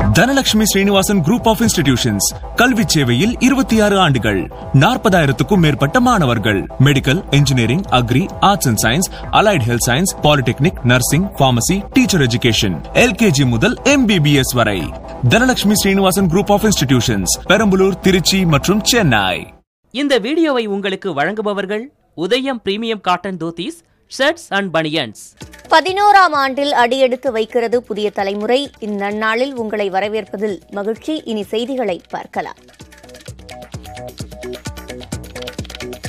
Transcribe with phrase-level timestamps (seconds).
[0.00, 4.40] Dhanalakshmi Srinivasan group of institutions கல்வி சேவையில் இருபத்தி ஆறு ஆண்டுகள்
[4.74, 6.60] நாற்பதாயிரத்துக்கும் மேற்பட்ட மாணவர்கள்.
[6.78, 13.46] Medical engineering agri arts and science allied health science polytechnic nursing pharmacy teacher education LKG
[13.46, 14.80] முதல் எம்பிபிஎஸ் வரை.
[15.28, 19.52] Dhanalakshmi Srinivasan group of institutions Perambalur Trichy மற்றும் சென்னை.
[19.90, 23.78] இந்த வீடியோவை உங்களுக்கு வழங்குபவர்கள் Udhayam premium cotton dhotis
[24.18, 25.20] shirts and banians
[25.68, 28.70] பதினோராம் ஆண்டில் அடியெடுத்து வைக்கிறது புதிய தலைமுறை.
[28.80, 31.22] இந்நன்னாளில் உங்களை வரவேற்பதில் மகிழ்ச்சி.
[31.24, 32.56] இனி செய்திகளை பார்க்கலாம்.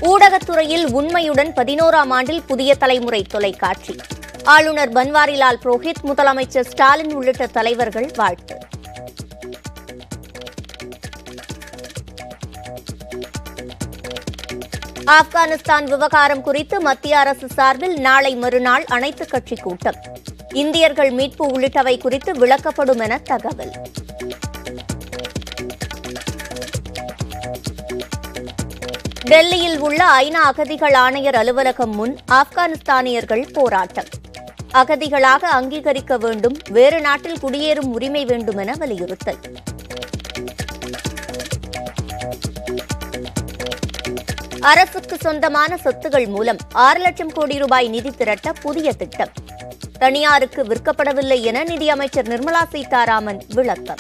[0.02, 3.96] ஊடகத்துறையில் உண்மையுடன் பதினோராம் ஆண்டில் புதிய தலைமுறை தொலைக்காட்சி.
[4.44, 8.58] ஆளுநர் பன்வாரிலால் புரோஹித் முதலமைச்சர் ஸ்டாலின் உள்ளிட்ட தலைவர்கள் வாழ்த்து.
[15.06, 19.96] ஆப்கானிஸ்தான் விவகாரம் குறித்து மத்திய அரசு சார்பில் நாளை மறுநாள் அனைத்துக் கட்சி கூட்டம்.
[20.54, 23.72] இந்தியர்கள் மீட்பு உள்ளிட்டவை குறித்து விளக்கப்படும் என தகவல்.
[29.24, 34.06] டெல்லியில் உள்ள ஐநா அகதிகள் ஆணையர் அலுவலகம் முன் ஆப்கானிஸ்தானியர்கள் போராட்டம்.
[34.74, 39.38] அகதிகளாக அங்கீகரிக்க வேண்டும் வேறு நாட்டில் குடியேறும் உரிமை வேண்டும் என வலியுறுத்தல்.
[44.62, 49.30] அரசுக்கு சொந்தமான சொத்துகள் மூலம் ஆறு லட்சம் கோடி ரூபாய் நிதி திரட்ட புதிய திட்டம்.
[50.00, 53.96] தனியாருக்கு விற்கப்படவில்லை என நிதியமைச்சர் நிர்மலா சீதாராமன் விளக்கம்.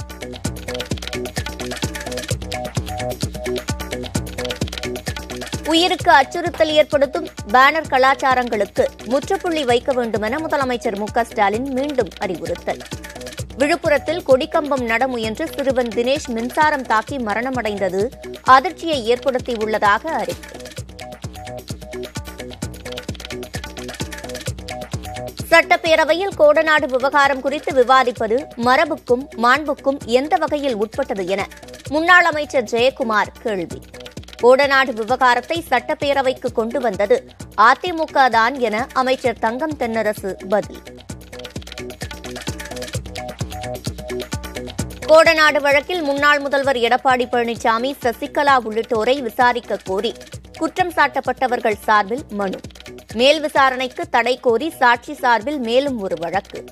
[5.67, 12.81] உயிருக்கு அச்சுறுத்தல் ஏற்படுத்தும் பேனர் கலாச்சாரங்களுக்கு முற்றுப்புள்ளி வைக்க வேண்டும் என முதலமைச்சர் மு ஸ்டாலின் மீண்டும் அறிவுறுத்தல்.
[13.57, 18.11] விழுப்புரத்தில் கொடிக்கம்பம் நட முயன்று சிறுவன் தினேஷ் மின்சாரம் தாக்கி மரணமடைந்தது
[18.43, 20.59] அதிர்ச்சியை ஏற்படுத்தியுள்ளதாக அறிக்கை
[25.51, 31.47] சட்டப்பேரவையில் கோடநாடு விவகாரம் குறித்து விவாதிப்பது மரபுக்கும் மாண்புக்கும் எந்த வகையில் உட்பட்டது என
[31.89, 33.81] முன்னாள் அமைச்சர் ஜெயக்குமார் கேள்வி.
[34.41, 40.81] கோடநாடு விவகாரத்தை சட்டப்பேரவைக்கு கொண்டு வந்தது அதிமுக தான் என அமைச்சர் தங்கம் தென்னரசு பதில்.
[45.11, 50.13] கோடநாடு வழக்கில் முன்னாள் முதல்வர் எடப்பாடி பழனிசாமி சசிகலா உள்ளிட்டோரை விசாரிக்க கோரி
[50.57, 52.59] குற்றம் சாட்டப்பட்டவர்கள் சார்பில் மனு.
[53.13, 56.63] மேல் விசாரணைக்கு தடை கோரி சாட்சி சார்பில் மேலும் ஒரு வழக்கு.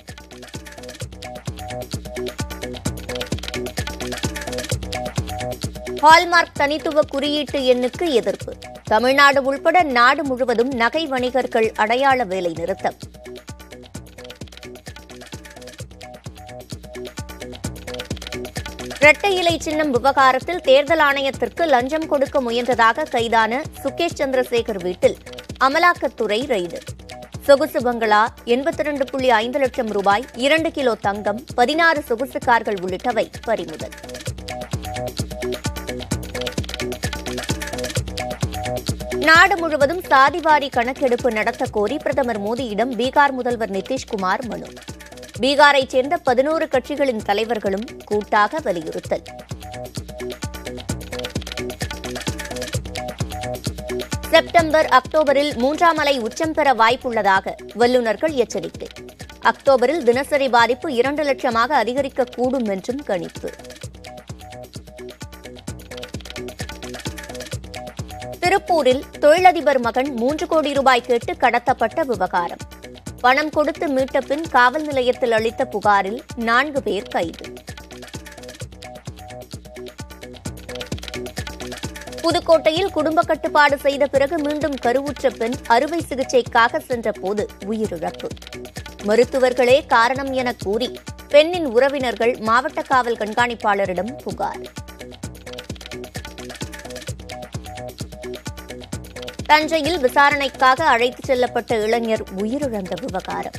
[6.02, 8.54] ஹால்மார்க் தனித்துவ குறியீட்டு எண்ணுக்கு எதிர்ப்பு.
[8.84, 12.98] தமிழ்நாடு உள்பட நாடு முழுவதும் நகை வணிகர்கள் அடையாள வேலை நிறுத்தம்.
[19.02, 25.16] இரட்டை இலை சின்னம் விவகாரத்தில் தேர்தல் ஆணையத்திற்கு லஞ்சம் கொடுக்க முயன்றதாக கைதான சுகேஷ் சந்திரசேகர் வீட்டில்
[25.66, 26.78] அமலாக்கத்துறை ரெய்டு.
[27.46, 28.20] சொகுசு பங்களா
[28.54, 33.96] எண்பத்தி ரெண்டு புள்ளி ஐந்து லட்சம் ரூபாய் இரண்டு கிலோ தங்கம் பதினாறு சொகுசு கார்கள் உள்ளிட்டவை பறிமுதல்.
[39.28, 44.70] நாடு முழுவதும் சாதிவாரி கணக்கெடுப்பு நடத்த கோரி பிரதமர் மோடியிடம் பீகார் முதல்வர் நிதிஷ்குமார் மனு.
[45.40, 49.22] பீகாரைச் சேர்ந்த பதினோரு கட்சிகளின் தலைவர்களும் கூட்டாக வலியுறுத்தல்.
[54.30, 58.88] செப்டம்பர் அக்டோபரில் மூன்றாம் அலை உச்சம் பெற வாய்ப்புள்ளதாக வல்லுநர்கள் எச்சரிக்கை.
[59.42, 63.50] அக்டோபரில் தினசரி பாதிப்பு இரண்டு லட்சமாக அதிகரிக்கக்கூடும் என்றும் கணிப்பு.
[68.40, 72.78] திருப்பூரில் தொழிலதிபர் மகன் மூன்று கோடி ரூபாய் கேட்டு கடத்தப்பட்ட விவகாரம்.
[73.20, 77.46] பணம் கொடுத்து மீட்ட பின் காவல் நிலையத்தில் அளித்த புகாரில் நான்கு பேர் கைது.
[82.22, 88.28] புதுக்கோட்டையில் குடும்ப கட்டுப்பாடு செய்த பிறகு மீண்டும் கருவுற்ற பெண் அறுவை சிகிச்சைக்காக சென்றபோது உயிரிழப்பு.
[89.06, 90.90] மருத்துவர்களே காரணம் என கூறி
[91.28, 94.62] பெண்ணின் உறவினர்கள் மாவட்ட காவல் கண்காணிப்பாளரிடம் புகார்.
[99.50, 103.56] தஞ்சையில் விசாரணைக்காக அழைத்துச் செல்லப்பட்ட இளைஞர் உயிரிழந்த விவகாரம்.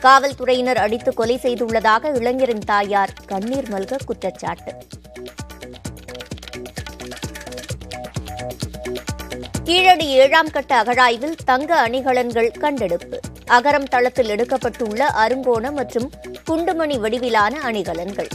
[0.00, 4.72] காவல்துறையினர் அடித்து கொலை செய்துள்ளதாக இளைஞரின் தாயார் கண்ணீர் மல்க குற்றச்சாட்டு.
[9.64, 13.20] கீழடி ஏழாம் கட்ட அகழாய்வில் தங்க அணிகலன்கள் கண்டெடுப்பு.
[13.50, 16.10] அகரம் தளத்தில் எடுக்கப்பட்டுள்ள அருங்கோண மற்றும்
[16.50, 18.28] குண்டுமணி வடிவிலான அணிகலன்கள்.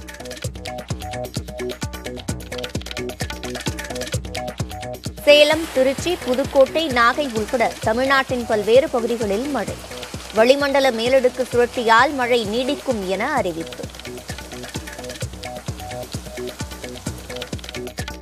[5.29, 9.75] சேலம் திருச்சி புதுக்கோட்டை நாகை உள்பட தமிழ்நாட்டின் பல்வேறு பகுதிகளில் மழை.
[10.35, 13.83] வளிமண்டல மேலடுக்கு சுழற்சியால் மழை நீடிக்கும் என அறிவிப்பு.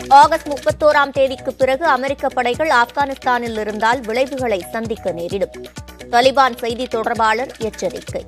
[0.08, 5.66] ஆகஸ்ட் முப்பத்தோராம் தேதிக்கு பிறகு அமெரிக்க படைகள் ஆப்கானிஸ்தானில் இருந்தால் விளைவுகளை சந்திக்க நேரிடும்.
[6.12, 8.26] தலிபான் செய்தி தொடர்பாளர் எச்சரிக்கை.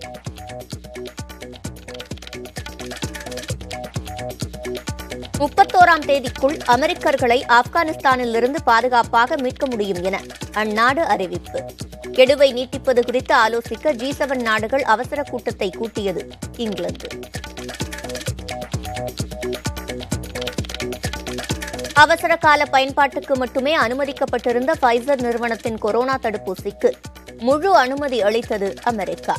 [5.39, 10.21] முப்பத்தோராம் தேதிக்குள் அமெரிக்கர்களை ஆப்கானிஸ்தானிலிருந்து பாதுகாப்பாக மீட்க முடியும் என
[10.53, 11.59] அந்நாடு அறிவிப்பு.
[12.11, 16.27] கெடுவை நீட்டிப்பது குறித்து ஆலோசிக்க ஜி செவன் நாடுகள் அவசர கூட்டத்தை கூட்டியது
[16.57, 17.07] இங்கிலாந்து.
[21.93, 26.91] அவசர கால பயன்பாட்டுக்கு மட்டுமே அனுமதிக்கப்பட்டிருந்த ஃபைசர் நிறுவனத்தின் கொரோனா தடுப்பூசிக்கு
[27.37, 29.35] முழு அனுமதி அளித்தது அமெரிக்கா.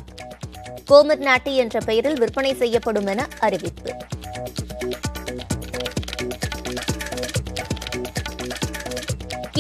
[0.91, 3.94] கோமிட் நாட்டி என்ற பெயரில் விற்பனை செய்யப்படும் என அறிவிப்பு.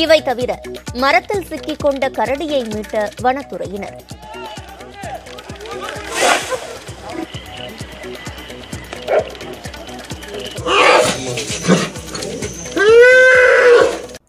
[0.00, 0.50] இவை தவிர
[1.02, 3.98] மரத்தில் சிக்கிக் கொண்ட கரடியை மீட்ட வனத்துறையினர்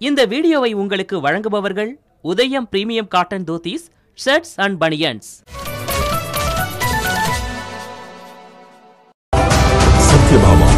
[0.02, 1.92] இந்த வீடியோவை உங்களுக்கு வழங்குபவர்கள்
[2.26, 3.86] Udhayam premium cotton dhotis
[4.18, 5.32] shirts and banians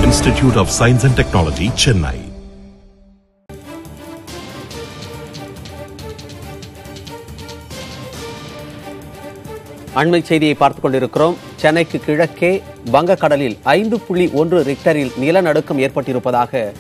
[0.06, 2.33] Institute of Science and Technology, Chennai.
[9.96, 11.36] அண்மை செய்தியை பார்த்துக் கொண்டிருக்கிறோம்.
[11.56, 16.72] சென்னைக்கு கிழக்கே வங்கக்கடலில் ஐந்து புள்ளி ஒன்று ரிக்டரில் நிலநடுக்கம் ஏற்பட்டிருப்பதாக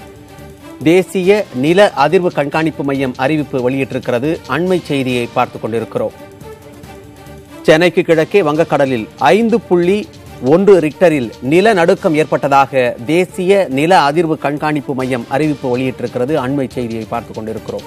[0.83, 4.37] தேசிய நில அதிர்வு கண்காணிப்பு மையம் அறிவிப்பு வெளியிட்டிருக்கிறது.
[4.49, 6.11] அண்மை செய்தியை பார்த்துக் கொண்டிருக்கிறோம்.
[7.61, 10.07] சென்னைக்கு கிழக்கே வங்கக்கடலில் ஐந்து புள்ளி
[10.45, 16.35] ஒன்று ரிக்டரில் நிலநடுக்கம் ஏற்பட்டதாக தேசிய நில அதிர்வு கண்காணிப்பு மையம் அறிவிப்பு வெளியிட்டிருக்கிறது.
[16.35, 17.81] அண்மை செய்தியை பார்த்துக் கொண்டிருக்கிறோம்.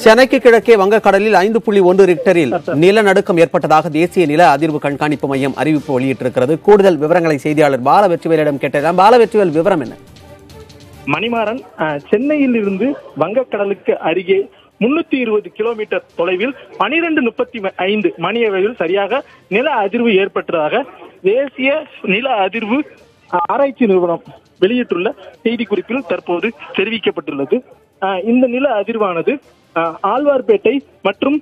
[0.00, 2.52] சென்னைக்கு கிழக்கே வங்கக்கடலில் ஐந்து புள்ளி ஒன்று ரிக்டரில்
[2.82, 6.54] நிலநடுக்கம் ஏற்பட்டதாக தேசிய நில அதிர்வு கண்காணிப்பு மையம் அறிவிப்பு வெளியிட்டிருக்கிறது.
[6.66, 9.94] கூடுதல் விவரங்களை செய்தியாளர் பால வெற்றிவேலிடம் கேட்டதான் பால வெற்றிவேல் விவரம் என்ன?
[11.12, 11.60] மணிமாறன்
[12.10, 12.88] சென்னையில் இருந்து
[13.22, 14.38] வங்கக்கடலுக்கு அருகே
[14.80, 20.84] முன்னூத்தி இருபது கிலோமீட்டர் தொலைவில் பனிரெண்டு முப்பத்தி ஐந்து மணி அளவில் சரியாக நில அதிர்வு ஏற்பட்டதாக
[21.22, 21.70] தேசிய
[22.14, 22.78] நில அதிர்வு
[23.30, 24.24] ஆராய்ச்சி நிறுவனம்
[24.58, 25.08] வெளியிட்டுள்ள
[25.44, 27.56] செய்திக்குறிப்பில் தற்போது தெரிவிக்கப்பட்டுள்ளது.
[28.24, 29.32] இந்த நில அதிர்வானது
[30.12, 31.36] ஆழ்வார்பேட்டை மற்றும்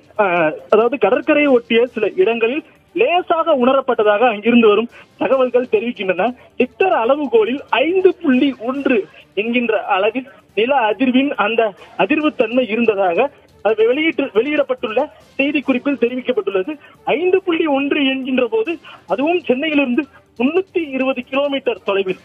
[0.71, 2.63] அதாவது கடற்கரையை ஒட்டிய சில இடங்களில்
[2.95, 6.23] லேசாக உணரப்பட்டதாக அங்கிருந்து வரும் தகவல்கள் தெரிவிக்கின்றன.
[6.57, 8.97] ரிக்டர் அளவுகோலில் ஐந்து புள்ளி ஒன்று
[9.33, 11.61] என்கின்ற அளவில் நில அதிர்வின் அந்த
[12.03, 13.29] அதிர்வுத்தன்மை இருந்ததாக
[13.65, 14.99] அது வெளியிட்டு வெளியிடப்பட்டுள்ள
[15.39, 16.71] செய்திக்குறிப்பில் தெரிவிக்கப்பட்டுள்ளது.
[17.17, 18.71] ஐந்து புள்ளி ஒன்று என்கின்ற போது
[19.07, 20.03] அதுவும் சென்னையிலிருந்து
[20.39, 22.21] முன்னூத்தி இருபது கிலோமீட்டர் தொலைவில்.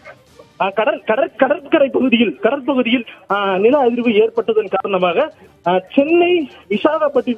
[0.73, 3.05] கடற் கடற் கடற்கரை பகுதியில் கடற்பகுதியில்
[3.61, 5.17] நில அதிர்வு ஏற்பட்டதன் காரணமாக
[5.95, 6.31] சென்னை
[6.71, 7.33] விசாகப்பட்டி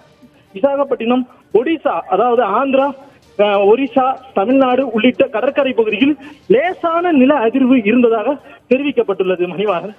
[0.56, 1.24] விசாகப்பட்டினம்
[1.54, 2.88] ஒடிசா அதாவது ஆந்திரா
[3.40, 6.14] அஹ், ஒரிசா தமிழ்நாடு உள்ளிட்ட கடற்கரை பகுதியில்
[6.50, 8.30] லேசான நில அதிர்வு இருந்ததாக
[8.72, 9.94] தெரிவிக்கப்பட்டுள்ளது மணிவாகன்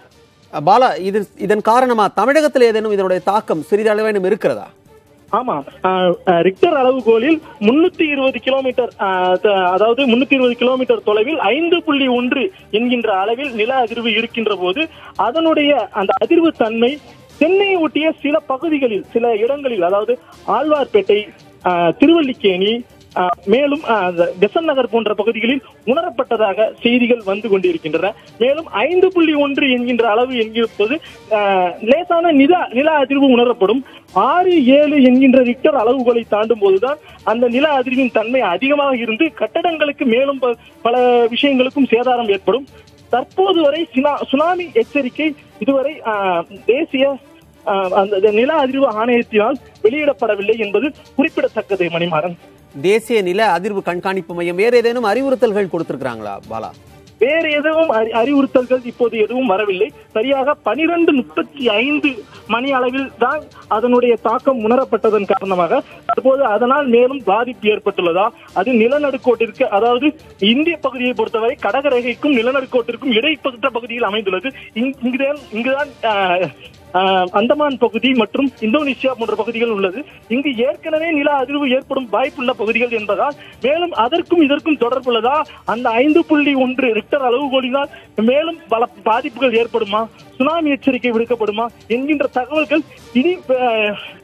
[0.53, 2.05] பாலா இது இதன் காரணமா?
[2.17, 4.67] தமிழகத்தில் ஏதேனும் இதனுடைய தாக்கம் சிறிதளவேனும் இருக்கிறதா?
[5.32, 5.56] ஆமா.
[6.43, 8.93] ரிக்டர் அளவுகோலில் முன்னூத்தி இருபது கிலோமீட்டர்
[9.73, 14.82] அதாவது முன்னூத்தி இருபது கிலோமீட்டர் தொலைவில் ஐந்து புள்ளி ஒன்று என்கின்ற அளவில் நில அதிர்வு இருக்கின்ற போது
[15.19, 16.93] அதனுடைய அந்த அதிர்வு தன்மை
[17.41, 20.15] சென்னையை ஒட்டிய சில பகுதிகளில் சில இடங்களில் அதாவது
[20.49, 21.21] ஆழ்வார்பேட்டை
[22.00, 22.73] திருவல்லிக்கேணி
[23.47, 23.83] மேலும்
[24.40, 28.11] பெசன் நகர் போன்ற பகுதிகளில் உணரப்பட்டதாக செய்திகள் வந்து கொண்டிருக்கின்றன.
[28.38, 30.67] மேலும் ஐந்து புள்ளி ஒன்று என்கின்ற அளவு என்கிற
[31.83, 33.83] லேசான நில நில அதிர்வு உணரப்படும்.
[34.26, 40.40] ஆறு ஏழு என்கின்ற ரிக்டர் அளவுகளை தாண்டும் போதுதான் அந்த நில அதிர்வின் தன்மை அதிகமாக இருந்து கட்டடங்களுக்கு மேலும்
[40.83, 40.95] பல
[41.29, 42.69] விஷயங்களுக்கும் சேதாரம் ஏற்படும்.
[43.12, 43.83] தற்போது வரை
[44.31, 47.05] சுனாமி எச்சரிக்கை இதுவரை ஆஹ், தேசிய
[47.67, 50.87] ஆஹ், அந்த நில அதிர்வு ஆணையத்தினால் வெளியிடப்படவில்லை என்பது
[51.17, 52.37] குறிப்பிடத்தக்கது மணிமாறன்.
[52.81, 56.71] தேசிய நில அதிர்வு கண்காணிப்பு மையம் வேறு ஏதேனும் அறிவுறுத்தல்கள் கொடுத்திருக்கிறாங்களா பாலா?
[57.19, 59.93] வேறு எதுவும் அறி- அறிவுறுத்தல்கள் இப்போது எதுவும் வரவில்லை.
[60.11, 67.69] சரியாக பனிரெண்டு முப்பத்தி ஐந்து மணி அளவில் தான் அதனுடைய தாக்கம் உணரப்பட்டதன் காரணமாக தற்போது அதனால் மேலும் பாதிப்பு
[67.69, 68.29] ஏற்பட்டுள்ளதா?
[68.55, 74.53] அது நிலநடுக்கோட்டிற்கு அதாவது இந்திய பகுதியை பொறுத்தவரை கடகரேகைக்கும் நிலநடுக்கோட்டிற்கும் இடைப்பட்ட பகுதியில் அமைந்துள்ளது.
[74.75, 75.89] இங்குதான் இங்குதான்
[77.38, 80.04] அந்தமான் பகுதி மற்றும் இந்தோனேசியா போன்ற பகுதிகள் உள்ளது.
[80.28, 85.42] இங்கு ஏற்கனவே நில அதிர்வு ஏற்படும் வாய்ப்புள்ள பகுதிகள் என்பதால் மேலும் அதற்கும் இதற்கும் தொடர்புள்ளதா?
[85.64, 90.06] அந்த ஐந்து புள்ளி ஒன்று ரிக்டர் அளவுகோலினால் மேலும் பல பாதிப்புகள் ஏற்படுமா?
[90.37, 91.66] சுனாமி எச்சரிக்கை விடுக்கப்படுமா?
[91.87, 92.80] என்கின்ற தகவல்கள்
[93.12, 93.38] இனி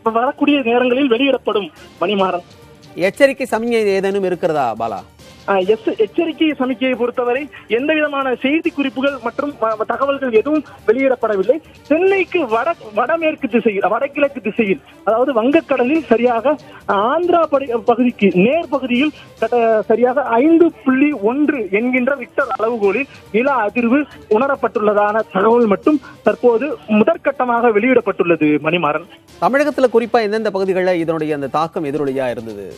[0.03, 1.71] வரக்கூடிய நேரங்களில் வெளியிடப்படும்.
[2.01, 2.47] மணிமாறன்.
[2.95, 5.01] எச்சரிக்கை சமயம் ஏதேனும் இருக்கிறதா பாலா?
[5.47, 9.53] எஸ்- எச்சரிக்கை சமிக்கையை பொறுத்தவரை எந்த விதமான செய்தி குறிப்புகள் மற்றும்
[9.87, 11.61] தகவல்கள் எதுவும் வெளியிடப்படவில்லை.
[11.83, 16.57] சென்னைக்கு வட வடமேற்கு திசையில் வடகிழக்கு திசையில் அதாவது வங்கக்கடலில் சரியாக
[16.89, 17.43] ஆந்திரா
[17.85, 19.13] பகுதிக்கு நேர் பகுதியில்
[19.87, 28.59] சரியாக ஐந்து புள்ளி ஒன்று என்கின்ற விக்டர் அளவுகோலில் நில அதிர்வு உணரப்பட்டுள்ளதான தகவல் மட்டும் தற்போது முதற்கட்டமாக வெளியிடப்பட்டுள்ளது
[28.63, 29.07] மணிமாறன்.
[29.41, 32.75] தமிழகத்துல குறிப்பா எந்தெந்த பகுதிகளில் இதனுடைய அந்த தாக்கம் எதிரொலியா இருந்தது?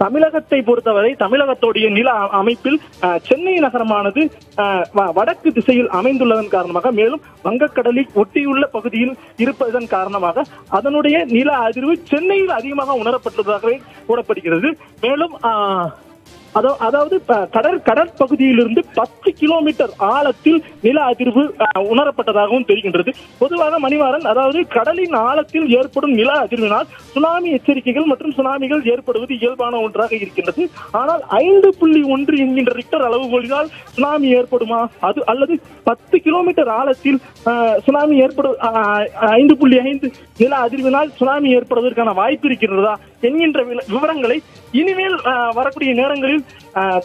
[0.00, 2.78] தமிழகத்தை பொறுத்தவரை தமிழகத்துடைய நில அமைப்பில்
[3.22, 4.22] சென்னை நகரமானது
[4.56, 11.96] ஆஹ், வ- வடக்கு திசையில் அமைந்துள்ளதன் காரணமாக மேலும் வங்கக்கடலை ஒட்டியுள்ள பகுதியில் இருப்பதன் காரணமாக அதனுடைய நில அதிர்வு
[12.04, 13.76] சென்னையில் அதிகமாக உணரப்பட்டுள்ளதாகவே
[14.06, 14.70] கூறப்படுகிறது.
[15.00, 15.88] மேலும் ஆஹ்,
[16.80, 17.16] அதாவது
[17.52, 21.42] கடற் கடற்பகுதியிலிருந்து பத்து கிலோமீட்டர் ஆழத்தில் நில அதிர்வு
[21.90, 23.10] உணரப்பட்டதாகவும் தெரிகின்றது.
[23.38, 30.12] பொதுவாக மணிவாரன் அதாவது கடலின் ஆழத்தில் ஏற்படும் நில அதிர்வினால் சுனாமி எச்சரிக்கைகள் மற்றும் சுனாமிகள் ஏற்படுவது இயல்பான ஒன்றாக
[30.16, 30.64] இருக்கின்றது.
[30.94, 34.80] ஆனால் ஐந்து புள்ளி ஒன்று என்கின்ற ரிக்டர் அளவுகோலினால் சுனாமி ஏற்படுமா?
[35.00, 35.54] அது அல்லது
[35.84, 38.50] பத்து கிலோமீட்டர் ஆழத்தில் அஹ், சுனாமி ஏற்படு
[39.34, 42.94] ஐந்து புள்ளி ஐந்து நில அதிர்வினால் சுனாமி ஏற்படுவதற்கான வாய்ப்பு இருக்கின்றதா?
[43.22, 44.36] என்கின்ற விவரங்களை
[44.74, 45.16] இனிமேல்
[45.54, 46.39] வரக்கூடிய நேரங்களில்
[46.74, 47.00] அஹ்,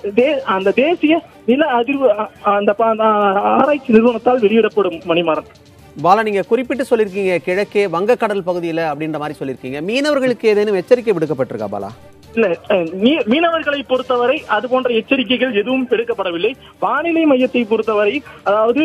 [0.47, 1.15] அந்த தேசிய
[1.45, 2.07] நில அதிர்வு
[2.53, 3.05] அந்த அந்த
[3.53, 5.49] ஆராய்ச்சி நிறுவனத்தால் வெளியிடப்படும் மணிமாறன்
[5.95, 9.81] பாலா நீங்க குறிப்பிட்டு சொல்லியிருக்கீங்க கிழக்கே வங்கக்கடல் பகுதியில அப்படின்ற மாதிரி சொல்லியிருக்கீங்க.
[9.81, 11.89] மீனவர்களுக்கு ஏதேனும் எச்சரிக்கை விடுக்கப்பட்டிருக்கா பாலா?
[13.31, 16.51] மீனவர்களை பொறுத்தவரை அது போன்ற எச்சரிக்கைகள் எதுவும் எடுக்கப்படவில்லை.
[16.83, 18.15] வானிலை மையத்தை பொறுத்தவரை
[18.49, 18.83] அதாவது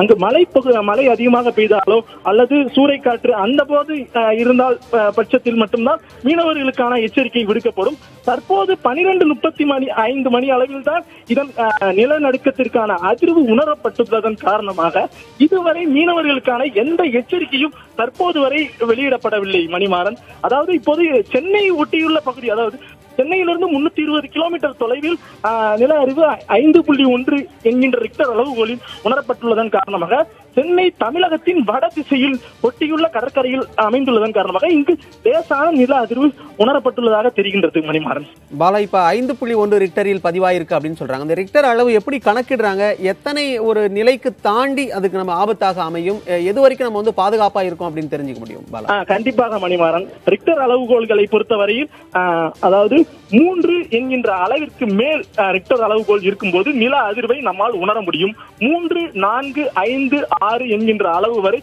[0.00, 0.42] அங்கு மழை
[0.90, 1.98] மழை அதிகமாக பெய்தாலோ
[2.30, 3.94] அல்லது சூறைக்காற்று அந்த போது
[4.42, 4.76] இருந்தால்
[5.18, 7.98] பட்சத்தில் மட்டும்தான் மீனவர்களுக்கான எச்சரிக்கை விடுக்கப்படும்.
[8.28, 11.52] தற்போது பனிரெண்டு முப்பத்தி மணி ஐந்து மணி அளவில் தான் இதன்
[11.98, 15.04] நிலநடுக்கத்திற்கான அதிர்வு உணரப்பட்டுள்ளதன் காரணமாக
[15.46, 20.18] இதுவரை மீனவர்களுக்கான எந்த எச்சரிக்கையும் தற்போது வரை வெளியிடப்படவில்லை மணிமாறன்.
[20.46, 22.76] அதாவது இப்போது சென்னை ஒட்டியுள்ள பகுதி அதாவது
[23.18, 25.18] சென்னையிலிருந்து முன்னூத்தி இருபது கிலோமீட்டர் தொலைவில்
[25.82, 26.24] நில அறிவு
[26.60, 27.38] ஐந்து புள்ளி ஒன்று
[27.70, 34.94] என்கின்ற ரிக்டர் அளவுகோலில் உணரப்பட்டுள்ளதன் காரணமாக சென்னை தமிழகத்தின் வட திசையில் ஒட்டியுள்ள கடற்கரையில் அமைந்துள்ளதன் காரணமாக இங்கு
[35.24, 36.28] லேசான நில அதிர்வு
[36.62, 38.26] உணரப்பட்டுள்ளதாக தெரிகின்றது மணிமாறன்.
[38.60, 41.26] பாலா இப்ப ஐந்து புள்ளி ஒன்று ரிக்டரில் பதிவாயிருக்கு அப்படின்னு சொல்றாங்க.
[41.26, 42.84] அந்த ரிக்டர் அளவு எப்படி கணக்கிடுறாங்க?
[43.12, 46.20] எத்தனை ஒரு நிலைக்கு தாண்டி அதுக்கு நம்ம ஆபத்தாக அமையும்?
[46.50, 48.98] எது வரைக்கும் நம்ம வந்து பாதுகாப்பா இருக்கும் அப்படின்னு தெரிஞ்சுக்க முடியும் பாலா?
[49.12, 50.08] கண்டிப்பாக மணிமாறன்.
[50.34, 51.90] ரிக்டர் அளவுகோல்களை பொறுத்தவரையில்
[52.68, 52.98] அதாவது
[53.30, 58.34] மூன்று என்கின்ற அளவிற்கு மேல் ஆ, ரிக்டர் அளவுகோல் இருக்கும்போது நில அதிர்வை நம்மால் உணர முடியும்.
[58.60, 61.60] மூன்று நான்கு ஐந்து ஆறு என்கின்ற அளவு வரை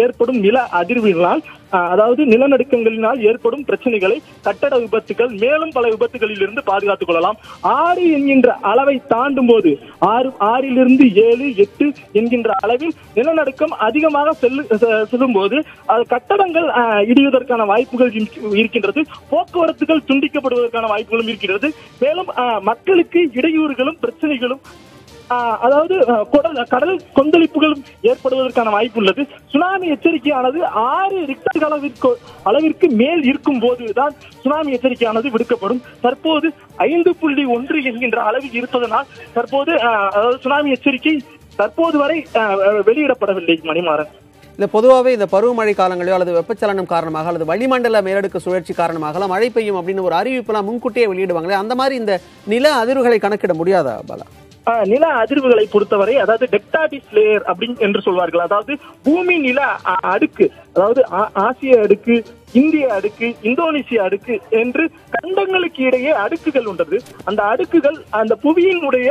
[0.00, 7.38] ஏற்படும் நில அதிர்வினால் அதாவது நிலநடுக்கங்களினால் ஏற்படும் பிரச்சனைகளை கட்டட விபத்துகள் மேலும் பல விபத்துகளில் இருந்து பாதுகாத்துக் கொள்ளலாம்.
[7.78, 9.70] ஆறு என்கின்ற அளவை தாண்டும் போது
[10.06, 15.56] ஆறு ஆறிலிருந்து ஏழு எட்டு என்கின்ற அளவில் நிலநடுக்கம் அதிகமாக செல்லு செ- செல்லும்போது
[16.06, 16.68] கட்டடங்கள்
[17.06, 18.12] இடிவதற்கான வாய்ப்புகள்
[18.52, 21.68] இருக்கின்றது போக்குவரத்துகள் துண்டிக்கப்படுவதற்கான வாய்ப்புகளும் இருக்கிறது
[22.00, 22.30] மேலும்
[22.62, 24.62] மக்களுக்கு இடையூறுகளும் பிரச்சனைகளும்
[25.66, 25.94] அதாவது
[26.72, 30.58] கடல் கொந்தளிப்புகளும் ஏற்படுவதற்கான வாய்ப்பு உள்ளது சுனாமி எச்சரிக்கையானது
[30.90, 32.10] ஆறு ரிக்டர் அளவிற்கு
[32.50, 35.82] அளவிற்கு மேல் இருக்கும் போதுதான் சுனாமி எச்சரிக்கையானது விடுக்கப்படும்.
[36.04, 36.48] தற்போது
[36.90, 39.72] ஐந்து புள்ளி ஒன்று என்கின்ற அளவில் இருப்பதனால் தற்போது
[40.16, 41.14] அதாவது சுனாமி எச்சரிக்கை
[41.58, 42.18] தற்போது வரை
[42.88, 44.10] வெளியிடப்படவில்லை மணிமாறன்.
[44.58, 49.78] இந்த பொதுவாகவே இந்த பருவமழை காலங்களிலோ அல்லது வெப்பச்சலனம் காரணமாக அல்லது வளிமண்டல மேலடுக்கு சுழற்சி காரணமாக மழை பெய்யும்
[49.80, 52.14] அப்படின்னு ஒரு அறிவிப்புலாம் முன்கூட்டியே வெளியிடுவாங்களே அந்த மாதிரி இந்த
[52.54, 54.26] நில அதிர்வுகளை கணக்கிட முடியாதா பாலா?
[54.84, 58.40] நில அதிர்வுகளை பொறுத்தவரை அதாவது டெக்டாடிஸ் லேயர் அப்படின்னு என்று சொல்வார்கள்.
[58.40, 59.60] அதாவது பூமி நில
[60.00, 60.52] அடுக்கு.
[60.76, 62.14] அதாவது ஆ- ஆசிய அடுக்கு
[62.52, 64.82] இந்திய அடுக்கு இந்தோனேசிய அடுக்கு என்று
[65.14, 69.08] கண்டங்களுக்கு இடையே அடுக்குகள் உள்ளது அந்த அடுக்குகள் அந்த புவியினுடைய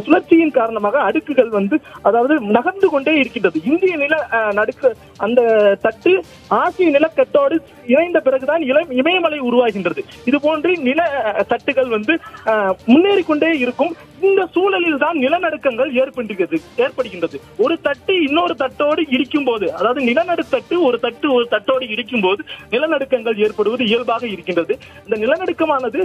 [0.00, 3.60] சுழற்சியின் காரணமாக அடுக்குகள் வந்து அதாவது நகர்ந்து கொண்டே இருக்கின்றது.
[3.64, 4.14] இந்திய நில
[4.52, 5.40] நடுக்க அந்த
[5.82, 6.12] தட்டு
[6.56, 7.56] ஆசிய நிலக்கட்டோடு
[7.86, 10.00] இணைந்த பிறகுதான் இளம் இமயமலை உருவாகின்றது.
[10.24, 11.00] இது போன்று நில
[11.50, 12.14] தட்டுகள் வந்து
[12.86, 13.92] முன்னேறி கொண்டே இருக்கும்.
[14.22, 17.36] இந்த சூழலில் தான் நிலநடுக்கங்கள் ஏற்படுகிறது ஏற்படுகின்றது.
[17.58, 23.38] ஒரு தட்டு இன்னொரு தட்டோடு இடிக்கும் போது அதாவது நிலநடுத்தட்டு ஒரு தட்டு ஒரு தட்டோடு இடிக்கும் போது நிலநடுக்கங்கள்
[23.38, 24.72] ஏற்படுவது இயல்பாக இருக்கின்றது.
[25.04, 26.00] இந்த நிலநடுக்கமானது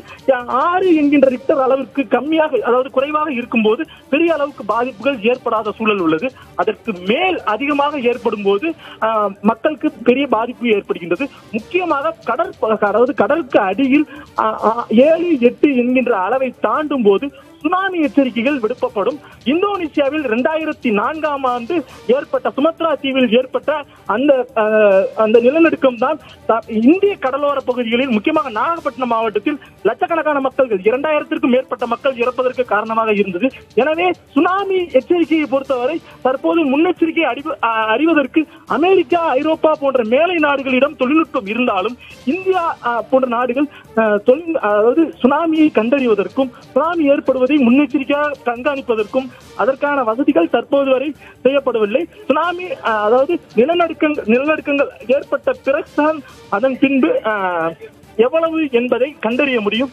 [0.64, 6.28] ஆறு என்கின்ற ரிக்டர் அளவிற்கு கம்மியாக அதாவது குறைவாக இருக்கும்போது பெரிய அளவுக்கு பாதிப்புகள் ஏற்படாத சூழல் உள்ளது.
[6.56, 8.68] அதற்கு மேல் அதிகமாக ஏற்படும் போது
[9.02, 11.26] ஆஹ், மக்களுக்கு பெரிய பாதிப்பு ஏற்படுகின்றது.
[11.52, 14.06] முக்கியமாக கடல் அதாவது கடலுக்கு அடியில்
[15.06, 17.26] ஏழு எட்டு என்கின்ற அளவை தாண்டும் போது
[17.64, 19.18] சுனாமி எச்சரிக்கைகள் விடுக்கப்படும்.
[19.52, 21.76] இந்தோனேசியாவில் இரண்டாயிரத்தி நான்காம் ஆண்டு
[22.16, 23.72] ஏற்பட்ட சுமத்ரா தீவில் ஏற்பட்ட
[24.16, 24.32] அந்த
[25.24, 26.18] அந்த நிலநடுக்கம் தான்
[26.90, 33.48] இந்திய கடலோர பகுதிகளில் முக்கியமாக நாகப்பட்டினம் மாவட்டத்தில் லட்சக்கணக்கான மக்கள் இரண்டாயிரத்திற்கும் மேற்பட்ட மக்கள் இறப்பதற்கு காரணமாக இருந்தது.
[33.82, 37.26] எனவே சுனாமி எச்சரிக்கையை பொறுத்தவரை தற்போது முன்னெச்சரிக்கை
[37.96, 38.44] அறிவதற்கு
[38.78, 41.96] அமெரிக்கா ஐரோப்பா போன்ற மேலை நாடுகளிடம் தொழில்நுட்பம் இருந்தாலும்
[42.34, 42.64] இந்தியா
[43.12, 43.70] போன்ற நாடுகள்
[44.28, 49.28] தொழில் அதாவது சுனாமியை கண்டறிவதற்கும் சுனாமி ஏற்படுவது என்பதை முன்னெச்சரிக்கையாக கண்காணிப்பதற்கும்
[49.62, 51.10] அதற்கான வசதிகள் தற்போது வரை
[51.44, 52.04] செய்யப்படவில்லை.
[52.28, 52.68] சுனாமி
[53.06, 57.12] அதாவது நிலநடுக்கங்கள் நிலநடுக்கங்கள் ஏற்பட்ட பிறகுதான் அதன் பின்பு
[58.26, 59.92] எவ்வளவு என்பதை கண்டறிய முடியும்.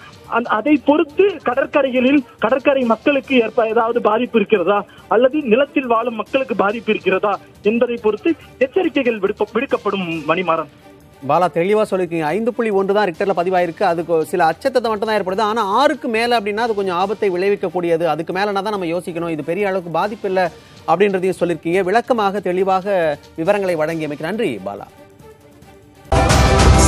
[0.59, 4.79] அதை பொறுத்து கடற்கரைகளில் கடற்கரை மக்களுக்கு ஏற்ப ஏதாவது பாதிப்பு இருக்கிறதா?
[5.15, 7.33] அல்லது நிலத்தில் வாழும் மக்களுக்கு பாதிப்பு இருக்கிறதா?
[7.71, 8.33] என்பதை பொறுத்து
[8.67, 9.23] எச்சரிக்கைகள்
[9.55, 10.73] விடுக்கப்படும் மணிமாறன்.
[11.31, 12.27] பாலா தெளிவா சொல்லியிருக்கீங்க.
[12.37, 13.85] ஐந்து புள்ளி ஒன்று தான் ரிக்டர்ல பதிவாயிருக்கு.
[13.93, 15.43] அதுக்கு சில அச்சத்தை மட்டும் தான் ஏற்படுது.
[15.51, 18.05] ஆனா ஆறுக்கு மேல அப்படின்னா அது கொஞ்சம் ஆபத்தை விளைவிக்கக்கூடியது.
[18.13, 19.33] அதுக்கு மேலனா தான் நம்ம யோசிக்கணும்.
[19.37, 20.47] இது பெரிய அளவுக்கு பாதிப்பு இல்லை
[20.93, 21.83] அப்படின்றதையும் சொல்லியிருக்கீங்க.
[21.91, 24.89] விளக்கமாக தெளிவாக விவரங்களை வழங்கியமைக்கு நன்றி Bala.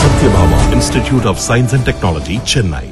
[0.00, 2.86] Satyabhama Institute of Science and Technology, Chennai.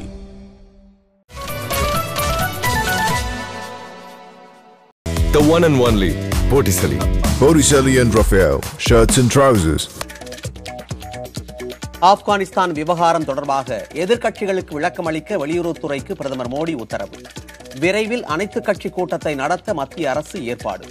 [5.36, 6.10] The one and only
[6.52, 6.98] Botticelli.
[7.42, 9.84] Botticelli and Raphael, shirts and trousers.
[12.00, 17.16] Afghanistan விவகாரம் தொடர்பாக எதிர்க்கட்சிகளுக்கு விளக்கம் அளிக்க வெளியுறவுத்துறைக்கு பிரதமர் மோடி உத்தரவு.
[17.80, 20.86] விரைவில் அனைத்து கட்சி கூட்டத்தை நடத்த மத்திய அரசு ஏற்பாடு.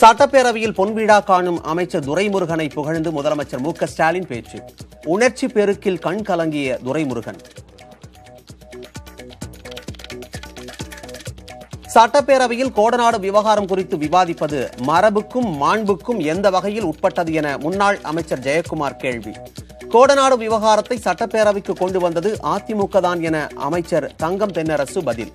[0.00, 4.62] சட்டப்பேரவையில் பொன்விழா காணும் அமைச்சர் துரைமுருகனை புகழ்ந்து முதலமைச்சர் மு ஸ்டாலின் பேச்சு.
[5.04, 7.38] உணர்ச்சி பெருக்கில் கண் கலங்கிய துரைமுருகன்.
[11.98, 19.32] சட்டப்பேரவையில் கோடநாடு விவகாரம் குறித்து விவாதிப்பது மரபுக்கும் மாண்புக்கும் எந்த வகையில் உட்பட்டது என முன்னாள் அமைச்சர் ஜெயக்குமார் கேள்வி.
[19.94, 23.36] கோடநாடு விவகாரத்தை சட்டப்பேரவைக்கு கொண்டு வந்தது அதிமுக தான் என
[23.68, 25.32] அமைச்சர் தங்கம் தென்னரசு பதில்.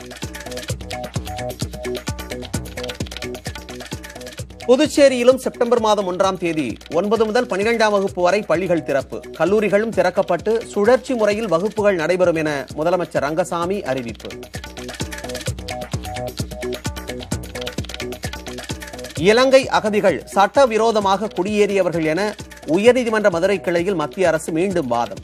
[4.65, 9.19] புதுச்சேரியிலும் செப்டம்பர் மாதம் ஒன்றாம் தேதி ஒன்பது முதல் பனிரெண்டாம் வகுப்பு வரை பள்ளிகள் திறப்பு.
[9.39, 14.31] கல்லூரிகளும் திறக்கப்பட்டு சுழற்சி முறையில் வகுப்புகள் நடைபெறும் என முதலமைச்சர் ரங்கசாமி அறிவிப்பு.
[19.23, 22.35] இலங்கை அகதிகள் சட்டவிரோதமாக குடியேறியவர்கள் என
[22.67, 25.17] உயர்நீதிமன்ற மதுரை கிளையில் மத்திய அரசு மீண்டும் வாதம்.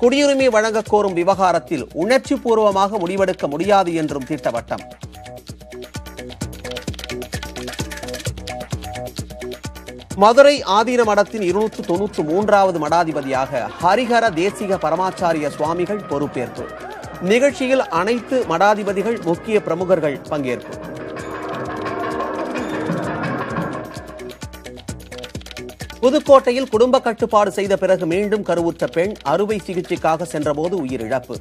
[0.00, 4.80] குடியுரிமை வழங்கக் கோரும் விவகாரத்தில் உணர்ச்சி பூர்வமாக முடிவெடுக்க முடியாது என்றும் திட்டவட்டம்.
[10.16, 16.64] மதுரை ஆதீன மடத்தின் இருநூற்று தொன்னூற்று மூன்றாவது மடாதிபதியாக ஹரிஹர தேசிக பரமாச்சாரிய சுவாமிகள் பொறுப்பேற்பு.
[17.20, 20.92] நிகழ்ச்சியில் அனைத்து மடாதிபதிகள் முக்கிய பிரமுகர்கள் பங்கேற்பு.
[26.04, 31.34] புதுக்கோட்டையில் குடும்ப கட்டுப்பாடு செய்த பிறகு மீண்டும் கருவுற்ற பெண் அறுவை சிகிச்சைக்காக சென்றபோது உயிரிழப்பு.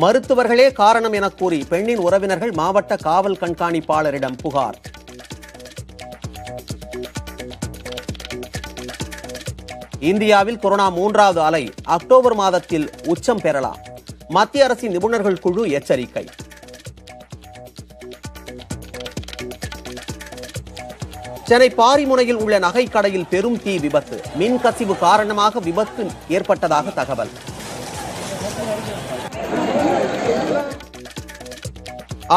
[0.00, 4.78] மருத்துவர்களே காரணம் என கூறி பெண்ணின் உறவினர்கள் மாவட்ட காவல் கண்காணிப்பாளரிடம் புகார்.
[9.98, 13.78] இந்தியாவில் கொரோனா மூன்றாவது அலை அக்டோபர் மாதத்தில் உச்சம் பெறலாம்.
[14.28, 16.26] மத்திய அரசின் நிபுணர்கள் குழு எச்சரிக்கை.
[21.50, 24.16] சென்னை பாரிமுனையில் உள்ள நகை கடையில் பெரும் தீ விபத்து.
[24.40, 27.32] மின் கசிவு காரணமாக விபத்து ஏற்பட்டதாக தகவல்.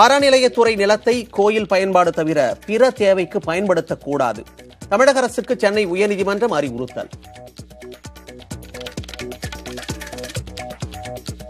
[0.02, 4.44] அறநிலையத்துறை நிலத்தை கோயில் பயன்பாடு தவிர பிற தேவைக்கு பயன்படுத்தக்கூடாது.
[4.90, 7.12] தமிழக அரசுக்கு சென்னை உயர்நீதிமன்றம் அறிவுறுத்தல்.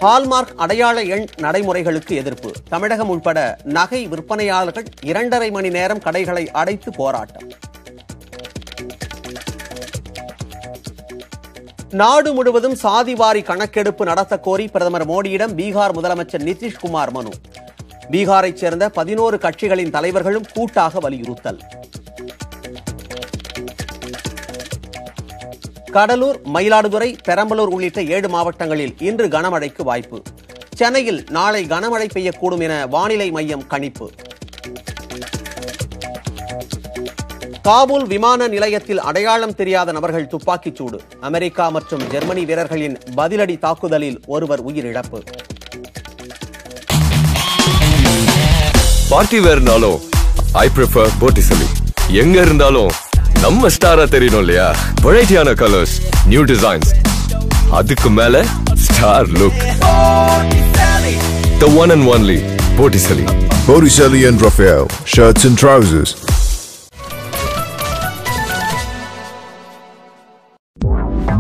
[0.04, 2.52] ஹால்மார்க் அடையாள எண் நடைமுறைகளுக்கு எதிர்ப்பு.
[2.70, 7.50] தமிழகம் உட்பட நகை விற்பனையாளர்கள் இரண்டரை மணி நேரம் கடைகளை அடைத்து போராட்டம்.
[11.90, 17.30] நாடு முழுவதும் சாதிவாரி கணக்கெடுப்பு நடத்த கோரி பிரதமர் மோடியிடம் பீகார் முதலமைச்சர் நிதிஷ்குமார் மனு.
[18.12, 21.62] பீகாரைச் சேர்ந்த பதினோரு கட்சிகளின் தலைவர்களும் கூட்டாக வலியுறுத்தல்.
[25.96, 30.22] கடலூர் மயிலாடுதுறை பெரம்பலூர் உள்ளிட்ட ஏழு மாவட்டங்களில் இன்று கனமழைக்கு வாய்ப்பு.
[30.76, 34.08] சென்னையில் நாளை கனமழை பெய்யக்கூடும் என வானிலை மையம் கணிப்பு.
[37.62, 41.02] காபூல் விமான நிலையத்தில் அடையாளம் தெரியாத நபர்கள் துப்பாக்கிச் சூடு.
[41.20, 45.22] அமெரிக்கா மற்றும் ஜெர்மனி வீரர்களின் பதிலடி தாக்குதலில் ஒருவர் உயிரிழப்பு.
[49.10, 50.00] பார்ட்டி வேர்னாலும்
[50.52, 51.70] ஐ ப்ரிஃபர் போட்டிசலி.
[52.24, 52.92] எங்க இருந்தாலும்
[53.44, 54.68] நம்ம ஸ்டாரா தெரியணும் இல்லையா?
[55.04, 56.92] வெரைட்டியான கலர்ஸ் நியூ டிசைன்ஸ்
[57.72, 58.36] அதுக்கு மேல
[58.86, 59.62] star look
[61.60, 62.40] the one and only
[62.80, 63.28] Botticelli
[63.68, 66.10] Botticelli and Raphael, shirts and trousers.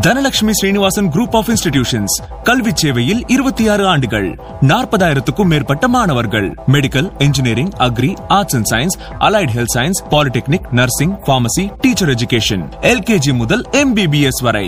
[0.05, 6.55] Dhanalakshmi Srinivasan group of institutions கல்வி சேவையில் இருபத்தி ஆறு ஆண்டுகள் நாற்பதாயிரத்துக்கும் மேற்பட்ட மாணவர்கள்.
[6.67, 13.33] Medical engineering agri arts and science allied health science polytechnic nursing pharmacy teacher education LKG
[13.33, 14.67] முதல் MBBS வரை.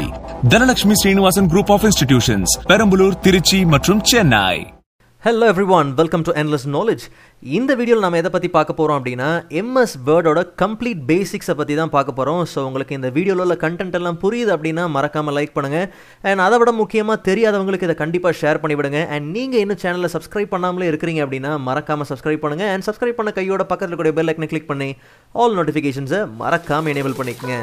[0.49, 4.74] Dhanalakshmi Srinivasan group of institutions Perambalur Trichy மற்றும் Chennai.
[5.25, 7.03] Hello everyone welcome to endless knowledge
[7.51, 9.29] இந்த வீடியோவில் நம்ம எதை பற்றி பார்க்க போகிறோம் அப்படின்னா
[9.61, 14.19] எம்எஸ் வேர்டோட கம்ப்ளீட் பேசிக்ஸை பற்றி தான் பார்க்க போகிறோம் ஸோ உங்களுக்கு இந்த வீடியோவில் உள்ள கண்டென்ட் எல்லாம்
[14.23, 15.87] புரியுது அப்படின்னா மறக்காமல் லைக் பண்ணுங்கள்
[16.29, 20.89] அண்ட் அதை விட முக்கியமாக தெரியாதவங்களுக்கு இதை கண்டிப்பாக ஷேர் பண்ணிவிடுங்க அண்ட் நீங்கள் இன்னும் சேனலில் சப்ஸ்கிரைப் பண்ணாமலே
[20.91, 24.89] இருக்கிறீங்க அப்படின்னா மறக்காமல் சப்ஸ்கிரைப் பண்ணுங்கள் அண்ட் சப்ஸ்கிரைப் பண்ண கையோட பக்கத்தில் கூடிய பெல் ஐக்கனை கிளிக் பண்ணி
[25.35, 27.57] ஆல் நோட்டிஃபிகேஷன்ஸை மறக்காமல் எனேபிள் பண்ணிக்கோங்க.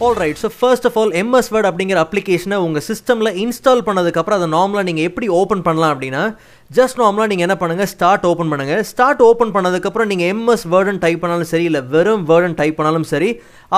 [0.00, 4.48] All right so first of all MS Word அப்படிங்கிற அப்ளிகேஷனை உங்கள் சிஸ்டமில் இன்ஸ்டால் பண்ணதுக்கப்புறம் அதை
[4.50, 6.22] நார்மலாக நீங்கள் எப்படி ஓப்பன் பண்ணலாம் அப்படின்னா
[6.70, 11.20] ஜஸ்ட் நார்மலாக நீங்கள் என்ன பண்ணுங்கள் ஸ்டார்ட் ஓப்பன் பண்ணுங்கள் ஸ்டார்ட் ஓப்பன் பண்ணதுக்கப்புறம் நீங்கள் எம்எஸ் வேர்டுன்னு டைப்
[11.22, 13.28] பண்ணாலும் சரி இல்லை வெறும் வேர்டுன்னு டைப் பண்ணாலும் சரி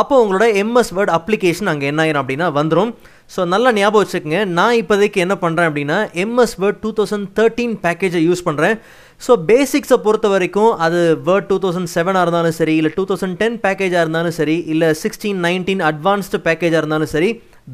[0.00, 2.92] அப்போ உங்களோட எம்எஸ் வேர்டு அப்ளிகேஷன் அங்கே என்ன ஆயிரும் அப்படின்னா வந்துடும்
[3.34, 4.38] ஸோ நல்லா ஞாபகம் வச்சுக்கோங்க.
[4.58, 8.76] நான் இப்போதைக்கு என்ன பண்ணுறேன் அப்படின்னா MS Word two thousand thirteen பேக்கேஜை use பண்ணுறேன்
[9.20, 10.98] ஸோ பேசிக்ஸை பொறுத்த வரைக்கும் அது
[11.28, 15.40] வேர்ட் டூ தௌசண்ட் செவனாக இருந்தாலும் சரி இல்லை டூ தௌசண்ட் டென் பேக்கேஜாக இருந்தாலும் சரி இல்லை சிக்ஸ்டீன்
[15.46, 17.30] நைன்டீன் அட்வான்ஸ்டு பேக்கேஜாக இருந்தாலும் சரி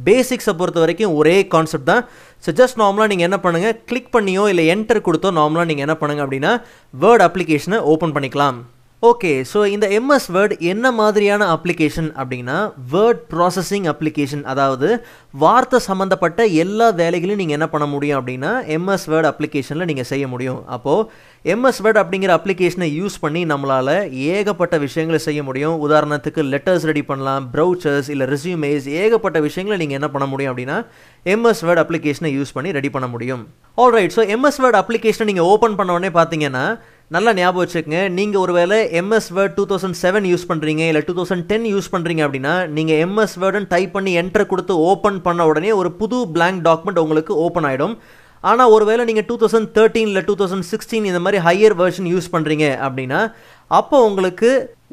[0.06, 2.00] பேசிக்ஸை பொறுத்த வரைக்கும் ஒரே கான்செப்ட் தான்.
[2.44, 6.26] ஸோ ஜஸ்ட் நார்மலாக நீங்கள் என்ன பண்ணுங்கள் கிளிக் பண்ணியோ இல்லை என்டர் கொடுத்தோ நார்மலாக நீங்கள் என்ன பண்ணுங்கள்
[6.26, 6.52] அப்படின்னா
[6.94, 8.58] வேர்ட் அப்ளிகேஷனை ஓப்பன் பண்ணிக்கலாம்.
[9.06, 12.56] ஓகே ஸோ இந்த எம்எஸ் வேர்ட் என்ன மாதிரியான அப்ளிகேஷன் அப்படின்னா
[12.92, 14.88] வேர்ட் ப்ராசஸிங் அப்ளிகேஷன் அதாவது
[15.42, 20.60] வார்த்தை சம்மந்தப்பட்ட எல்லா வேலைகளையும் நீங்கள் என்ன பண்ண முடியும் அப்படின்னா எம்எஸ் வேர்ட் அப்ளிகேஷனில் நீங்கள் செய்ய முடியும்.
[20.76, 21.08] அப்போது
[21.54, 23.94] எம்எஸ் வேர்ட் அப்படிங்கிற அப்ளிகேஷனை யூஸ் பண்ணி நம்மளால்
[24.36, 25.76] ஏகப்பட்ட விஷயங்களை செய்ய முடியும்.
[25.86, 30.78] உதாரணத்துக்கு லெட்டர்ஸ் ரெடி பண்ணலாம் ப்ரௌச்சர்ஸ் இல்லை ரெசியூமேஸ் ஏகப்பட்ட விஷயங்களை நீங்கள் என்ன பண்ண முடியும் அப்படின்னா
[31.34, 33.44] எம்எஸ் வேர்ட் அப்ளிகேஷனை யூஸ் பண்ணி ரெடி பண்ண முடியும்.
[33.78, 36.66] ஆல்ரைட் ஸோ எம்எஸ் வேர்ட் அப்ளிகேஷனை நீங்கள் ஓப்பன் பண்ண உடனே பார்த்தீங்கன்னா
[37.10, 37.98] நல்லா ஞாபகம் வச்சுக்கோங்க.
[38.18, 42.22] நீங்கள் ஒருவேளை MS Word two thousand seven use பண்ணுறீங்க இல்லை டூ தௌசண்ட் டென் யூஸ் பண்ணுறீங்க
[42.26, 47.02] அப்படின்னா நீங்கள் எம்எஸ் வேர்டுன்னு டைப் பண்ணி என்டர் கொடுத்து ஓப்பன் பண்ண உடனே ஒரு புது பிளாங்க் டாக்குமெண்ட்
[47.04, 47.94] உங்களுக்கு ஓப்பன் ஆகிடும்
[48.44, 52.32] ஆனால் ஒருவேளை நீங்கள் டூ தௌசண்ட் தேர்ட்டீன் இல்லை டூ தௌசண்ட் சிக்ஸ்டீன் இந்த மாதிரி ஹையர் வெர்ஷன் யூஸ்
[52.34, 53.20] பண்ணுறீங்க அப்படின்னா
[53.78, 54.50] அப்போ உங்களுக்கு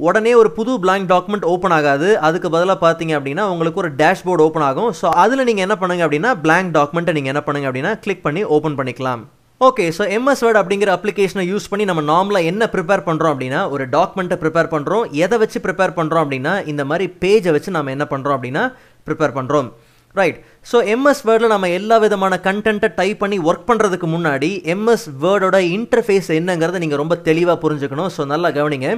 [0.09, 2.07] உடனே ஒரு புது பிளாங்க் டாக்குமெண்ட் ஓப்பன் ஆகாது.
[2.27, 4.91] அதுக்கு பதிலாக பார்த்தீங்க அப்படின்னா உங்களுக்கு ஒரு டேஷ்போர்டு ஓப்பன் ஆகும்.
[5.01, 8.79] ஸோ அதில் நீங்கள் என்ன பண்ணுங்க அப்படின்னா பிளாங்க் டாக்குமெண்ட்டை நீங்கள் என்ன பண்ணுங்க அப்படின்னா கிளிக் பண்ணி ஓப்பன்
[8.79, 9.23] பண்ணிக்கலாம்.
[9.65, 13.83] ஓகே ஸோ எம்எஸ் வேர்ட் அப்படிங்கிற அப்ளிகேஷனை யூஸ் பண்ணி நம்ம நார்மலாக என்ன ப்ரிப்பேர் பண்ணுறோம் அப்படின்னா ஒரு
[13.95, 18.37] டாக்குமெண்ட்டை ப்ரிப்பேர் பண்ணுறோம் எதை வச்சு ப்ரிப்பேர் பண்ணுறோம் அப்படின்னா இந்த மாதிரி பேஜை வச்சு நம்ம என்ன பண்ணுறோம்
[18.37, 18.63] அப்படின்னா
[19.07, 19.67] ப்ரிப்பேர் பண்ணுறோம்
[20.15, 20.37] ரைட்
[20.71, 26.29] ஸோ எம்எஸ் வேர்டில் நம்ம எல்லா விதமான கண்டென்ட்டை டைப் பண்ணி ஒர்க் பண்ணுறதுக்கு முன்னாடி எம்எஸ் வேர்டோட இன்டர்ஃபேஸ்
[26.39, 28.11] என்னங்கிறத நீங்கள் ரொம்ப தெளிவாக புரிஞ்சுக்கணும்.
[28.17, 28.89] ஸோ நல்லா கவனிங்க.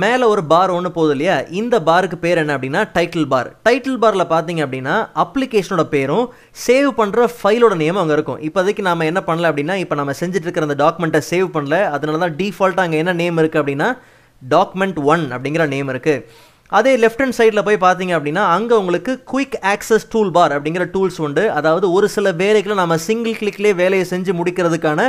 [0.00, 1.34] மேலே ஒரு பார் ஒன்று போகுது இல்லையா?
[1.60, 6.24] இந்த பாருக்கு பேர் என்ன அப்படின்னா டைட்டில் பார் டைட்டில் பாரில் பார்த்தீங்க அப்படின்னா அப்ளிகேஷனோட பேரும்
[6.66, 8.38] சேவ் பண்ணுற ஃபைலோட நேம் அங்கே இருக்கும்.
[8.48, 11.78] இப்போதைக்கு நம்ம என்ன பண்ணல அப்படின்னா இப்போ நம்ம செஞ்சுட்டு இருக்கிற அந்த டாக்குமெண்ட்டை சேவ் பண்ணல.
[11.96, 13.88] அதனால தான் டிஃபால்ட்டாக அங்கே என்ன நேம் இருக்குது அப்படின்னா
[14.42, 16.24] டாக்குமெண்ட் ஒன் அப்படிங்கிற நேம் இருக்குது
[16.78, 21.18] அதே லெஃப்ட் ஹண்ட் சைடில் போய் பார்த்தீங்க அப்படின்னா அங்கே உங்களுக்கு குயிக் ஆக்சஸ் டூல் பார் அப்படிங்கிற டூல்ஸ்
[21.26, 21.44] உண்டு.
[21.58, 25.00] அதாவது ஒரு சில வேலைகளை நம்ம சிங்கிள் கிளிக்லேயே வேலையை செஞ்சு முடிக்கிறதுக்கான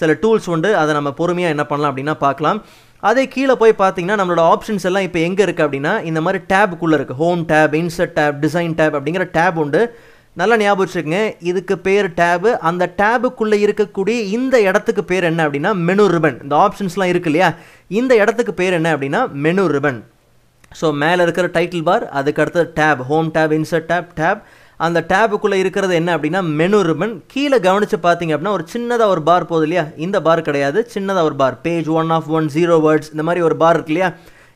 [0.00, 0.72] சில டூல்ஸ் உண்டு.
[0.80, 2.60] அதை நம்ம பொறுமையாக என்ன பண்ணலாம் அப்படின்னா பார்க்கலாம்.
[3.04, 7.20] அதே கீழே போய் பார்த்தீங்கன்னா நம்மளோட ஆப்ஷன்ஸ் எல்லாம் இப்போ எங்கே இருக்குது அப்படின்னா இந்த மாதிரி டேபுக்குள்ளே இருக்குது
[7.22, 9.80] home tab insert tab design tab அப்படிங்கிற டேப் உண்டு.
[10.36, 11.18] நல்லா ஞாபகம் வச்சுருக்குங்க
[11.50, 17.10] இதுக்கு பேர் டேபு அந்த டேபுக்குள்ளே இருக்கக்கூடிய இந்த இடத்துக்கு பேர் என்ன அப்படின்னா மெனு ரிபன் இந்த ஆப்ஷன்ஸ்லாம்
[17.12, 17.48] இருக்கு இல்லையா?
[17.90, 20.00] இந்த இடத்துக்கு பேர் என்ன அப்படின்னா மெனு ரிபன்
[20.80, 24.40] ஸோ மேலே இருக்கிற டைட்டில் பார் அதுக்கு அடுத்தது tab home tab insert tab tab
[24.80, 29.50] அந்த டேபுக்குள்ளே இருக்கிறது என்ன அப்படின்னா மெனு ரிபன் கீழே கவனித்து பார்த்தீங்க அப்படின்னா ஒரு சின்னதாக ஒரு பார்
[29.50, 29.84] போகுது இல்லையா?
[30.06, 30.78] இந்த பார் கிடையாது.
[30.94, 34.10] சின்னதாக ஒரு bar page one of one zero words இந்த மாதிரி ஒரு பார் இருக்கு இல்லையா?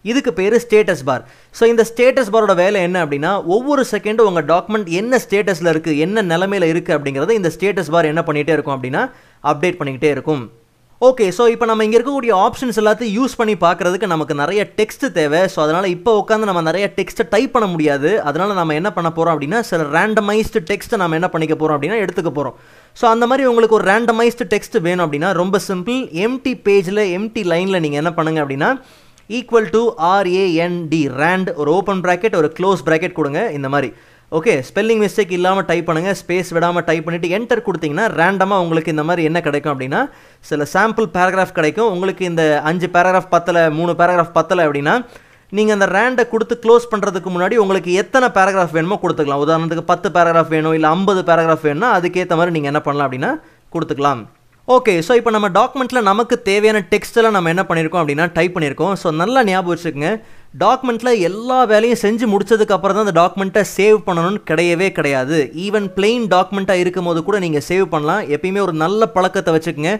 [0.04, 1.22] இதுக்கு பேர் ஸ்டேட்டஸ் பார்
[1.58, 6.22] ஸோ இந்த ஸ்டேட்டஸ் பாரோட வேலை என்ன அப்படின்னா ஒவ்வொரு செகண்டும் உங்கள் டாக்குமெண்ட் என்ன ஸ்டேட்டஸில் இருக்குது என்ன
[6.32, 9.02] நிலமையில இருக்குது அப்படிங்கிறத இந்த ஸ்டேட்டஸ் பார் என்ன பண்ணிகிட்டே இருக்கும் அப்படின்னா
[9.44, 10.44] அப்டேட் பண்ணிக்கிட்டே இருக்கும்.
[11.06, 15.40] ஓகே ஸோ இப்போ நம்ம இங்கே இருக்கக்கூடிய ஆப்ஷன்ஸ் எல்லாத்தையும் யூஸ் பண்ணி பார்க்குறதுக்கு நமக்கு நிறைய டெக்ஸ்ட் தேவை.
[15.52, 18.10] ஸோ அதனால் இப்போ உட்காந்து நம்ம நிறைய டெக்ஸ்ட்டை டைப் பண்ண முடியாது.
[18.28, 22.32] அதனால் நம்ம என்ன பண்ண போகிறோம் அப்படின்னா சில ரேண்டமைஸ்டு டெக்ஸ்ட்டை நம்ம என்ன பண்ணிக்க போகிறோம் அப்படின்னா எடுத்துக்க
[22.38, 22.56] போகிறோம்
[22.96, 27.82] ஸோ அந்த மாதிரி உங்களுக்கு ஒரு ரேண்டமைஸ்டு டெக்ஸ்ட் வேணும் அப்படின்னா ரொம்ப சிம்பிள் எம்டி பேஜில் எம்டி லைனில்
[27.86, 28.72] நீங்கள் என்ன பண்ணுங்கள் அப்படின்னா
[29.30, 29.84] equal to
[30.16, 33.40] R A N D rand ஒரு ஓப்பன் ப்ராக்கெட் ஒரு க்ளோஸ் ப்ராக்கெட் கொடுங்க.
[33.58, 33.90] இந்த மாதிரி.
[34.36, 39.04] ஓகே ஸ்பெல்லிங் மிஸ்டேக் இல்லாமல் டைப் பண்ணுங்கள் ஸ்பேஸ் விடாமல் டைப் பண்ணிவிட்டு என்டர் கொடுத்தீங்கன்னா ரேண்டமாக உங்களுக்கு இந்த
[39.08, 40.00] மாதிரி என்ன கிடைக்கும் அப்படின்னா
[40.48, 41.88] சில சாம்பிள் பேராகிராஃப் கிடைக்கும்.
[41.94, 44.96] உங்களுக்கு இந்த அஞ்சு பேராகிராஃப் பத்தலை மூணு பேராகிராஃப் பத்தலை அப்படின்னா
[45.52, 49.44] நீங்கள் அந்த ரேண்டை கொடுத்து க்ளோஸ் பண்ணுறதுக்கு முன்னாடி உங்களுக்கு எத்தனை பேராகிராஃப் வேணுமோ கொடுத்துக்கலாம்.
[49.46, 53.32] உதாரணத்துக்கு பத்து பேராகிராஃப் வேணும் இல்லை ஐம்பது பேராகிராஃப் வேணும்னா அதுக்கேற்ற மாதிரி நீங்கள் என்ன பண்ணலாம் அப்படின்னா
[53.74, 54.22] கொடுத்துக்கலாம்.
[54.74, 59.08] ஓகே ஸோ இப்போ நம்ம டாக்குமெண்ட்டில் நமக்கு தேவையான டெக்ஸ்ட்டெல்லாம் நம்ம என்ன பண்ணியிருக்கோம் அப்படின்னா டைப் பண்ணியிருக்கோம் ஸோ
[59.20, 60.10] நல்லா ஞாபகம் வச்சுக்கோங்க.
[60.62, 65.38] டாக்குமெண்ட்டில் எல்லா வேலையும் செஞ்சு முடிச்சதுக்கப்புறம் தான் அந்த டாக்குமெண்ட்டை சேவ் பண்ணணும்னு கிடையவே கிடையாது.
[65.66, 68.22] ஈவன் பிளெயின் டாக்குமெண்ட்டாக இருக்கும் போது கூட நீங்கள் சேவ் பண்ணலாம்.
[68.36, 69.94] எப்பயுமே ஒரு நல்ல பழக்கத்தை வச்சுக்கோங்க.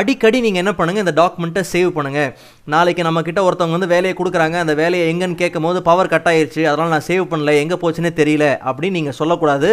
[0.00, 2.30] அடிக்கடி நீங்கள் என்ன பண்ணுங்கள் இந்த டாக்குமெண்ட்டை சேவ் பண்ணுங்கள்
[2.74, 4.58] நாளைக்கு நம்மக்கிட்ட ஒருத்தவங்க வந்து வேலையை கொடுக்குறாங்க.
[4.64, 7.56] அந்த வேலையை எங்கேன்னு கேட்கும் போது பவர் கட் ஆயிடுச்சு அதனால் நான் சேவ் பண்ணல.
[7.62, 9.70] எங்கே போச்சுன்னே தெரியல அப்படின்னு நீங்கள் சொல்லக்கூடாது.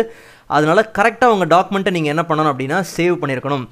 [0.58, 3.68] அதனால் கரெக்டாக உங்கள் டாக்குமெண்ட்டை நீங்கள் என்ன பண்ணணும் அப்படின்னா சேவ் பண்ணியிருக்கணும்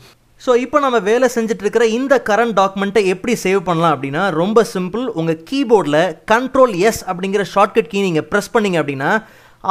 [0.46, 5.06] ஸோ இப்போ நம்ம வேலை செஞ்சுட்டு இருக்கிற இந்த கரண்ட் டாக்குமெண்ட்டை எப்படி சேவ் பண்ணலாம் அப்படின்னா ரொம்ப சிம்பிள்
[5.20, 9.12] உங்கள் கீபோர்டில் கண்ட்ரோல் எஸ் அப்படிங்கிற ஷார்ட்கட் கீ நீங்கள் ப்ரெஸ் பண்ணீங்க அப்படின்னா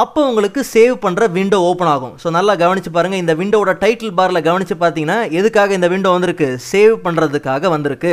[0.03, 2.15] அப்போ உங்களுக்கு சேவ் பண்ணுற விண்டோ ஓப்பன் ஆகும்.
[2.23, 6.49] ஸோ நல்லா கவனிச்சு பாருங்கள் இந்த விண்டோவோட டைட்டில் பாரில் கவனித்து பார்த்தீங்கன்னா எதுக்காக இந்த விண்டோ வந்திருக்கு?
[6.71, 8.13] சேவ் பண்ணுறதுக்காக வந்திருக்கு.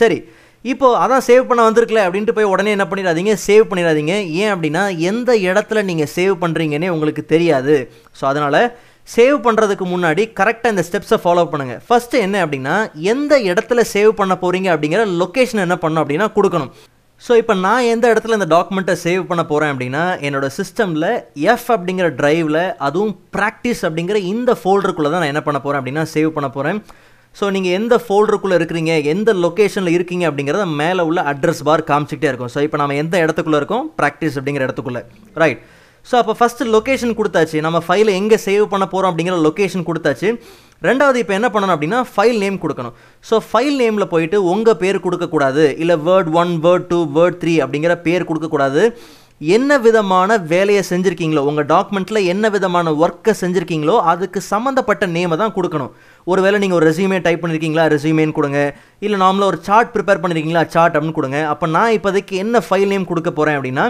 [0.00, 0.18] சரி
[0.64, 3.32] இப்போ அதான் சேவ் பண்ண வந்திருக்கல அப்படின்ட்டு போய் உடனே என்ன பண்ணிடாதீங்க?
[3.46, 4.14] சேவ் பண்ணிடாதீங்க.
[4.42, 7.76] ஏன் அப்படின்னா எந்த இடத்துல நீங்கள் சேவ் பண்ணுறீங்கன்னே உங்களுக்கு தெரியாது.
[8.18, 8.60] ஸோ அதனால்
[9.14, 12.74] சேவ் பண்ணுறதுக்கு முன்னாடி கரெக்டாக இந்த ஸ்டெப்ஸை ஃபாலோ பண்ணுங்கள் ஃபஸ்ட்டு என்ன அப்படின்னா
[13.12, 16.72] எந்த இடத்துல சேவ் பண்ண போகிறீங்க அப்படிங்கிற லொக்கேஷன் என்ன பண்ணணும் அப்படின்னா கொடுக்கணும்.
[17.22, 21.06] ஸோ இப்போ நான் எந்த இடத்துல இந்த டாக்குமெண்ட்டை சேவ் பண்ண போகிறேன் அப்படின்னா என்னோட சிஸ்டமில்
[21.52, 26.34] எஃப் அப்படிங்கிற ட்ரைவில் அதுவும் ப்ராக்டிஸ் அப்படிங்கிற இந்த ஃபோல்டருக்குள்ளே தான் நான் என்ன பண்ண போகிறேன் அப்படின்னா சேவ்
[26.36, 26.80] பண்ண போகிறேன்
[27.36, 32.52] ஸோ நீங்கள் எந்த ஃபோல்டருக்குள்ளே இருக்கிறீங்க எந்த லொக்கேஷனில் இருக்கீங்க அப்படிங்கிறத மேலே உள்ள அட்ரஸ் பார் காமிச்சிக்கிட்டே இருக்கும்.
[32.54, 33.86] ஸோ இப்போ நம்ம எந்த இடத்துக்குள்ளே இருக்கோம்?
[34.00, 35.02] ப்ராக்டிஸ் அப்படிங்கிற இடத்துக்குள்ளே.
[35.42, 35.60] ரைட்
[36.08, 37.58] ஸோ அப்போ ஃபஸ்ட்டு லொக்கேஷன் கொடுத்தாச்சு.
[37.66, 40.30] நம்ம ஃபைலை எங்கே சேவ் பண்ண போகிறோம் அப்படிங்கிற லொக்கேஷன் கொடுத்தாச்சு.
[40.86, 42.96] ரெண்டாவது இப்போ என்ன பண்ணணும் அப்படின்னா ஃபைல் நேம் கொடுக்கணும்.
[43.28, 45.66] ஸோ ஃபைல் நேமில் போயிட்டு உங்கள் பேர் கொடுக்கக்கூடாது.
[45.84, 48.82] இல்லை word one word two word three அப்படிங்கிற பேர் கொடுக்கக்கூடாது.
[49.54, 55.90] என்ன விதமான வேலையை செஞ்சுருக்கீங்களோ உங்கள் டாக்குமெண்ட்டில் என்ன விதமான ஒர்க்கை செஞ்சுருக்கீங்களோ அதுக்கு சம்மந்தப்பட்ட நேமை தான் கொடுக்கணும்.
[56.32, 58.60] ஒருவேளை நீங்கள் ஒரு ரெசியூமே டைப் பண்ணியிருக்கீங்களா ரெசியூமேன்னு கொடுங்க.
[59.06, 61.40] இல்லை நார்மலாக ஒரு சார்ட் ப்ரிப்பேர் பண்ணியிருக்கீங்களா சார்ட் அப்படின்னு கொடுங்க.
[61.54, 63.86] அப்போ நான் இப்போதைக்கு என்ன ஃபைல் நேம் கொடுக்க போகிறேன் அப்படின்னா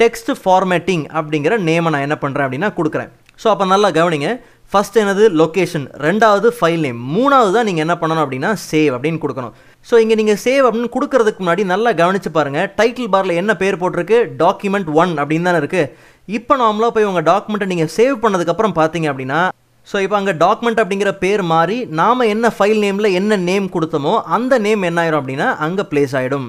[0.00, 3.10] டெக்ஸ்ட் ஃபார்மேட்டிங் அப்படிங்கிற நேமை நான் என்ன பண்ணுறேன் அப்படின்னா கொடுக்குறேன்.
[3.42, 4.28] ஸோ அப்போ நல்லா கவனிங்க.
[4.72, 5.24] ஃபஸ்ட் என்னது?
[5.40, 9.54] லொக்கேஷன் ரெண்டாவது ஃபைல் நேம் மூணாவது தான் நீங்கள் என்ன பண்ணணும் அப்படின்னா சேவ் அப்படின்னு கொடுக்கணும்.
[9.88, 14.18] ஸோ இங்கே நீங்கள் சேவ் அப்படின்னு கொடுக்கறதுக்கு முன்னாடி நல்லா கவனிச்சு பாருங்கள் டைட்டில் பாரில் என்ன பேர் போட்டிருக்கு?
[14.42, 15.90] டாக்குமெண்ட் ஒன் அப்படின்னு தானே இருக்குது
[16.38, 19.40] இப்போ நார்மலாக போய் உங்கள் டாக்குமெண்ட்டை நீங்கள் சேவ் பண்ணதுக்கப்புறம் பார்த்தீங்க அப்படின்னா
[19.88, 24.58] ஸோ இப்போ அங்கே டாக்குமெண்ட் அப்படிங்கிற பேர் மாறி நாம் என்ன ஃபைல் நேமில் என்ன நேம் கொடுத்தோமோ அந்த
[24.66, 26.46] நேம் என்ன ஆயிரும் அப்படின்னா அங்கே பிளேஸ் ஆகிடும்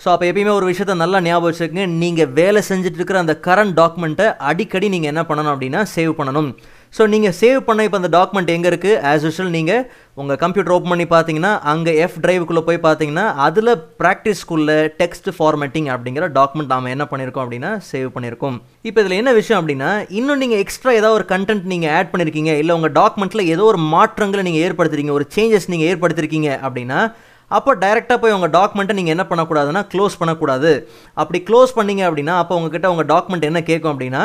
[0.00, 1.84] ஸோ அப்போ எப்பயுமே ஒரு விஷயத்த நல்லா ஞாபகம் வச்சுக்கோங்க.
[2.00, 6.48] நீங்கள் வேலை செஞ்சுட்டு இருக்கிற அந்த கரண்ட் டாக்குமெண்ட்டை அடிக்கடி நீங்கள் என்ன பண்ணணும் அப்படின்னா சேவ் பண்ணணும்.
[6.94, 9.82] ஸோ நீங்கள் சேவ் பண்ண இப்போ அந்த டாக்குமெண்ட் எங்கே இருக்குது ஆஸ் யூஷுவல் நீங்கள்
[10.20, 16.26] உங்கள் கம்ப்யூட்டர் ஓப்பன் பண்ணி பார்த்தீங்கன்னா அங்கே எஃப் டிரைவுக்குள்ளே போய் பார்த்தீங்கன்னா அதில் ப்ராக்டிஸ்க்குள்ளே டெக்ஸ்ட் ஃபார்மேட்டிங் அப்படிங்கிற
[16.38, 18.56] டாக்குமெண்ட் நாம் என்ன பண்ணியிருக்கோம் அப்படின்னா சேவ் பண்ணியிருக்கோம்
[18.88, 22.76] இப்போ இதில் என்ன விஷயம் அப்படின்னா இன்னும் நீங்கள் எக்ஸ்ட்ரா ஏதாவது ஒரு கண்டென்ட் நீங்கள் ஆட் பண்ணியிருக்கீங்க இல்லை
[22.80, 27.00] உங்கள் டாக்குமெண்ட்டில் ஏதோ ஒரு மாற்றங்களை நீங்கள் ஏற்படுத்துறீங்க ஒரு சேஞ்சஸ் நீங்கள் ஏற்படுத்திருக்கீங்க அப்படின்னா
[27.50, 30.72] அப்போ டைரெக்டாக போய் உங்கள் டாக்குமெண்ட்டை நீங்கள் என்ன பண்ணக்கூடாதுன்னா க்ளோஸ் பண்ணக்கூடாது.
[31.22, 34.22] அப்படி க்ளோஸ் பண்ணீங்க அப்படின்னா அப்போ உங்ககிட்ட உங்கள் டாக்குமெண்ட் என்ன கேட்கும் அப்படின்னா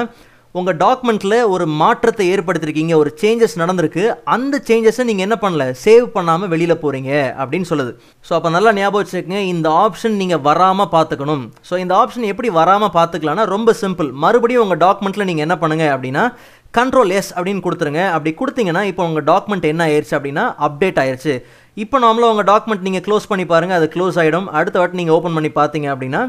[0.59, 4.03] உங்கள் டாக்குமெண்ட்டில் ஒரு மாற்றத்தை ஏற்படுத்திருக்கீங்க ஒரு சேஞ்சஸ் நடந்திருக்கு.
[4.35, 5.65] அந்த சேஞ்சஸை நீங்கள் என்ன பண்ணல?
[5.83, 7.91] சேவ் பண்ணாமல் வெளியில் போகிறீங்க அப்படின்னு சொல்லுது.
[8.27, 11.45] ஸோ அப்போ நல்லா ஞாபகம் வச்சுக்கோங்க இந்த ஆப்ஷன் நீங்கள் வராமல் பார்த்துக்கணும்.
[11.69, 16.25] ஸோ இந்த ஆப்ஷன் எப்படி வராமல் பார்த்துக்கலாம்னா ரொம்ப சிம்பிள் மறுபடியும் உங்கள் டாக்குமெண்ட்டில் நீங்கள் என்ன பண்ணுங்கள் அப்படின்னா
[16.77, 18.01] கண்ட்ரோல் எஸ் அப்படின்னு கொடுத்துருங்க.
[18.15, 21.33] அப்படி கொடுத்தீங்கன்னா இப்போ உங்கள் டாக்குமெண்ட் என்ன ஆயிடுச்சு அப்படின்னா அப்டேட் ஆயிடுச்சு
[21.83, 25.35] இப்போ நார்மலாக உங்கள் டாக்குமெண்ட் நீங்கள் க்ளோஸ் பண்ணி பாருங்கள் அது க்ளோஸ் ஆகிடும் அடுத்த வாட்டி நீங்கள் ஓப்பன்
[25.37, 26.21] பண்ணி பார்த்தீங்க அப்படின்னா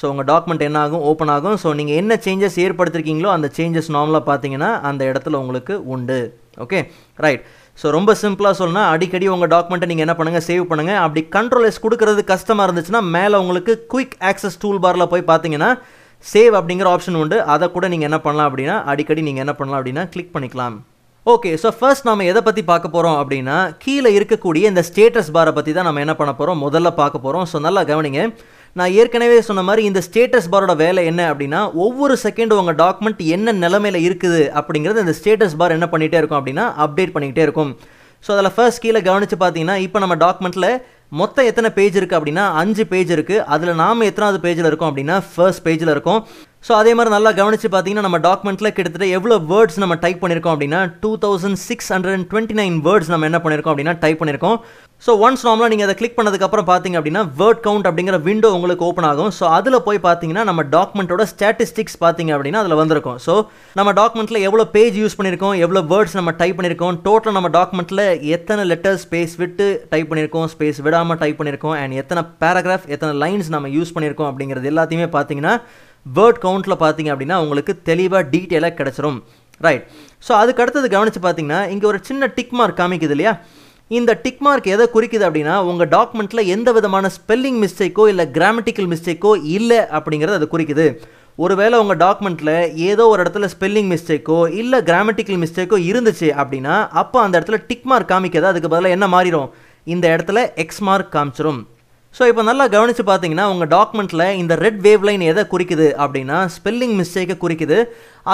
[0.00, 1.02] ஸோ உங்கள் டாக்குமெண்ட் என்ன ஆகும்?
[1.10, 1.56] ஓப்பன் ஆகும்.
[1.62, 6.18] ஸோ நீங்கள் என்ன சேஞ்சஸ் ஏற்படுத்திருக்கீங்களோ அந்த சேஞ்சஸ் நார்மலாக பார்த்தீங்கன்னா அந்த இடத்துல உங்களுக்கு உண்டு.
[6.64, 6.78] ஓகே
[7.24, 7.42] ரைட்
[7.78, 11.82] ஸோ ரொம்ப சிம்பிளாக சொல்லணும் அடிக்கடி உங்கள் டாக்குமெண்ட்டை நீங்கள் என்ன பண்ணுங்கள் சேவ் பண்ணுங்கள் அப்படி கண்ட்ரோல் எஸ்
[11.84, 15.70] கொடுக்கறது கஷ்டமாக இருந்துச்சுன்னா மேலே உங்களுக்கு குயிக் ஆக்சஸ் டூல் பாரில் போய் பார்த்தீங்கன்னா
[16.24, 17.38] சேவ் அப்படிங்கிற ஆப்ஷன் உண்டு.
[17.54, 20.76] அதை கூட நீங்கள் என்ன பண்ணலாம் அப்படின்னா அடிக்கடி நீங்கள் என்ன பண்ணலாம் அப்படின்னா கிளிக் பண்ணிக்கலாம்.
[21.32, 25.72] ஓகே ஸோ ஃபர்ஸ்ட் நம்ம எதை பற்றி பார்க்க போகிறோம் அப்படின்னா கீழே இருக்கக்கூடிய இந்த ஸ்டேட்டஸ் பாரை பற்றி
[25.76, 28.20] தான் நம்ம என்ன பண்ண போகிறோம் முதல்ல பார்க்க போகிறோம் ஸோ நல்லா கவனிங்க.
[28.78, 33.54] நான் ஏற்கனவே சொன்ன மாதிரி இந்த ஸ்டேட்டஸ் பாரோட வேலை என்ன அப்படின்னா ஒவ்வொரு செகண்டும் உங்கள் டாக்குமெண்ட் என்ன
[33.64, 37.72] நிலமையில இருக்குது அப்படிங்கிறது இந்த ஸ்டேட்டஸ் பார் என்ன பண்ணிகிட்டே இருக்கும் அப்படின்னா அப்டேட் பண்ணிக்கிட்டே இருக்கும்.
[38.24, 40.70] ஸோ அதில் ஃபர்ஸ்ட் கீழே கவனித்து பார்த்தீங்கன்னா இப்போ நம்ம டாக்குமெண்ட்டில்
[41.08, 45.64] மொத்தம் எத்தனை பேஜ் இருக்குது அப்படின்னா அஞ்சு பேஜ் இருக்குது அதில் நாம் எத்தனாவது பேஜில் இருக்கோம் அப்படின்னா ஃபர்ஸ்ட்
[45.66, 46.20] பேஜில் இருக்கும்.
[46.66, 50.80] ஸோ அதே மாதிரி நல்லா கவனித்து பார்த்தீங்கன்னா நம்ம டாக்குமெண்ட்டில் கிட்டத்தட்ட எவ்வளோ வேர்ட்ஸ் நம்ம டைப் பண்ணியிருக்கோம் அப்படின்னா
[51.02, 54.56] two thousand six hundred twenty nine words நம்ம என்ன பண்ணியிருக்கோம் அப்படின்னா டைப் பண்ணியிருக்கோம்
[55.02, 59.06] ஸோ ஒன்ஸ் நார்மலாக நீங்கள் அதை கிளிக் பண்ணதுக்கப்புறம் பார்த்தீங்க அப்படின்னா வேர்ட் கவுண்ட் அப்படிங்கிற விண்டோ உங்களுக்கு ஓப்பன்
[59.08, 59.32] ஆகும்.
[59.38, 63.18] ஸோ அதில் போய் பார்த்தீங்கன்னா நம்ம டாக்குமெண்ட்டோட ஸ்டாட்டிஸ்டிக்ஸ் பார்த்தீங்க அப்படின்னா அதில் வந்திருக்கும்.
[63.26, 63.34] ஸோ
[63.78, 68.04] நம்ம டாக்குமெண்ட்டில் எவ்வளோ பேஜ் யூஸ் பண்ணியிருக்கோம் எவ்வளோ வேர்ட்ஸ் நம்ம டைப் பண்ணியிருக்கோம் டோட்டல் நம்ம டாக்குமெண்ட்டில்
[68.36, 73.50] எத்தனை லெட்டர் ஸ்பேஸ் விட்டு டைப் பண்ணியிருக்கோம் ஸ்பேஸ் விடாமல் டைப் பண்ணியிருக்கோம் அண்ட் எத்தனை பேராகிராஃப் எத்தனை லைன்ஸ்
[73.56, 75.54] நம்ம யூஸ் பண்ணியிருக்கோம் அப்படிங்கிறது எல்லாத்தையுமே பார்த்தீங்கன்னா
[76.16, 79.18] வேர்ட் கவுண்ட்டில் பார்த்தீங்க அப்படின்னா உங்களுக்கு தெளிவாக டீட்டெயிலாக கிடச்சிரும்.
[79.66, 79.84] ரைட்
[80.26, 83.32] ஸோ அதுக்கு அடுத்தது கவனித்து பார்த்தீங்கன்னா இங்கே ஒரு சின்ன டிக் மார்க் காமிக்குது இல்லையா?
[83.90, 89.32] இந்த டிக் மார்க் எதை குறிக்குது அப்படின்னா உங்கள் டாக்குமெண்ட்டில் எந்த விதமான ஸ்பெல்லிங் மிஸ்டேக்கோ இல்லை கிராமட்டிக்கல் மிஸ்டேக்கோ
[89.56, 90.86] இல்லை அப்படிங்கிறது அது குறிக்குது.
[91.38, 92.54] ஒருவேளை உங்கள் டாக்குமெண்ட்டில்
[92.88, 98.12] ஏதோ ஒரு இடத்துல ஸ்பெல்லிங் மிஸ்டேக்கோ இல்லை கிராமட்டிக்கல் மிஸ்டேக்கோ இருந்துச்சு அப்படின்னா அப்போ அந்த இடத்துல டிக் மார்க்
[98.12, 98.48] காமிக்காது?
[98.52, 99.48] அதுக்கு பதிலாக என்ன மாறிடும்
[99.86, 101.60] இந்த இடத்துல எக்ஸ் மார்க் காமிச்சிரும்.
[102.16, 106.94] ஸோ இப்போ நல்லா கவனித்து பார்த்தீங்கன்னா உங்கள் டாக்குமெண்ட்டில் இந்த ரெட் வேவ் லைன் எதை குறிக்குது அப்படின்னா ஸ்பெல்லிங்
[107.00, 107.78] மிஸ்டேக்கை குறிக்குது.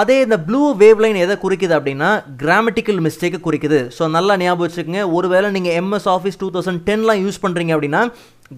[0.01, 2.09] அதே இந்த ப்ளூ வேவ் லைன் எதை குறிக்குது அப்படின்னா
[2.43, 3.79] கிராமட்டிக்கல் மிஸ்டேக்கை குறிக்குது.
[3.97, 5.03] ஸோ நல்லா ஞாபகம் வச்சுக்கோங்க.
[5.17, 8.03] ஒருவேளை நீங்கள் எம்எஸ் ஆஃபீஸ் டூ தௌசண்ட் டென்லாம் யூஸ் பண்ணுறீங்க அப்படின்னா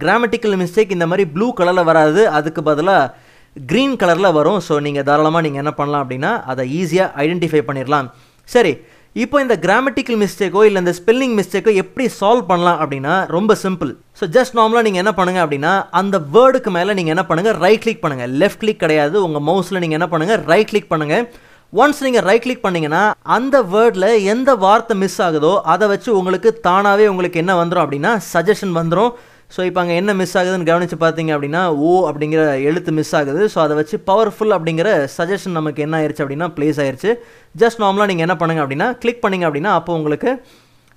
[0.03, 2.21] கிராமட்டிக்கல் மிஸ்டேக் இந்த மாதிரி ப்ளூ கலரில் வராது.
[2.39, 3.11] அதுக்கு பதிலாக
[3.55, 4.61] க்ரீன் கலரில் வரும்.
[4.67, 8.09] ஸோ நீங்கள் தாராளமாக நீங்கள் என்ன பண்ணலாம் அப்படின்னா அதை ஈஸியாக ஐடென்டிஃபை பண்ணிடலாம்
[8.49, 8.75] சரி
[9.15, 14.25] இப்போ இந்த கிராமட்டிக்கல் மிஸ்டேக்கோ இல்லை இந்த ஸ்பெல்லிங் மிஸ்டேக்கோ எப்படி சால்வ் பண்ணலாம் அப்படின்னா ரொம்ப சிம்பிள் ஸோ
[14.33, 18.33] ஜஸ்ட் நார்மலாக நீங்கள் என்ன பண்ணுங்க அப்படின்னா அந்த வேர்டுக்கு மேலே நீங்கள் என்ன பண்ணுங்கள் ரைட் கிளிக் பண்ணுங்கள்
[18.41, 21.23] லெஃப்ட் கிளிக் கிடையாது உங்கள் மவுஸில் நீங்கள் என்ன பண்ணுங்கள் ரைட் கிளிக் பண்ணுங்கள்
[21.73, 23.03] ஒன்ஸ் நீங்கள் ரைட் கிளிக் பண்ணீங்கன்னா
[23.35, 28.75] அந்த வேர்டில் எந்த வார்த்தை மிஸ் ஆகுதோ அதை வச்சு உங்களுக்கு தானாகவே உங்களுக்கு என்ன வந்துடும் அப்படின்னா சஜஷன்
[28.77, 29.11] வந்துடும்
[29.51, 33.41] ஸோ இப்போ அங்கே என்ன மிஸ் ஆகுதுன்னு கவனித்து பார்த்தீங்க அப்படின்னா ஓ அப்படிங்கிற எழுத்து மிஸ் ஆகுது.
[33.53, 37.11] ஸோ அதை வச்சு பவர்ஃபுல் அப்படிங்கிற சஜஷன் நமக்கு என்ன ஆயிடுச்சு அப்படின்னா ப்ளேஸ் ஆயிடுச்சு
[37.55, 40.31] ஜஸ்ட் நார்மலாக நீங்கள் என்ன பண்ணுங்க அப்படின்னா கிளிக் பண்ணிங்க அப்படின்னா அப்போ உங்களுக்கு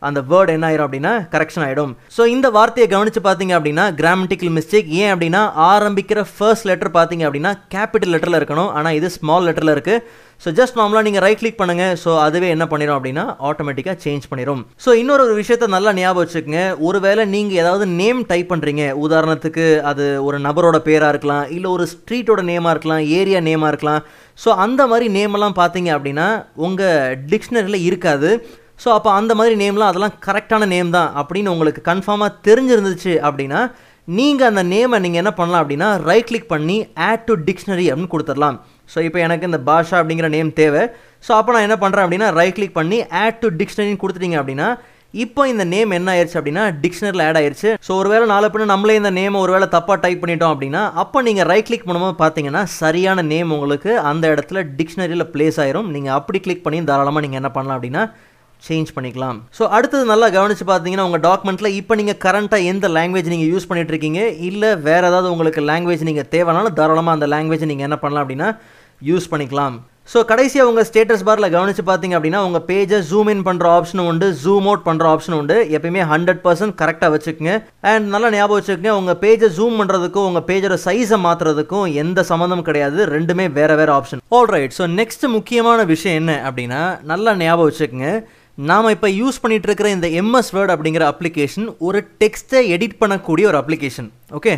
[0.03, 4.89] அந்த வேர்டு என்ன ஆயிரும் அப்படின்னா கரெக்ஷன் ஆகிடும் ஸோ இந்த வார்த்தையை கவனித்து பார்த்தீங்க அப்படின்னா கிராமட்டிக்கல் மிஸ்டேக்
[5.03, 8.73] ஏன் அப்படின்னா ஆரம்பிக்கிற ஃபர்ஸ்ட் லெட்டர் பார்த்தீங்க அப்படின்னா கேபிட்டல் லெட்டரில் இருக்கணும்.
[8.79, 12.65] ஆனால் இது ஸ்மால் லெட்டரில் இருக்குது ஸோ ஜஸ்ட் நார்மலாக நீங்கள் ரைட் கிளிக் பண்ணுங்கள் ஸோ அதுவே என்ன
[12.73, 16.63] பண்ணிடும் அப்படின்னா ஆட்டோமேட்டிக்காக சேஞ்ச் பண்ணிடும் ஸோ இன்னொரு ஒரு விஷயத்த நல்லா ஞாபகம் வச்சுக்கோங்க.
[16.89, 21.45] ஒருவேளை நீங்கள் ஏதாவது நேம் டைப் பண்ணுறீங்க உதாரணத்துக்கு அது ஒரு நபரோட பேராக இருக்கலாம்.
[21.57, 23.05] இல்லை ஒரு ஸ்ட்ரீட்டோட நேமாக இருக்கலாம்.
[23.19, 24.05] ஏரியா நேமாக இருக்கலாம்.
[24.45, 26.29] ஸோ அந்த மாதிரி நேமெல்லாம் பார்த்தீங்க அப்படின்னா
[26.69, 28.31] உங்கள் டிக்ஷனரியில் இருக்காது.
[28.83, 31.11] ஸோ அப்போ அந்த மாதிரி நேம்லாம் அதெல்லாம் கரெக்டான நேம் தான்.
[31.21, 33.61] அப்படின்னு உங்களுக்கு கன்ஃபார்மாக தெரிஞ்சிருந்துச்சு அப்படின்னா
[34.19, 36.77] நீங்கள் அந்த நேமை நீங்கள் என்ன பண்ணலாம் அப்படின்னா ரைட் கிளிக் பண்ணி
[37.09, 38.59] ஆட் டு டிக்ஷனரி அப்படின்னு கொடுத்துடலாம்.
[38.93, 40.85] ஸோ இப்போ எனக்கு இந்த பாஷா அப்படிங்கிற நேம் தேவை.
[41.27, 44.69] ஸோ அப்போ நான் என்ன பண்ணுறேன் அப்படின்னா ரைட் கிளிக் பண்ணி ஆட் டு டிக்ஷனரின்னு கொடுத்துட்டீங்க அப்படின்னா
[45.25, 47.71] இப்போ இந்த நேம் என்ன ஆயிடுச்சு அப்படின்னா டிக்ஷனரியில் ஆட் ஆயிருச்சு.
[47.87, 51.69] ஸோ ஒருவேளை நாலு பின்ன நம்மளே இந்த நேமை ஒருவேளை தப்பாக டைப் பண்ணிட்டோம் அப்படின்னா அப்போ நீங்கள் ரைட்
[51.69, 55.89] கிளிக் பண்ணும்போது பார்த்தீங்கன்னா சரியான நேம் உங்களுக்கு அந்த இடத்துல டிக்ஷனரியில் பிளேஸ் ஆயிரும்.
[55.95, 58.05] நீங்கள் அப்படி கிளிக் பண்ணி தாராளமாக நீங்கள் என்ன பண்ணலாம் அப்படின்னா
[58.67, 59.39] சேஞ்ச் பண்ணிக்கலாம்.
[59.59, 63.95] ஸோ அடுத்தது நல்லா கவனித்து பார்த்தீங்கன்னா உங்கள் டாக்குமெண்ட்டில் இப்போ நீங்கள் கரண்ட்டாக எந்த லாங்குவேஜ் நீங்கள் யூஸ் பண்ணிட்டு
[63.95, 68.51] இருக்கீங்க இல்லை வேறு ஏதாவது உங்களுக்கு லாங்குவேஜ் நீங்கள் தேவைனாலும் தாராளமாக அந்த லாங்குவேஜ் நீங்கள் என்ன பண்ணலாம் அப்படின்னா
[69.11, 69.77] யூஸ் பண்ணிக்கலாம்.
[70.13, 74.27] ஸோ கடைசியாக உங்கள் ஸ்டேட்டஸ் பாரில் கவனிச்சு பார்த்தீங்க அப்படின்னா உங்கள் பேஜை ஜூம் இன் பண்ணுற ஆப்ஷனும் உண்டு
[74.43, 75.57] ஜூம் அவுட் பண்ணுற ஆப்ஷனும் உண்டு.
[75.77, 77.55] எப்பயுமே ஹண்ட்ரட் பர்சன்ட் கரெக்டாக வச்சுக்கோங்க.
[77.91, 83.01] அண்ட் நல்லா ஞாபகம் வச்சுக்கோங்க உங்கள் பேஜை ஜூம் பண்ணுறதுக்கும் உங்கள் பேஜோட சைஸை மாற்றுறதுக்கும் எந்த சம்மந்தமும் கிடையாது.
[83.15, 88.11] ரெண்டுமே வேறு வேறு option all right so next முக்கியமான விஷயம் என்ன அப்படின்னா நல்லா ஞாபகம் வச்சுக்கோங்க.
[88.59, 93.59] நாம் இப்போ யூஸ் பண்ணிகிட்டு இருக்கிற இந்த எம்எஸ் வேர்ட் அப்படிங்கிற அப்ளிகேஷன் ஒரு டெக்ஸ்ட்டை எடிட் பண்ணக்கூடிய ஒரு
[93.61, 94.55] அப்ளிகேஷன் ஓகே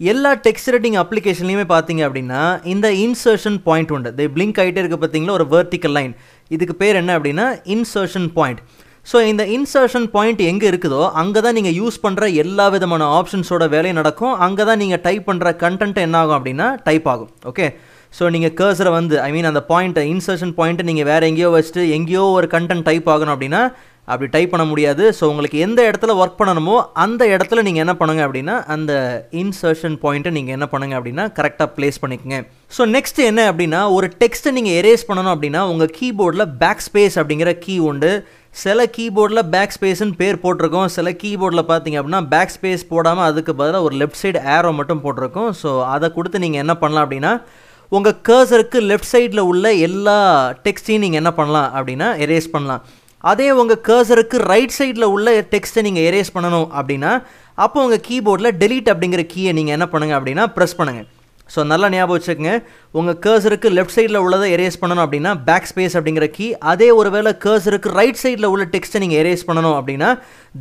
[0.00, 2.40] எல்லா டெக்ஸ்ட் எடிட்டிங் அப்ளிகேஷன்லையுமே பார்த்தீங்க அப்படின்னா
[2.72, 4.10] இந்த இன்சர்ஷன் பாயிண்ட் உண்டு.
[4.14, 6.14] இது பிளிங்க் ஆகிட்டே இருக்க பார்த்தீங்களா ஒரு வெர்டிக்கல் லைன்
[6.50, 8.62] இதுக்கு பேர் என்ன அப்படின்னா இன்சர்ஷன் பாயிண்ட்
[9.06, 14.00] ஸோ இந்த இன்சர்ஷன் பாயிண்ட் எங்கே இருக்குதோ அங்கே தான் நீங்கள் யூஸ் பண்ணுற எல்லா விதமான ஆப்ஷன்ஸோட வேலையும்
[14.00, 14.34] நடக்கும்.
[14.46, 17.66] அங்கே தான் நீங்கள் டைப் பண்ணுற கண்டென்ட் என்ன ஆகும் அப்படின்னா டைப் ஆகும் ஓகே
[18.18, 22.24] ஸோ நீங்கள் கர்சரை வந்து ஐ மீன் அந்த பாயிண்ட்டை இன்சர்ஷன் பாயிண்ட்டை நீங்கள் வேறு எங்கேயோ வச்சுட்டு எங்கேயோ
[22.38, 23.62] ஒரு கண்டென்ட் டைப் ஆகணும் அப்படின்னா
[24.12, 25.04] அப்படி டைப் பண்ண முடியாது.
[25.18, 26.74] ஸோ உங்களுக்கு எந்த இடத்துல ஒர்க் பண்ணணுமோ
[27.04, 28.92] அந்த இடத்துல நீங்கள் என்ன பண்ணுங்க அப்படின்னா அந்த
[29.42, 32.38] இன்சர்ஷன் பாயிண்ட்டை நீங்கள் என்ன பண்ணுங்க அப்படின்னா கரெக்டாக ப்ளேஸ் பண்ணிக்கோங்க.
[32.76, 37.52] ஸோ நெக்ஸ்ட் என்ன அப்படின்னா ஒரு டெக்ஸ்ட்டை நீங்கள் எரேஸ் பண்ணணும் அப்படின்னா உங்கள் கீபோர்டில் பேக் ஸ்பேஸ் அப்படிங்கிற
[37.64, 38.12] கீ உண்டு.
[38.64, 40.88] சில கீபோர்டில் பேக் ஸ்பேஸ்னு பேர் போட்டிருக்கோம்.
[40.98, 45.50] சில கீபோர்டில் பார்த்தீங்க அப்படின்னா பேக் ஸ்பேஸ் போடாமல் அதுக்கு பதிலாக ஒரு லெஃப்ட் சைடு ஏரோ மட்டும் போட்டிருக்கோம்.
[45.62, 47.32] ஸோ அதை கொடுத்து நீங்கள் என்ன பண்ணலாம் அப்படின்னா
[47.92, 50.18] உங்கள் கர்சருக்கு லெஃப்ட் சைடில் உள்ள எல்லா
[50.66, 52.84] டெக்ஸ்டையும் நீங்கள் என்ன பண்ணலாம் அப்படின்னா எரேஸ் பண்ணலாம்.
[53.32, 57.12] அதே உங்கள் கர்சருக்கு ரைட் சைடில் உள்ள டெக்ஸ்ட்டை நீங்கள் எரேஸ் பண்ணணும் அப்படின்னா
[57.64, 61.08] அப்போ உங்கள் கீபோர்டில் டெலீட் அப்படிங்கிற கீயை நீங்கள் என்ன பண்ணுங்கள் அப்படின்னா ப்ரெஸ் பண்ணுங்கள்
[61.54, 62.52] ஸோ நல்லா ஞாபகம் வச்சுக்கோங்க.
[62.98, 67.32] உங்கள் கர்சருக்கு லெஃப்ட் சைடில் உள்ளதை எரேஸ் பண்ணணும் அப்படின்னா பேக் ஸ்பேஸ் அப்படிங்கிற கீ அதே ஒரு வேளை
[67.44, 70.08] கர்சருக்கு ரைட் சைடில் உள்ள டெக்ஸ்ட்டை நீங்கள் எரேஸ் பண்ணணும் அப்படின்னா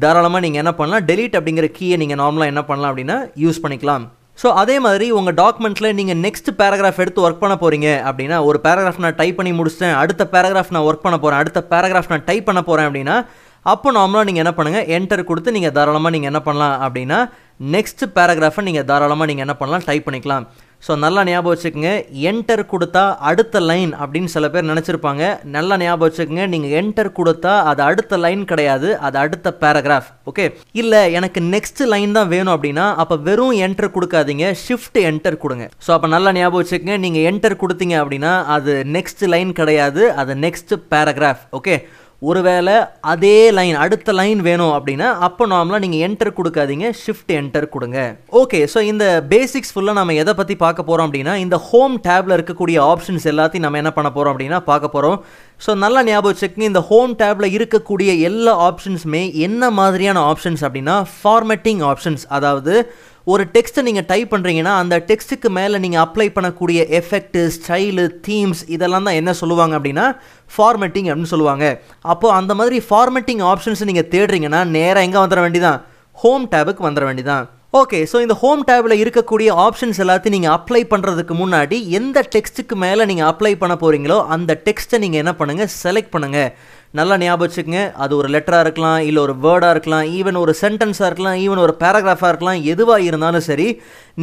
[0.03, 4.05] தாராளமாக நீங்கள் என்ன பண்ணலாம் டெலீட் அப்படிங்கிற கீயை நீங்கள் நார்மலாக என்ன பண்ணலாம் அப்படின்னா யூஸ் பண்ணிக்கலாம்.
[4.37, 9.01] ஸோ அதே மாதிரி உங்கள் டாக்குமெண்ட்டில் நீங்கள் நெக்ஸ்ட் பேராகிராஃப் எடுத்து ஒர்க் பண்ண போகிறீங்க அப்படின்னா ஒரு பேராகிராஃப்
[9.05, 12.61] நான் டைப் பண்ணி முடிச்சிட்டேன் அடுத்த பேராகிராஃப் நான் ஒர்க் பண்ண போகிறேன் அடுத்த பேராகிராஃப் நான் டைப் பண்ண
[12.69, 13.17] போகிறேன் அப்படின்னா
[13.65, 17.19] அப்போ நார்மலாக நீங்கள் என்ன பண்ணுங்கள் என்டர் கொடுத்து நீங்கள் தாராளமாக நீங்கள் என்ன பண்ணலாம் அப்படின்னா
[17.75, 20.45] நெக்ஸ்ட் பேராகிராஃபை நீங்கள் தாராளமாக நீங்கள் என்ன பண்ணலாம் டைப் பண்ணிக்கலாம்.
[20.85, 21.91] ஸோ நல்லா ஞாபகம் வச்சுக்கோங்க.
[22.29, 25.23] என்டர் கொடுத்தா அடுத்த லைன் அப்படின்னு சில பேர் நினச்சிருப்பாங்க.
[25.55, 26.45] நல்லா ஞாபகம் வச்சுக்கோங்க.
[26.53, 28.89] நீங்கள் என்டர் கொடுத்தா அது அடுத்த லைன் கிடையாது.
[29.07, 30.45] அது அடுத்த பேராகிராஃப் ஓகே
[30.81, 34.47] இல்லை எனக்கு நெக்ஸ்ட் லைன் தான் வேணும் அப்படின்னா அப்போ வெறும் என்டர் கொடுக்காதீங்க.
[34.65, 35.67] ஷிஃப்ட் என்டர் கொடுங்க.
[35.87, 36.97] ஸோ அப்போ நல்லா ஞாபகம் வச்சுக்கோங்க.
[37.05, 40.03] நீங்கள் என்டர் கொடுத்தீங்க அப்படின்னா அது நெக்ஸ்ட் லைன் கிடையாது.
[40.23, 41.77] அது நெக்ஸ்ட் பேராகிராஃப் ஓகே
[42.23, 42.75] ஒருவேளை
[43.11, 47.97] அதே லைன் அடுத்த லைன் வேணும் அப்படின்னா அப்போ நார்மலாக நீங்கள் என்டர் கொடுக்காதீங்க ஷிஃப்ட் என்டர் கொடுங்க.
[48.41, 52.77] ஓகே ஸோ இந்த பேசிக்ஸ் ஃபுல்லாக நம்ம எதை பற்றி பார்க்க போகிறோம் அப்படின்னா இந்த ஹோம் டேப்பில் இருக்கக்கூடிய
[52.91, 55.17] ஆப்ஷன்ஸ் எல்லாத்தையும் நம்ம என்ன பண்ண போகிறோம் அப்படின்னா பார்க்க போகிறோம்
[55.65, 61.83] ஸோ நல்லா ஞாபகம் வச்சுக்கோங்க இந்த ஹோம் டேப்பில் இருக்கக்கூடிய எல்லா ஆப்ஷன்ஸுமே என்ன மாதிரியான ஆப்ஷன்ஸ் அப்படின்னா ஃபார்மேட்டிங்
[61.91, 62.75] ஆப்ஷன்ஸ் அதாவது
[63.27, 69.07] ஒரு டெக்ஸ்ட்டை நீங்கள் டைப் பண்ணுறீங்கன்னா அந்த டெக்ஸ்ட்டுக்கு மேலே நீங்கள் அப்ளை பண்ணக்கூடிய எஃபெக்ட்டு ஸ்டைலு தீம்ஸ் இதெல்லாம்
[69.07, 70.05] தான் என்ன சொல்லுவாங்க அப்படின்னா
[70.51, 71.65] ஃபார்மேட்டிங் அப்படின்னு சொல்லுவாங்க.
[72.13, 75.79] அப்போது அந்த மாதிரி ஃபார்மேட்டிங் ஆப்ஷன்ஸ் நீங்கள் தேடுறீங்கன்னா நேராக எங்கே வந்துட வேண்டியதான்
[76.17, 81.33] ஹோம் டேபுக்கு வந்துட வேண்டியதான் ஓகே ஸோ இந்த ஹோம் டேபில் இருக்கக்கூடிய ஆப்ஷன்ஸ் எல்லாத்தையும் நீங்கள் அப்ளை பண்ணுறதுக்கு
[81.39, 86.49] முன்னாடி எந்த டெக்ஸ்ட்டுக்கு மேலே நீங்கள் அப்ளை பண்ண போகிறீங்களோ அந்த டெக்ஸ்ட்டை நீங்கள் என்ன பண்ணுங்கள் செலக்ட் பண்ணுங்கள்
[86.93, 87.83] நல்லா ஞாபகம் வச்சுக்கோங்க.
[88.03, 92.31] அது ஒரு லெட்டராக இருக்கலாம் இல்லை ஒரு வேர்டாக இருக்கலாம் ஈவன் ஒரு சென்டென்ஸாக இருக்கலாம் ஈவன் ஒரு பேராகிராஃபாக
[92.31, 93.67] இருக்கலாம் எதுவாக இருந்தாலும் சரி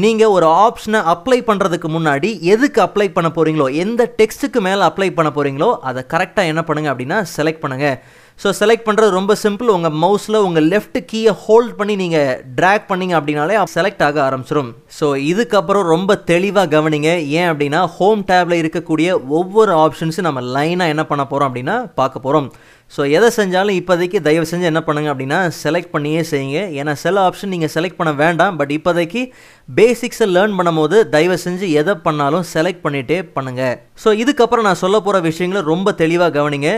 [0.03, 5.31] நீங்கள் ஒரு ஆப்ஷனை அப்ளை பண்ணுறதுக்கு முன்னாடி எதுக்கு அப்ளை பண்ண போகிறீங்களோ எந்த டெக்ஸ்ட்டுக்கு மேலே அப்ளை பண்ண
[5.37, 7.97] போகிறீங்களோ அதை கரெக்டாக என்ன பண்ணுங்கள் அப்படின்னா செலக்ட் பண்ணுங்கள்
[8.43, 13.15] ஸோ செலக்ட் பண்ணுறது ரொம்ப சிம்பிள் உங்கள் மவுஸில் உங்கள் லெஃப்ட் கீயை ஹோல்ட் பண்ணி நீங்கள் ட்ராக் பண்ணீங்க
[13.19, 17.11] அப்படின்னாலே செலக்ட் ஆக ஆரம்பிச்சிடும் ஸோ இதுக்கப்புறம் ரொம்ப தெளிவாக கவனிங்க.
[17.39, 22.49] ஏன் அப்படின்னா ஹோம் டேப்பில் இருக்கக்கூடிய ஒவ்வொரு ஆப்ஷன்ஸும் நம்ம லைனாக என்ன பண்ண போகிறோம் அப்படின்னா பார்க்க போகிறோம்
[22.95, 26.63] ஸோ எதை செஞ்சாலும் இப்போதைக்கு தயவு செஞ்சு என்ன பண்ணுங்க அப்படின்னா செலக்ட் பண்ணியே செய்யுங்க.
[26.81, 28.57] ஏன்னா சில ஆப்ஷன் நீங்கள் செலக்ட் பண்ண வேண்டாம்.
[28.61, 29.23] பட் இப்போதைக்கு
[29.69, 35.21] பேசிக்ஸை லேர்ன் பண்ணும்போது தயவு செஞ்சு எதை பண்ணாலும் செலக்ட் பண்ணிகிட்டே பண்ணுங்கள் ஸோ இதுக்கப்புறம் நான் சொல்ல போகிற
[35.29, 36.71] விஷயங்களை ரொம்ப தெளிவாக கவனிங்க.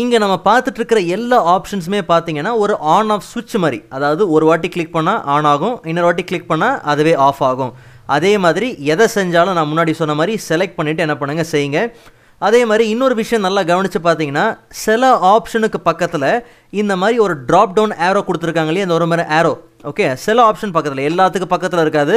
[0.00, 3.78] இங்கே நம்ம பார்த்துட்டு இருக்கிற எல்லா ஆப்ஷன்ஸுமே பார்த்தீங்கன்னா ஒரு ஆன் ஆஃப் சுவிட்ச் மாதிரி.
[3.96, 7.72] அதாவது ஒரு வாட்டி கிளிக் பண்ணால் ஆன் ஆகும் இன்னொரு வாட்டி கிளிக் பண்ணால் அதுவே ஆஃப் ஆகும்.
[8.16, 11.80] அதே மாதிரி எதை செஞ்சாலும் நான் முன்னாடி சொன்ன மாதிரி செலக்ட் பண்ணிவிட்டு என்ன பண்ணுங்கள் செய்யுங்க.
[12.46, 14.46] அதே மாதிரி இன்னொரு விஷயம் நல்லா கவனித்து பார்த்தீங்கன்னா
[14.84, 16.30] சில ஆப்ஷனுக்கு பக்கத்தில்
[16.80, 18.86] இந்த மாதிரி ஒரு ட்ராப் டவுன் ஏரோ கொடுத்துருக்காங்க இல்லையா?
[18.86, 19.52] இந்த ஒரு மாதிரி ஏரோ
[19.90, 22.14] ஓகே சில ஆப்ஷன் பக்கத்தில் எல்லாத்துக்கும் பக்கத்தில் இருக்காது.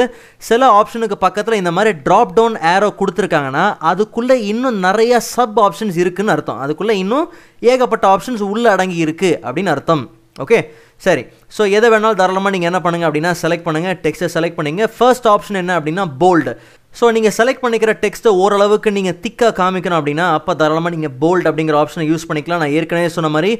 [0.48, 6.34] சில ஆப்ஷனுக்கு பக்கத்தில் இந்த மாதிரி ட்ராப் டவுன் ஏரோ கொடுத்துருக்காங்கன்னா அதுக்குள்ளே இன்னும் நிறைய சப் ஆப்ஷன்ஸ் இருக்குதுன்னு
[6.36, 6.62] அர்த்தம்.
[6.66, 7.26] அதுக்குள்ளே இன்னும்
[7.72, 10.04] ஏகப்பட்ட ஆப்ஷன்ஸ் உள்ளே அடங்கி இருக்குது அப்படின்னு அர்த்தம்.
[10.44, 10.58] ஓகே
[11.06, 11.22] சரி.
[11.56, 14.84] ஸோ எதை வேணாலும் தாராளமாக நீங்கள் என்ன பண்ணுங்கள் அப்படின்னா செலக்ட் பண்ணுங்கள் டெக்ஸ்ட்டை செலக்ட் பண்ணிங்க.
[14.96, 16.52] ஃபர்ஸ்ட் ஆப்ஷன் என்ன அப்படின்னா போல்டு
[16.98, 21.76] ஸோ நீங்கள் செலக்ட் பண்ணிக்கிற டெக்ஸ்ட்டை ஓரளவுக்கு நீங்கள் திக்காக காமிக்கணும் அப்படின்னா அப்போ தாராளமாக நீங்கள் போல்ட் அப்படிங்கிற
[21.82, 22.62] ஆப்ஷனை யூஸ் பண்ணிக்கலாம்.
[22.62, 23.50] நான் ஏற்கனவே சொன்ன மாதிரி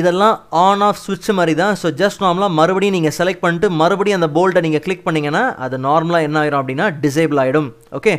[0.00, 0.34] இதெல்லாம்
[0.64, 1.74] ஆன் ஆஃப் சுவிட்ச் மாதிரி தான்.
[1.82, 6.28] ஸோ ஜஸ்ட் நார்மலாக மறுபடியும் நீங்கள் செலக்ட் பண்ணிட்டு மறுபடியும் அந்த போல்ட்டை நீங்கள் கிளிக் பண்ணிங்கன்னா அது நார்மலாக
[6.28, 7.68] என்ன ஆயிரும் அப்படின்னா டிசேபிள் ஆகிடும்
[7.98, 8.14] ஓகே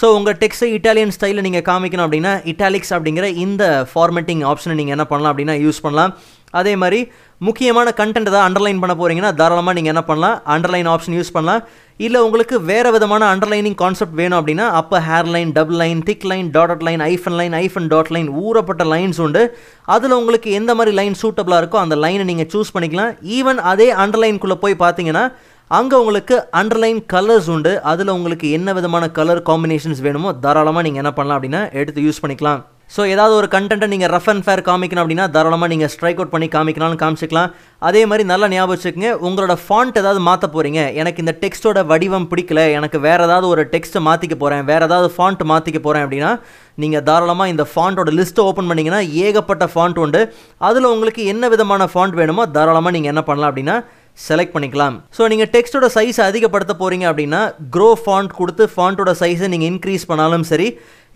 [0.00, 5.06] ஸோ உங்கள் டெக்ஸ்ட்டை இட்டாலியன் ஸ்டைலில் நீங்கள் காமிக்கணும் அப்படின்னா இட்டாலிக்ஸ் அப்படிங்கிற இந்த ஃபார்மேட்டிங் ஆப்ஷனை நீங்கள் என்ன
[5.12, 6.12] பண்ணலாம் அப்படின்னா யூஸ் பண்ணலாம்.
[6.60, 7.00] அதே மாதிரி
[7.46, 10.34] முக்கியமான கண்டென்ட் ஏதாவது அண்டர்லைன் பண்ண போகிறீங்கன்னா தாராளமாக நீங்கள் என்ன பண்ணலாம்?
[10.54, 11.62] அண்டர்லைன் ஆப்ஷன் யூஸ் பண்ணலாம்.
[12.06, 16.48] இல்லை உங்களுக்கு வேறு விதமான அண்டர்லைனிங் கான்செப்ட் வேணும் அப்படின்னா அப்போ hair line double line thick line
[16.56, 19.42] dot line hyphen line hyphen dot line ஊறப்பட்ட lines உண்டு.
[19.94, 23.14] அதில் உங்களுக்கு எந்த மாதிரி லைன் சூட்டபுளாக இருக்கோ அந்த லைனை நீங்கள் சூஸ் பண்ணிக்கலாம்.
[23.38, 25.24] ஈவன் அதே அண்டர்லைனுக்குள்ளே போய் பார்த்தீங்கன்னா
[25.78, 27.72] அங்கே உங்களுக்கு அண்டர்லைன் கலர்ஸ் உண்டு.
[27.90, 32.62] அதில் உங்களுக்கு என்ன விதமான கலர் காம்பினேஷன்ஸ் வேணுமோ தாராளமாக நீங்கள் என்ன பண்ணலாம் அப்படின்னா எடுத்து யூஸ் பண்ணிக்கலாம்.
[32.94, 36.48] ஸோ ஏதாவது ஒரு கண்டென்ட்டை நீங்கள் ரஃப் அண்ட் ஃபேர் காமிக்கணும் அப்படின்னா தாராளமாக நீங்கள் ஸ்ட்ரைக் அவுட் பண்ணி
[36.54, 37.50] காமிக்கலாம்னு காமிச்சிக்கலாம்.
[37.88, 42.64] அதே மாதிரி நல்லா ஞாபகம் வச்சுக்கோங்க உங்களோட ஃபாண்ட் ஏதாவது மாற்ற போகிறீங்க எனக்கு இந்த டெக்ஸ்ட்டோட வடிவம் பிடிக்கல
[42.78, 46.32] எனக்கு வேறு ஏதாவது ஒரு டெக்ஸ்ட்டை மாற்றிக்க போகிறேன் வேறு ஏதாவது ஃபாண்ட் மாற்றிக்க போகிறேன் அப்படின்னா
[46.84, 50.22] நீங்கள் தாராளமாக இந்த ஃபாண்ட்டோட லிஸ்ட்டை ஓப்பன் பண்ணிங்கன்னா ஏகப்பட்ட ஃபாண்ட் உண்டு.
[50.68, 53.78] அதில் உங்களுக்கு என்ன விதமான ஃபாண்ட் வேணுமோ தாராளமாக நீங்கள் என்ன பண்ணலாம் அப்படின்னா
[54.18, 54.96] செலக்ட் பண்ணிக்கலாம்.
[55.16, 57.42] ஸோ நீங்கள் டெக்ஸ்ட்டோட சைஸை அதிகப்படுத்த போகிறீங்க அப்படின்னா
[57.74, 60.68] க்ரோ ஃபாண்ட் கொடுத்து ஃபாண்ட்டோட சைஸை நீங்கள் இன்க்ரீஸ் பண்ணாலும் சரி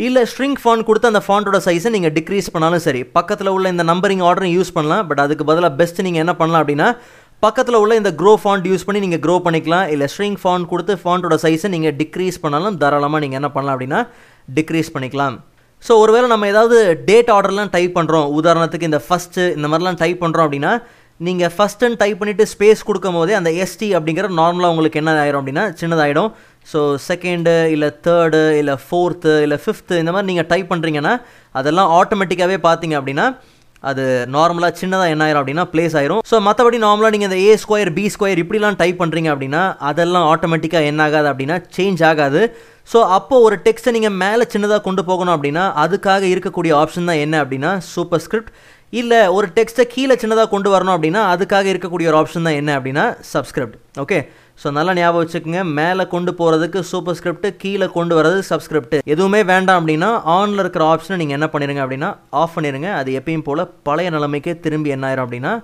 [0.07, 4.25] இல்லை ஸ்ட்ரிங் ஃபாண்ட் கொடுத்து அந்த ஃபாண்ட்டோட சைஸை நீங்கள் டிக்ரீஸ் பண்ணாலும் சரி பக்கத்தில் உள்ள இந்த நம்பரிங்
[4.29, 5.05] ஆர்டரும் யூஸ் பண்ணலாம்.
[5.11, 6.89] பட் அதுக்கு பதிலாக பெஸ்ட் நீங்கள் என்ன பண்ணலாம் அப்படின்னா
[7.47, 9.87] பக்கத்தில் உள்ள இந்த க்ரோ ஃபாண்ட் யூஸ் பண்ணி நீங்கள் க்ரோ பண்ணிக்கலாம்.
[9.95, 14.01] இல்லை ஸ்ட்ரிங் ஃபாண்ட் கொடுத்து ஃபாண்ட்டோட சைஸை நீங்கள் டிக்ரீஸ் பண்ணாலும் தாராளமாக நீங்கள் என்ன பண்ணலாம் அப்படின்னா
[14.59, 15.37] டிக்ரீஸ் பண்ணிக்கலாம்.
[15.87, 16.77] ஸோ ஒருவேளை நம்ம ஏதாவது
[17.09, 20.73] டேட் ஆர்டர்லாம் டைப் பண்ணுறோம் உதாரணத்துக்கு இந்த ஃபஸ்ட்டு இந்த மாதிரிலாம் டைப் பண்ணுறோம் அப்படின்னா
[21.21, 25.65] நீங்கள் ஃபஸ்ட்டுன்னு டைப் பண்ணிவிட்டு ஸ்பேஸ் கொடுக்கும் போதே அந்த எஸ்டி அப்படிங்கிற நார்மலாக உங்களுக்கு என்ன ஆயிரும் அப்படின்னா
[25.81, 26.31] சின்னதாகிடும்
[26.73, 31.15] ஸோ செகண்டு இல்லை தேர்டு இல்லை ஃபோர்த்து இல்லை ஃபிஃப்த்து இந்த மாதிரி நீங்கள் டைப் பண்ணுறீங்கன்னா
[31.61, 33.27] அதெல்லாம் ஆட்டோமேட்டிக்காகவே பார்த்தீங்க அப்படின்னா
[33.83, 34.05] அது
[34.35, 36.21] நார்மலாக சின்னதாக என்ன ஆயிரும் அப்படின்னா பிளேஸ் ஆயிரும்.
[36.29, 40.91] ஸோ மற்றபடி நார்மலாக நீங்கள் இந்த ஏ ஸ்கொயர் பி ஸ்கொயர் இப்படிலாம் டைப் பண்ணுறீங்க அப்படின்னா அதெல்லாம் ஆட்டோமேட்டிக்காக
[40.91, 42.43] என்ன ஆகாது அப்படின்னா சேஞ்ச் ஆகாது.
[42.93, 47.37] ஸோ அப்போது ஒரு டெக்ஸ்ட்டை நீங்கள் மேலே சின்னதாக கொண்டு போகணும் அப்படின்னா அதுக்காக இருக்கக்கூடிய ஆப்ஷன் தான் என்ன
[47.45, 48.51] அப்படின்னா சூப்பர் ஸ்கிரிப்ட்
[49.01, 53.05] இல்லை ஒரு டெக்ஸ்ட்டை கீழே சின்னதாக கொண்டு வரணும் அப்படின்னா அதுக்காக இருக்கக்கூடிய ஒரு ஆப்ஷன் தான் என்ன அப்படின்னா
[53.33, 54.19] சப்ஸ்கிரிப்ட் ஓகே
[54.63, 55.63] ஸோ நல்லா ஞாபகம் வச்சுக்கோங்க.
[55.79, 61.17] மேலே கொண்டு போகிறதுக்கு சூப்பர் ஸ்கிரிப்ட் கீழே கொண்டு வரது சப்ஸ்கிரிப்ட் எதுவுமே வேண்டாம் அப்படின்னா ஆனில் இருக்கிற ஆப்ஷனை
[61.17, 62.11] நீங்கள் என்ன பண்ணிடுங்க அப்படின்னா
[62.43, 65.55] ஆஃப் பண்ணிடுங்க அது எப்பயும் போல் பழைய நிலைமைக்கே திரும்பி என்ன ஆயிரும் அப்படின்னா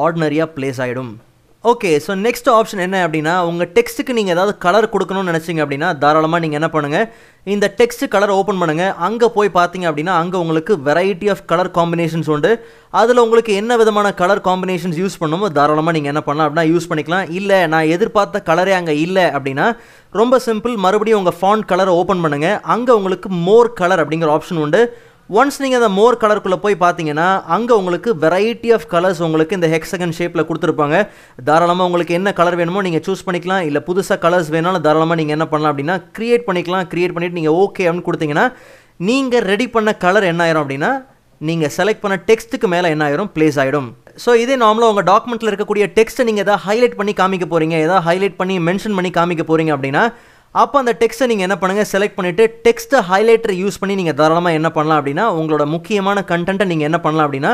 [0.00, 1.12] ஆர்டினரியாக ப்ளேஸ் ஆகிடும்
[1.70, 6.42] ஓகே ஸோ நெக்ஸ்ட் ஆப்ஷன் என்ன அப்படின்னா உங்கள் டெக்ஸ்ட்டுக்கு நீங்கள் ஏதாவது கலர் கொடுக்கணும்னு நினச்சிங்க அப்படின்னா தாராளமாக
[6.44, 7.04] நீங்கள் என்ன பண்ணுங்கள்
[7.46, 12.30] இந்த டெக்ஸ்ட் கலர் ஓப்பன் பண்ணுங்கள் அங்கே போய் பார்த்தீங்க அப்படின்னா அங்கே உங்களுக்கு வெரைட்டி ஆஃப் கலர் காம்பினேஷன்ஸ்
[12.36, 12.50] உண்டு.
[13.00, 17.30] அதில் உங்களுக்கு என்ன விதமான கலர் காம்பினேஷன்ஸ் யூஸ் பண்ணுமோ தாராளமாக நீங்கள் என்ன பண்ணலாம் அப்படின்னா யூஸ் பண்ணிக்கலாம்.
[17.38, 19.68] இல்லை நான் எதிர்பார்த்த கலரே அங்கே இல்லை அப்படின்னா
[20.20, 24.82] ரொம்ப சிம்பிள் மறுபடியும் உங்கள் ஃபாண்ட் கலரை ஓப்பன் பண்ணுங்கள் அங்கே உங்களுக்கு மோர் கலர் அப்படிங்கிற ஆப்ஷன் உண்டு.
[25.30, 30.14] ஒன்ஸ் நீங்கள் அந்த மோர் கலருக்குள்ளே போய் பார்த்தீங்கன்னா அங்கே உங்களுக்கு வெரைட்டி ஆஃப் கலர்ஸ் உங்களுக்கு இந்த ஹெக்ஸகன்
[30.18, 30.96] ஷேப்பில் கொடுத்துருப்பாங்க.
[31.48, 33.62] தாராளமாக உங்களுக்கு என்ன கலர் வேணுமோ நீங்கள் சூஸ் பண்ணிக்கலாம்.
[33.68, 36.84] இல்லை புதுசாக கலர்ஸ் வேணாலும் தாராளமாக நீங்கள் என்ன பண்ணலாம் அப்படின்னா க்ரியேட் பண்ணிக்கலாம்.
[36.92, 38.46] க்ரியேட் பண்ணிவிட்டு நீங்கள் ஓகே அப்படின்னு கொடுத்தீங்கன்னா
[39.10, 40.90] நீங்கள் ரெடி பண்ண கலர் என்ன ஆயிரும் அப்படின்னா
[41.40, 43.30] நீங்கள் செலக்ட் பண்ண டெக்ஸ்ட்டுக்கு மேலே என்ன ஆயிரும்?
[43.36, 43.88] ப்ளேஸ் ஆகிடும்
[44.24, 48.36] ஸோ இதே நார்மலாக உங்கள் டாக்குமெண்ட்டில் இருக்கக்கூடிய டெக்ஸ்ட்டை நீங்கள் எதாவது ஹைலைட் பண்ணி காமிக்க போகிறீங்க எதாவது ஹைலைட்
[48.40, 50.02] பண்ணி மென்ஷன் பண்ணி காமிக்க போகிறீங்க அப்படின்னா
[50.54, 54.68] அப்போ அந்த டெக்ஸ்ட்டை நீங்கள் என்ன பண்ணுங்கள் செலக்ட் பண்ணிவிட்டு டெக்ஸ்ட்டை ஹைலைட்டரை யூஸ் பண்ணி நீங்கள் தாராளமாக என்ன
[54.76, 57.52] பண்ணலாம் அப்படின்னா உங்களோட முக்கியமான கண்டென்ட்டை நீங்கள் என்ன பண்ணலாம் அப்படின்னா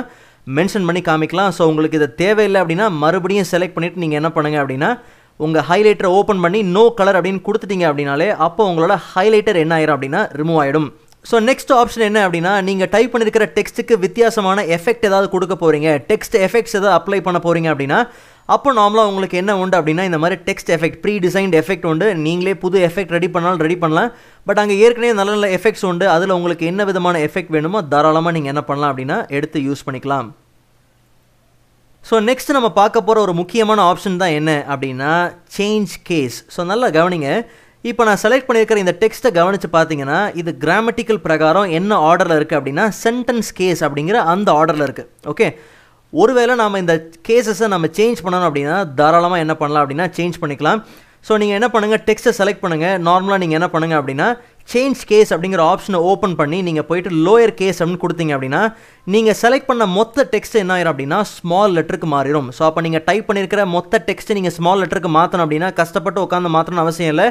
[0.56, 1.50] மென்ஷன் பண்ணி காமிக்கலாம்.
[1.56, 4.90] ஸோ உங்களுக்கு இது தேவையில்லை அப்படின்னா மறுபடியும் செலக்ட் பண்ணிவிட்டு நீங்கள் என்ன பண்ணுங்கள் அப்படின்னா
[5.40, 10.22] உங்கள் ஹைலைட்டரை ஓப்பன் பண்ணி நோ கலர் அப்படின்னு கொடுத்துட்டீங்க அப்படின்னாலே அப்போ உங்களோட ஹைலைட்டர் என்ன ஆயிரும் அப்படின்னா
[10.40, 10.88] ரிமூவ் ஆகிடும்
[11.24, 16.36] ஸோ நெக்ஸ்ட் ஆப்ஷன் என்ன அப்படின்னா நீங்கள் டைப் பண்ணியிருக்கிற டெக்ஸ்ட்டுக்கு வித்தியாசமான எஃபெக்ட் ஏதாவது கொடுக்க போகிறீங்க டெக்ஸ்ட்
[16.46, 17.98] எஃபெக்ட்ஸ் ஏதாவது அப்ளை பண்ண போகிறீங்க அப்படின்னா
[18.54, 22.06] அப்போ நார்மலாக உங்களுக்கு என்ன உண்டு அப்படின்னா இந்த மாதிரி text effect pre designed effect உண்டு.
[22.26, 24.10] நீங்களே புது எஃபெக்ட் ரெடி பண்ணாலும் ரெடி பண்ணலாம்.
[24.48, 26.06] பட் அங்கே ஏற்கனவே நல்ல நல்ல எஃபெக்ட்ஸ் உண்டு.
[26.14, 30.28] அதில் உங்களுக்கு என்ன விதமான எஃபெக்ட் வேணுமோ தாராளமாக நீங்கள் என்ன பண்ணலாம் அப்படின்னா எடுத்து யூஸ் பண்ணிக்கலாம்.
[32.08, 35.12] ஸோ நெக்ஸ்ட் நம்ம பார்க்க போகிற ஒரு முக்கியமான ஆப்ஷன் தான் என்ன அப்படின்னா
[35.56, 37.30] சேஞ்ச் கேஸ் ஸோ நல்லா கவனிங்க.
[37.84, 42.84] இப்போ நான் செலக்ட் பண்ணியிருக்கிற இந்த டெக்ஸ்ட்டை கவனித்து பார்த்தீங்கன்னா இது கிராமட்டிக்கல் பிரகாரம் என்ன ஆர்டரில் இருக்குது அப்படின்னா
[43.04, 45.48] சென்டென்ஸ் கேஸ் அப்படிங்கிற அந்த ஆர்டரில் இருக்குது ஓகே
[46.12, 46.94] ஒருவேளை நாம் இந்த
[47.28, 50.80] கேசஸை நம்ம சேஞ்ச் பண்ணணும் அப்படின்னா தாராளமாக என்ன பண்ணலாம் அப்படின்னா சேஞ்ச் பண்ணிக்கலாம்.
[51.28, 54.28] ஸோ நீங்கள் என்ன பண்ணுங்கள் டெக்ஸ்ட்டை செலக்ட் பண்ணுங்கள் நார்மலாக நீங்கள் என்ன பண்ணுங்கள் அப்படின்னா
[54.72, 58.62] சேஞ்ச் கேஸ் அப்படிங்கிற ஆப்ஷனை ஓப்பன் பண்ணி நீங்கள் போயிட்டு லோயர் கேஸ் அப்படின்னு கொடுத்தீங்க அப்படின்னா
[59.14, 63.26] நீங்கள் செலக்ட் பண்ண மொத்த டெக்ஸ்ட் என்ன ஆயிரும் அப்படின்னா ஸ்மால் லெட்டருக்கு மாறிடும் ஸோ அப்போ நீங்கள் டைப்
[63.28, 67.26] பண்ணியிருக்கிற மொத்த டெக்ஸ்ட்டை நீங்கள் ஸ்மால் லெட்டருக்கு மாற்றணும் அப்படின்னா கஷ்டப்பட்டு உட்காந்து மாற்றணும் அவசியம் இல்லை.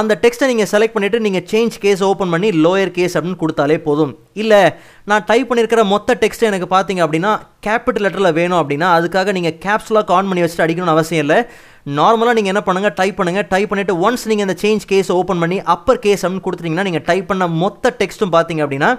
[0.00, 4.14] அந்த டெக்ஸ்ட்டை நீங்கள் செலக்ட் பண்ணிவிட்டு நீங்கள் சேஞ்ச் கேஸ் ஓப்பன் பண்ணி லோயர் கேஸ் அப்படின்னு கொடுத்தாலே போதும்.
[4.42, 4.62] இல்லை
[5.10, 7.32] நான் டைப் பண்ணியிருக்கிற மொத்த டெக்ஸ்ட் எனக்கு பார்த்தீங்க அப்படின்னா
[7.66, 11.38] கேபிட்டல் லெட்டரில் வேணும் அப்படின்னா அதுக்காக நீங்கள் கேப்ஸ்லாக் ஆன் பண்ணி வச்சுட்டு அடிக்கணும்னு அவசியம் இல்லை.
[11.86, 15.58] நார்மலாக நீங்கள் என்ன பண்ணுங்கள் டைப் பண்ணுங்கள் டைப் பண்ணிவிட்டு ஒன்ஸ் நீங்கள் இந்த சேஞ்ச் கேஸ் ஓப்பன் பண்ணி
[15.74, 18.90] அப்பர் கேஸ் அப்படின்னு கொடுத்துட்டிங்கன்னா நீங்கள் டைப் பண்ண மொத்த டெக்ஸ்ட்டும் பார்த்தீங்க அப்படின்னா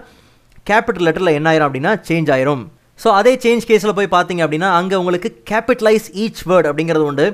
[0.69, 2.63] கேபிட்டல் லெட்டரில் என்ன ஆயிரும் அப்படின்னா சேஞ்ச் ஆயிரும்.
[2.99, 7.25] ஸோ அதே சேஞ்ச் கேஸில் போய் பார்த்தீங்க அப்படின்னா அங்கே உங்களுக்கு கேபிட்டலைஸ் ஈச் வேர்ட் அப்படிங்கிறது உண்டு.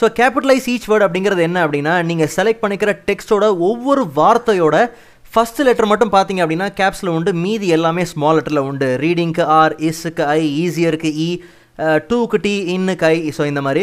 [0.00, 4.76] ஸோ கேபிட்டலைஸ் ஈச் வேர்ட் அப்படிங்கிறது என்ன அப்படின்னா நீங்கள் செலக்ட் பண்ணிக்கிற டெக்ஸ்ட்டோட ஒவ்வொரு வார்த்தையோட
[5.32, 7.32] ஃபஸ்ட்டு லெட்டர் மட்டும் பார்த்தீங்க அப்படின்னா கேப்ஸில் உண்டு.
[7.44, 8.88] மீதி எல்லாமே ஸ்மால் லெட்டரில் உண்டு.
[9.04, 13.82] ரீடிங்க்கு ஆர் இஸ்ஸுக்கு ஐ ஈஸியருக்கு இ e, டூக்கு டி இன்னுக்கு ஐ ஸோ இந்த மாதிரி.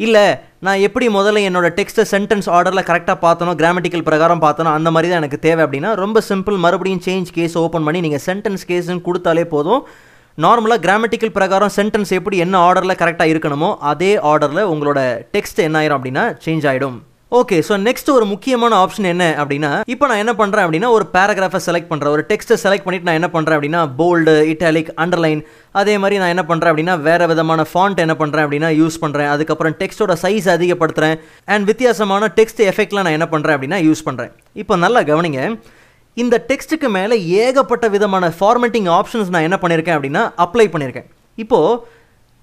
[0.00, 5.08] இல்லை நான் எப்படி முதல்ல என்னோட டெக்ஸ்ட்டை சென்டென்ஸ் ஆர்டரில் கரெக்டாக பார்த்தனோ கிராமட்டிக்கல் பிரகாரம் பார்த்தனோ அந்த மாதிரி
[5.08, 9.44] தான் எனக்கு தேவை அப்படின்னா ரொம்ப சிம்பிள் மறுபடியும் சேஞ்ச் கேஸ் ஓப்பன் பண்ணி நீங்கள் சென்டென்ஸ் கேஸ்ன்னு கொடுத்தாலே
[9.44, 9.86] போதும்.
[10.38, 15.98] நார்மலாக கிராமட்டிக்கல் பிரகாரம் சென்டென்ஸ் எப்படி என்ன ஆர்டரில் கரெக்டாக இருக்கணுமோ அதே ஆர்டரில் உங்களோட டெக்ஸ்ட் என்ன ஆயிரும்
[15.98, 20.64] அப்படின்னா சேஞ்ச் ஆகிடும் ஓகே ஸோ நெக்ஸ்ட் ஒரு முக்கியமான ஆப்ஷன் என்ன அப்படின்னா இப்போ நான் என்ன பண்ணுறேன்
[20.66, 24.88] அப்படின்னா ஒரு பேராகிராஃபை செலக்ட் பண்ணுறேன் ஒரு டெக்ஸ்ட்டை செலக்ட் பண்ணிட்டு நான் என்ன பண்ணுறேன் அப்படின்னா போல்டு இட்டாலிக்
[24.96, 25.40] அண்டர்லைன்
[25.72, 29.74] அதே மாதிரி நான் என்ன பண்ணுறேன் அப்படின்னா வேறு விதமான ஃபாண்ட் என்ன பண்ணுறேன் அப்படின்னா யூஸ் பண்ணுறேன் அதுக்கப்புறம்
[29.80, 35.00] டெக்ஸ்ட்டோட சைஸ் அதிகப்படுத்துகிறேன் அண்ட் வித்தியாசமான டெக்ஸ்ட் எஃபெக்ட்லாம் நான் என்ன பண்ணுறேன் அப்படின்னா யூஸ் பண்ணுறேன் இப்போ நல்லா
[35.00, 35.42] கவனிங்க.
[36.16, 41.08] இந்த டெக்ஸ்ட்டுக்கு மேலே ஏகப்பட்ட விதமான ஃபார்மேட்டிங் ஆப்ஷன்ஸ் நான் என்ன பண்ணியிருக்கேன் அப்படின்னா அப்ளை பண்ணியிருக்கேன்
[41.38, 41.80] இப்போது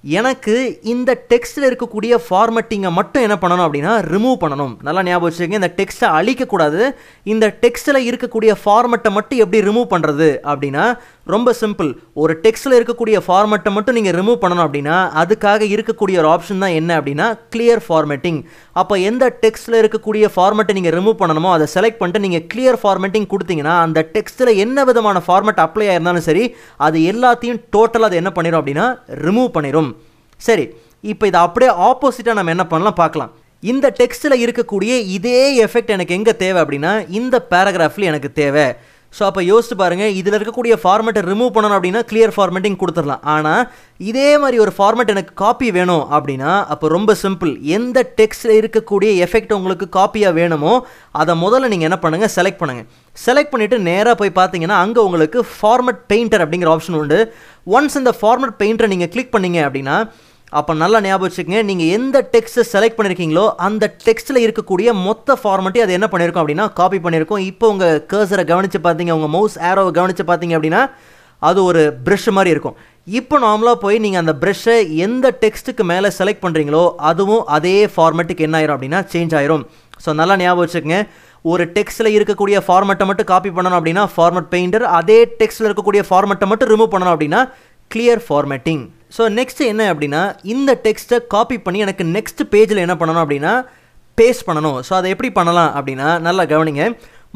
[0.08, 4.74] எனக்கு இந்த டெக்ஸ்ட்டில் இருக்கக்கூடிய ஃபார்மட்டிங்கை மட்டும் என்ன பண்ணணும் அப்படின்னா ரிமூவ் பண்ணணும்.
[4.82, 6.92] நல்லா ஞாபகம் வச்சுக்கோங்க இந்த டெக்ஸ்ட்டை அழிக்கக்கூடாது.
[7.24, 10.98] இந்த டெக்ஸ்ட்டில் இருக்கக்கூடிய ஃபார்மட்டை மட்டும் எப்படி ரிமூவ் பண்ணுறது அப்படின்னா
[11.28, 11.90] ரொம்ப சிம்பிள்
[12.22, 16.92] ஒரு டெக்ஸ்ட்டில் இருக்கக்கூடிய ஃபார்மெட்டை மட்டும் நீங்கள் ரிமூவ் பண்ணணும் அப்படின்னா அதுக்காக இருக்கக்கூடிய ஒரு ஆப்ஷன் தான் என்ன
[17.00, 18.40] அப்படின்னா கிளியர் ஃபார்மேட்டிங்
[18.82, 23.76] அப்போ எந்த டெக்ஸ்ட்டில் இருக்கக்கூடிய ஃபார்மெட்டை நீங்கள் ரிமூவ் பண்ணணுமோ அதை செலக்ட் பண்ணிட்டு நீங்கள் கிளியர் ஃபார்மேட்டிங் கொடுத்தீங்கன்னா
[23.86, 26.46] அந்த டெக்ஸ்ட்டில் என்ன விதமான ஃபார்மெட் அப்ளை ஆயிருந்தாலும் சரி
[26.88, 28.88] அது எல்லாத்தையும் டோட்டலாக அது என்ன பண்ணிடும் அப்படின்னா
[29.28, 29.90] ரிமூவ் பண்ணிடும்
[30.42, 30.68] சரி
[31.12, 33.32] இப்போ இதை அப்படியே ஆப்போசிட்டாக நம்ம என்ன பண்ணலாம் பார்க்கலாம்.
[33.64, 38.66] இந்த டெக்ஸ்ட்டில் இருக்கக்கூடிய இதே எஃபெக்ட் எனக்கு எங்கே தேவை அப்படின்னா இந்த பேராகிராஃபில் எனக்கு தேவை.
[39.14, 43.22] ஸோ அப்போ யோசிச்சு பாருங்கள் இதில் இருக்கக்கூடிய ஃபார்மேட்டை ரிமூவ் பண்ணணும் அப்படின்னா கிளியர் ஃபார்மேட்டிங் கொடுத்துடலாம்.
[43.34, 43.62] ஆனால்
[44.10, 49.56] இதே மாதிரி ஒரு ஃபார்மேட் எனக்கு காப்பி வேணும் அப்படின்னா அப்போ ரொம்ப சிம்பிள் எந்த டெக்ஸ்ட்டில் இருக்கக்கூடிய எஃபெக்ட்
[49.60, 50.74] உங்களுக்கு காப்பியாக வேணுமோ
[51.22, 52.88] அதை முதல்ல நீங்கள் என்ன பண்ணுங்கள் செலக்ட் பண்ணுங்கள்
[53.26, 57.20] செலக்ட் பண்ணிவிட்டு நேராக போய் பார்த்தீங்கன்னா அங்கே உங்களுக்கு ஃபார்மட் பெயிண்டர் அப்படிங்கிற ஆப்ஷன் உண்டு.
[57.78, 59.98] ஒன்ஸ் இந்த ஃபார்மட் பெயிண்டரை நீங்கள் கிளிக் பண்ணீங்க அப்படின்னா
[60.60, 65.98] அப்போ நல்லா ஞாபகம் வச்சுக்கோங்க நீங்கள் எந்த டெக்ஸ்ட்டை செலக்ட் பண்ணியிருக்கீங்களோ அந்த டெக்ஸ்ட்டில் இருக்கக்கூடிய மொத்த ஃபார்மட்டையும் அது
[65.98, 70.58] என்ன பண்ணியிருக்கோம் அப்படின்னா காப்பி பண்ணியிருக்கோம் இப்போ உங்கள் கேர்சரை கவனித்து பார்த்தீங்க உங்கள் மவுஸ் ஏரோவை கவனித்து பார்த்தீங்க
[70.60, 70.84] அப்படின்னா
[71.42, 72.76] அது ஒரு ப்ரெஷ் மாதிரி இருக்கும்.
[73.20, 74.76] இப்போ நார்மலாக போய் நீங்கள் அந்த ப்ரெஷ்ஷை
[75.06, 79.64] எந்த டெக்ஸ்ட்டுக்கு மேலே செலக்ட் பண்ணுறீங்களோ அதுவும் அதே ஃபார்மேட்டுக்கு என்ன ஆயிரும் அப்படின்னா சேஞ்ச் ஆயிரும்.
[80.04, 81.00] ஸோ நல்லா ஞாபகம் வச்சுக்கோங்க.
[81.52, 86.72] ஒரு டெக்ஸ்ட்டில் இருக்கக்கூடிய ஃபார்மெட்டை மட்டும் காப்பி பண்ணணும் அப்படின்னா ஃபார்மெட் பெயிண்டர் அதே டெக்ஸ்ட்டில் இருக்கக்கூடிய ஃபார்மெட்டை மட்டும்
[86.74, 87.42] ரிமூவ் பண்ணணும் அப்படின்னா
[87.92, 88.84] கிளியர் ஃபார்மேட்டிங்
[89.16, 90.22] ஸோ நெக்ஸ்ட் என்ன அப்படின்னா
[90.54, 93.54] இந்த டெக்ஸ்ட்டை காப்பி பண்ணி எனக்கு நெக்ஸ்ட் பேஜில் என்ன பண்ணணும் அப்படின்னா
[94.18, 94.78] பேஸ்ட் பண்ணணும்.
[94.88, 96.84] ஸோ அதை எப்படி பண்ணலாம் அப்படின்னா நல்லா கவனிங்க.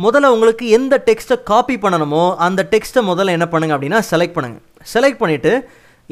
[0.05, 5.21] முதல்ல உங்களுக்கு எந்த டெக்ஸ்ட்டை காப்பி பண்ணணுமோ அந்த டெக்ஸ்ட்டை முதல்ல என்ன பண்ணுங்க அப்படின்னா செலக்ட் பண்ணுங்கள் செலக்ட்
[5.21, 5.53] பண்ணிவிட்டு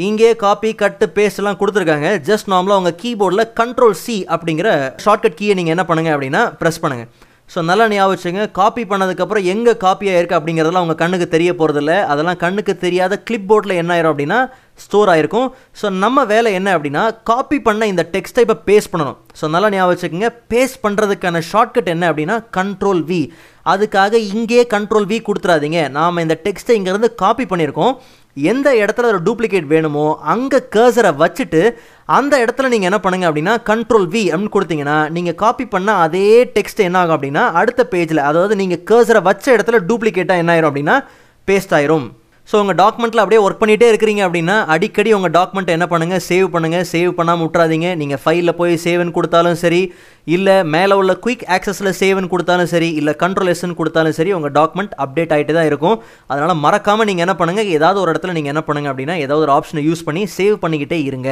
[0.07, 2.09] இங்கே காப்பி கட்டு பேஸ்ட்லாம் கொடுத்துருக்காங்க.
[2.29, 4.69] ஜஸ்ட் நார்மலாக உங்கள் கீபோர்டில் கண்ட்ரோல் சி அப்படிங்கிற
[5.05, 7.09] ஷார்ட்கட் கீயை நீங்கள் என்ன பண்ணுங்கள் அப்படின்னா ப்ரெஸ் பண்ணுங்கள்
[7.53, 12.39] ஸோ நல்லா ஞாபகம் வச்சுங்க காப்பி பண்ணதுக்கப்புறம் எங்கே காப்பியாக இருக்குது அப்படிங்கிறதெல்லாம் உங்கள் கண்ணுக்கு தெரிய போகிறதில்ல அதெல்லாம்
[12.41, 14.39] கண்ணுக்கு தெரியாத கிளிப் போர்டில் என்ன ஆயிரும் அப்படின்னா
[14.83, 15.47] ஸ்டோர் ஆயிருக்கும்.
[15.79, 19.17] ஸோ நம்ம வேலை என்ன அப்படின்னா காப்பி பண்ண இந்த டெக்ஸ்ட்டை இப்போ பேஸ்ட் பண்ணணும்.
[19.39, 20.31] ஸோ நல்லா ஞாபகம் வச்சுக்கோங்க.
[20.53, 23.21] பேஸ்ட் பண்ணுறதுக்கான ஷார்ட்கட் என்ன அப்படின்னா கண்ட்ரோல் வி
[23.73, 25.81] அதுக்காக இங்கே கண்ட்ரோல் வி கொடுத்துறாதீங்க.
[25.97, 27.95] நாம் இந்த டெக்ஸ்ட்டை இங்கேருந்து காப்பி பண்ணியிருக்கோம்.
[28.51, 31.61] எந்த இடத்துல ஒரு டூப்ளிகேட் வேணுமோ அங்கே கர்சரை வச்சுட்டு
[32.05, 36.85] அந்த இடத்துல நீங்கள் என்ன பண்ணுங்க அப்படின்னா கண்ட்ரோல் வி அப்படின்னு கொடுத்தீங்கன்னா நீங்கள் காப்பி பண்ண அதே டெக்ஸ்ட்
[36.87, 40.97] என்ன ஆகும் அப்படின்னா அடுத்த பேஜில் அதாவது நீங்கள் கர்சரை வச்ச இடத்துல டூப்ளிகேட்டாக என்ன ஆயிரும் அப்படின்னா
[41.47, 42.07] பேஸ்ட் ஆயிரும்.
[42.49, 46.85] ஸோ உங்கள் டாக்குமெண்ட்டில் அப்படியே ஒர்க் பண்ணிகிட்டே இருக்கிறீங்க அப்படின்னா அடிக்கடி உங்கள் டாக்குமெண்ட் என்ன பண்ணுங்கள் சேவ் பண்ணுங்கள்
[46.91, 49.81] சேவ் பண்ணாமல் விட்றாதீங்க நீங்கள் ஃபைலில் போய் சேவ்னு கொடுத்தாலும் சரி
[50.35, 54.95] இல்லை மேலே உள்ள குயிக் ஆக்சஸில் சேவ்னு கொடுத்தாலும் சரி இல்லை கண்ட்ரோல் எஸ்ன்னு கொடுத்தாலும் சரி உங்கள் டாக்குமெண்ட்
[55.05, 55.97] அப்டேட் ஆகிட்டு தான் இருக்கும்.
[56.31, 59.83] அதனால் மறக்காமல் நீங்கள் என்ன பண்ணுங்கள் ஏதாவது ஒரு இடத்துல நீங்கள் என்ன பண்ணுங்கள் அப்படின்னா ஏதாவது ஒரு ஆப்ஷனை
[59.89, 61.29] யூஸ் பண்ணி சேவ் பண்ணிக்கிட்டே இருங்க.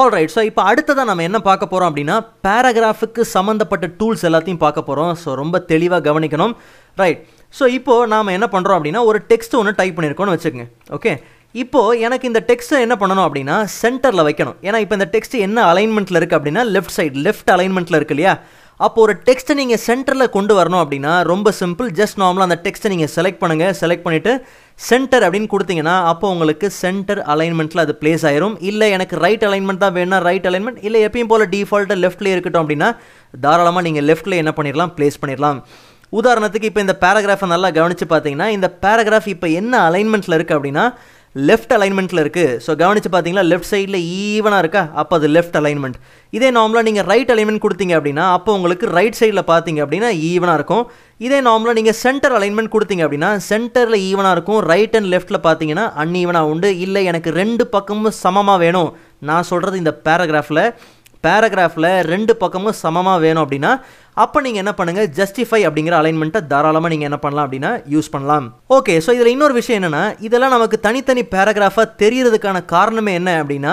[0.00, 2.16] ஆல்ரைட் ஸோ இப்போ அடுத்ததாக நம்ம என்ன பார்க்க போகிறோம் அப்படின்னா
[2.46, 6.52] பேராகிராஃபுக்கு சம்மந்தப்பட்ட டூல்ஸ் எல்லாத்தையும் பார்க்க போகிறோம் ஸோ ரொம்ப தெளிவாக கவனிக்கணும்.
[7.00, 7.20] ரைட்
[7.54, 10.66] ஸோ இப்போது நாம் என்ன பண்ணுறோம் அப்படின்னா ஒரு டெக்ஸ்ட் ஒன்று டைப் பண்ணியிருக்கோம்னு வச்சுக்கோங்க.
[10.96, 11.14] ஓகே
[11.62, 14.56] இப்போது எனக்கு இந்த டெக்ஸ்ட்டை என்ன பண்ணணும் அப்படின்னா சென்டரில் வைக்கணும்.
[14.66, 18.34] ஏன்னா இப்போ இந்த டெக்ஸ்ட் என்ன அலைன்மெண்ட்டில் இருக்குது அப்படின்னா லெஃப்ட் சைடு லெஃப்ட் அலைன்மெண்ட்டில் இருக்கு இல்லையா?
[18.80, 23.12] அப்போ ஒரு டெக்ஸ்ட்டை நீங்கள் சென்டரில் கொண்டு வரணும் அப்படின்னா ரொம்ப சிம்பிள் ஜஸ்ட் நார்மலாக அந்த டெக்ஸ்ட்டை நீங்கள்
[23.16, 24.32] செலக்ட் பண்ணுங்கள் செலக்ட் பண்ணிவிட்டு
[24.78, 28.56] சென்டர் அப்படின்னு கொடுத்தீங்கன்னா அப்போ உங்களுக்கு சென்டர் அலைன்மெண்ட்டில் அது பிளேஸ் ஆயிரும்.
[28.60, 32.88] இல்லை எனக்கு ரைட் அலைன்மெண்ட் தான் வேணும்னா ரைட் அலைன்மெண்ட் இல்லை எப்பயும் போல் டிஃபால்ட்டாக லெஃப்ட்லேயே இருக்கட்டும் அப்படின்னா
[33.40, 35.60] தாராளமாக நீங்கள் லெஃப்ட்டில் என்ன பண்ணிடலாம் ப்ளேஸ் பண்ணிடலாம்
[36.12, 40.84] உதாரணத்துக்கு இப்போ இந்த பேராகிராஃபை நல்லா கவனித்து பார்த்தீங்கன்னா இந்த பேராகிராஃப் இப்போ என்ன அலைன்மெண்ட்டில் இருக்குது அப்படின்னா
[41.48, 44.82] லெஃப்ட் அலைன்மெண்ட்டில் இருக்குது ஸோ கவனித்து பார்த்தீங்களா லெஃப்ட் சைடில் ஈவனாக இருக்கா?
[45.00, 45.96] அப்போ அது லெஃப்ட் அலைன்மெண்ட்
[46.36, 50.84] இதே நார்மலாக நீங்கள் ரைட் அலைன்மெண்ட் கொடுத்தீங்க அப்படின்னா அப்போ உங்களுக்கு ரைட் சைடில் பார்த்தீங்க அப்படின்னா ஈவனாக இருக்கும்.
[51.26, 54.60] இதே நார்மலாக நீங்கள் சென்டர் அலைன்மெண்ட் கொடுத்தீங்க அப்படின்னா சென்டரில் ஈவனாக இருக்கும்.
[54.72, 56.70] ரைட் அண்ட் லெஃப்ட்டில் பார்த்தீங்கன்னா அன்ஈவனாக உண்டு.
[56.86, 58.90] இல்லை எனக்கு ரெண்டு பக்கமும் சமமாக வேணும்.
[59.30, 60.64] நான் சொல்கிறது இந்த பேராகிராஃபில்
[61.26, 63.72] பேராகிராஃபில் ரெண்டு பக்கமும் சமமாக வேணும் அப்படின்னா
[64.24, 68.46] அப்போ நீங்கள் என்ன பண்ணுங்கள் ஜஸ்டிஃபை அப்படிங்கிற அலைன்மெண்ட்டை தாராளமாக நீங்கள் என்ன பண்ணலாம் அப்படின்னா யூஸ் பண்ணலாம்.
[68.76, 73.72] ஓகே ஸோ இதில் இன்னொரு விஷயம் என்னென்னா இதெல்லாம் நமக்கு தனித்தனி பேராகிராஃபாக தெரியறதுக்கான காரணமே என்ன அப்படின்னா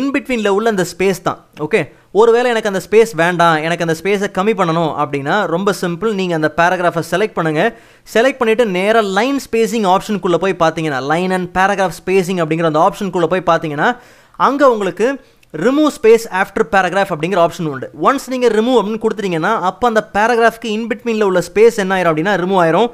[0.00, 1.40] இன்பிட்வீனில் உள்ள அந்த ஸ்பேஸ் தான்.
[1.66, 1.80] ஓகே
[2.20, 6.48] ஒருவேளை எனக்கு அந்த ஸ்பேஸ் வேண்டாம் எனக்கு அந்த ஸ்பேஸை கம்மி பண்ணணும் அப்படின்னா ரொம்ப சிம்பிள் நீங்கள் அந்த
[6.60, 7.70] பேராகிராஃபை செலக்ட் பண்ணுங்கள்
[8.14, 13.30] செலக்ட் பண்ணிவிட்டு நேராக லைன் ஸ்பேசிங் ஆப்ஷனுக்குள்ளே போய் பார்த்தீங்கன்னா லைன் அண்ட் பேராகிராஃப் ஸ்பேசிங் அப்படிங்கிற அந்த ஆப்ஷனுக்குள்ளே
[13.34, 13.90] போய் பார்த்தீங்கன்னா
[14.38, 15.06] அங்கே உங்களுக்கு
[15.54, 17.86] ரிமூவ் ஸ்பேஸ் ஆஃப்டர் பேராகிராஃப் அப்படிங்கிற ஆப்ஷன் உண்டு.
[18.02, 22.60] ஒன்ஸ் நீங்கள் ரிமூவ் அப்படின்னு கொடுத்துட்டீங்கன்னா அப்போ அந்த பேராகிராஃப்க்கு இன்பிட்வீனில் உள்ள ஸ்பேஸ் என்ன ஆயிரும் அப்படின்னா ரிமூவ்
[22.64, 22.90] ஆயிரும்.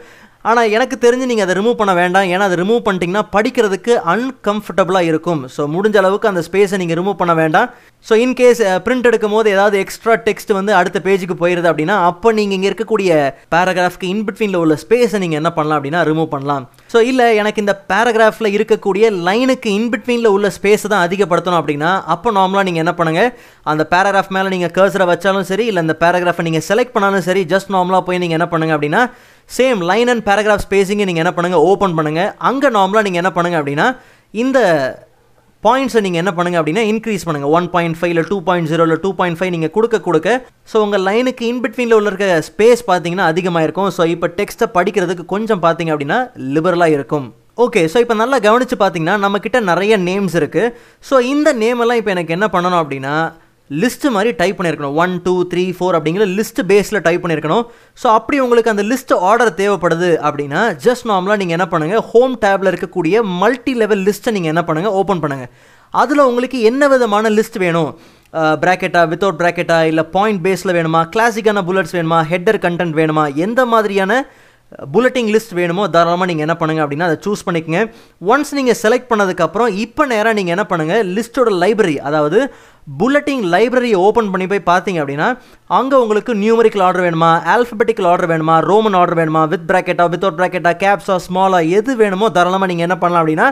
[0.51, 2.29] ஆனால் எனக்கு தெரிஞ்சு நீங்கள் அதை ரிமூவ் பண்ண வேண்டாம்.
[2.35, 5.43] ஏன்னா அதை ரிமூவ் பண்ணிட்டீங்கன்னா படிக்கிறதுக்கு அன்கம்ஃபர்டபுளாக இருக்கும்.
[5.55, 7.69] ஸோ முடிஞ்ச அளவுக்கு அந்த ஸ்பேஸை நீங்கள் ரிமூவ் பண்ண வேண்டாம்.
[8.07, 12.57] ஸோ இன்கேஸ் பிரிண்ட் எடுக்கும் போது ஏதாவது எக்ஸ்ட்ரா டெக்ஸ்ட் வந்து அடுத்த பேஜுக்கு போயிருது அப்படின்னா அப்போ நீங்கள்
[12.57, 13.11] இங்கே இருக்கக்கூடிய
[13.55, 16.65] பேராகிராஃப்க்கு இன்பிட்வீனில் உள்ள ஸ்பேஸை நீங்கள் என்ன பண்ணலாம் அப்படின்னா ரிமூவ் பண்ணலாம்.
[16.93, 22.67] ஸோ இல்லை எனக்கு இந்த பேராகிராஃபில் இருக்கக்கூடிய லைனுக்கு இன்பிட்வீனில் உள்ள ஸ்பேஸை தான் அதிகப்படுத்தணும் அப்படின்னா அப்போ நார்மலாக
[22.69, 23.31] நீங்கள் என்ன பண்ணுங்கள்
[23.73, 27.73] அந்த பேராகிராஃப் மேலே நீங்கள் கர்சரை வச்சாலும் சரி இல்லை அந்த பேராகிராஃபை நீங்கள் செலக்ட் பண்ணாலும் சரி ஜஸ்ட்
[27.77, 29.03] நார்மலாக போய் நீங்கள் என்ன பண்ணுங்கள் அப்படின்னா
[29.51, 33.61] சேம் லைன் அண்ட் பேராகிராஃப் ஸ்பேஸிங்கை நீங்கள் என்ன பண்ணுங்கள் ஓப்பன் பண்ணுங்கள் அங்கே நார்மலாக நீங்கள் என்ன பண்ணுங்கள்
[33.61, 33.87] அப்படின்னா
[34.35, 34.59] இந்த
[35.63, 38.99] பாயிண்ட்ஸை நீங்கள் என்ன பண்ணுங்கள் அப்படின்னா இன்க்ரீஸ் பண்ணுங்கள் ஒன் பாயிண்ட் ஃபைவ் இல்லை டூ பாயிண்ட் ஜீரோ இல்லை
[39.05, 40.29] டூ பாயிண்ட் ஃபைவ் நீங்கள் கொடுக்க கொடுக்க
[40.73, 45.63] ஸோ உங்கள் லைனுக்கு இன்பிட்வீனில் உள்ள இருக்க ஸ்பேஸ் பார்த்தீங்கன்னா அதிகமாக இருக்கும் ஸோ இப்போ டெக்ஸ்ட்டை படிக்கிறதுக்கு கொஞ்சம்
[45.65, 46.19] பார்த்தீங்க அப்படின்னா
[46.55, 47.27] லிபரலாக இருக்கும்.
[47.59, 50.73] ஓகே ஸோ இப்போ நல்லா கவனித்து பார்த்தீங்கன்னா நம்மக்கிட்ட நிறைய நேம்ஸ் இருக்குது
[51.05, 53.15] ஸோ இந்த நேம் எல்லாம் இப்போ எனக்கு என்ன பண்ணணும் அப்படின்னா
[53.83, 54.97] லிஸ்ட்டு மாதிரி டைப் பண்ணியிருக்கணும்.
[55.03, 57.65] ஒன் டூ த்ரீ ஃபோர் அப்படிங்கிற லிஸ்ட் பேஸில் டைப் பண்ணியிருக்கணும்.
[58.03, 62.71] ஸோ அப்படி உங்களுக்கு அந்த லிஸ்ட் ஆர்டர் தேவைப்படுது அப்படின்னா ஜஸ்ட் நார்மலாக நீங்கள் என்ன பண்ணுங்கள் ஹோம் டேப்பில்
[62.73, 65.53] இருக்கக்கூடிய மல்டி லெவல் லிஸ்ட்டை நீங்கள் என்ன பண்ணுங்கள் ஓப்பன் பண்ணுங்கள்
[66.03, 67.91] அதில் உங்களுக்கு என்ன விதமான லிஸ்ட் வேணும்?
[68.63, 71.01] ப்ராக்கெட்டா வித்தவுட் ப்ராக்கெட்டா இல்லை பாயிண்ட் பேஸில் வேணுமா?
[71.13, 72.19] கிளாசிக்கான புல்லட்ஸ் வேணுமா?
[72.33, 73.25] ஹெட்டர் கண்டென்ட் வேணுமா?
[73.45, 74.13] எந்த மாதிரியான
[74.95, 77.81] புல்லட்டிங் லிஸ்ட் வேணுமோ தாராளமாக நீங்கள் என்ன பண்ணுங்கள் அப்படின்னா அதை சூஸ் பண்ணிக்கங்க.
[78.33, 82.41] ஒன்ஸ் நீங்கள் செலக்ட் பண்ணதுக்கப்புறம் இப்போ நேராக நீங்கள் என்ன பண்ணுங்கள் லிஸ்ட்டோட லைப்ரரி அதாவது
[82.87, 85.29] புல்லட்டிங் லைப்ரரியை ஓப்பன் பண்ணி போய் பார்த்தீங்க அப்படின்னா
[85.79, 90.73] அங்கே உங்களுக்கு நியூமரிக்கல் ஆர்டர் வேணுமா ஆல்ஃபபெட்டிக்கல் ஆர்டர் வேணுமா ரோமன் ஆர்டர் வேணுமா வித் ப்ராக்கெட்டா வித்தவுட் ப்ராக்கெட்டா
[90.83, 93.49] கேப்ஸா ஸ்மாலா எது வேணுமோ தாராளமாக நீங்கள் என்ன பண்ணலாம் அப்படின்னா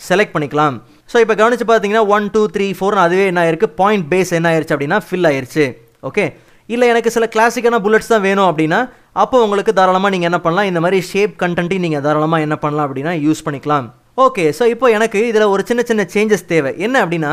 [0.00, 0.76] செலக்ட் பண்ணிக்கலாம்.
[1.10, 3.68] ஸோ இப்போ கவனித்து பார்த்தீங்கன்னா ஒன் டூ த்ரீ ஃபோர்னு அதுவே என்ன ஆயிருக்கு?
[3.80, 5.64] பாயிண்ட் பேஸ் என்ன ஆயிருச்சு அப்படின்னா ஃபில் ஆயிருச்சு.
[6.08, 6.24] ஓகே
[6.68, 8.80] இல்லை எனக்கு சில கிளாசிக்கான புல்லட்ஸ் தான் வேணும் அப்படின்னா
[9.22, 13.12] அப்போ உங்களுக்கு தாராளமாக நீங்கள் என்ன பண்ணலாம் இந்த மாதிரி ஷேப் கண்டென்ட்டையும் நீங்கள் தாராளமாக என்ன பண்ணலாம் அப்படின்னா
[13.26, 13.86] யூஸ் பண்ணிக்கலாம்.
[14.24, 16.72] ஓகே ஸோ இப்போ எனக்கு இதில் ஒரு சின்ன சின்ன சேஞ்சஸ் தேவை.
[16.86, 17.32] என்ன அப்படின்னா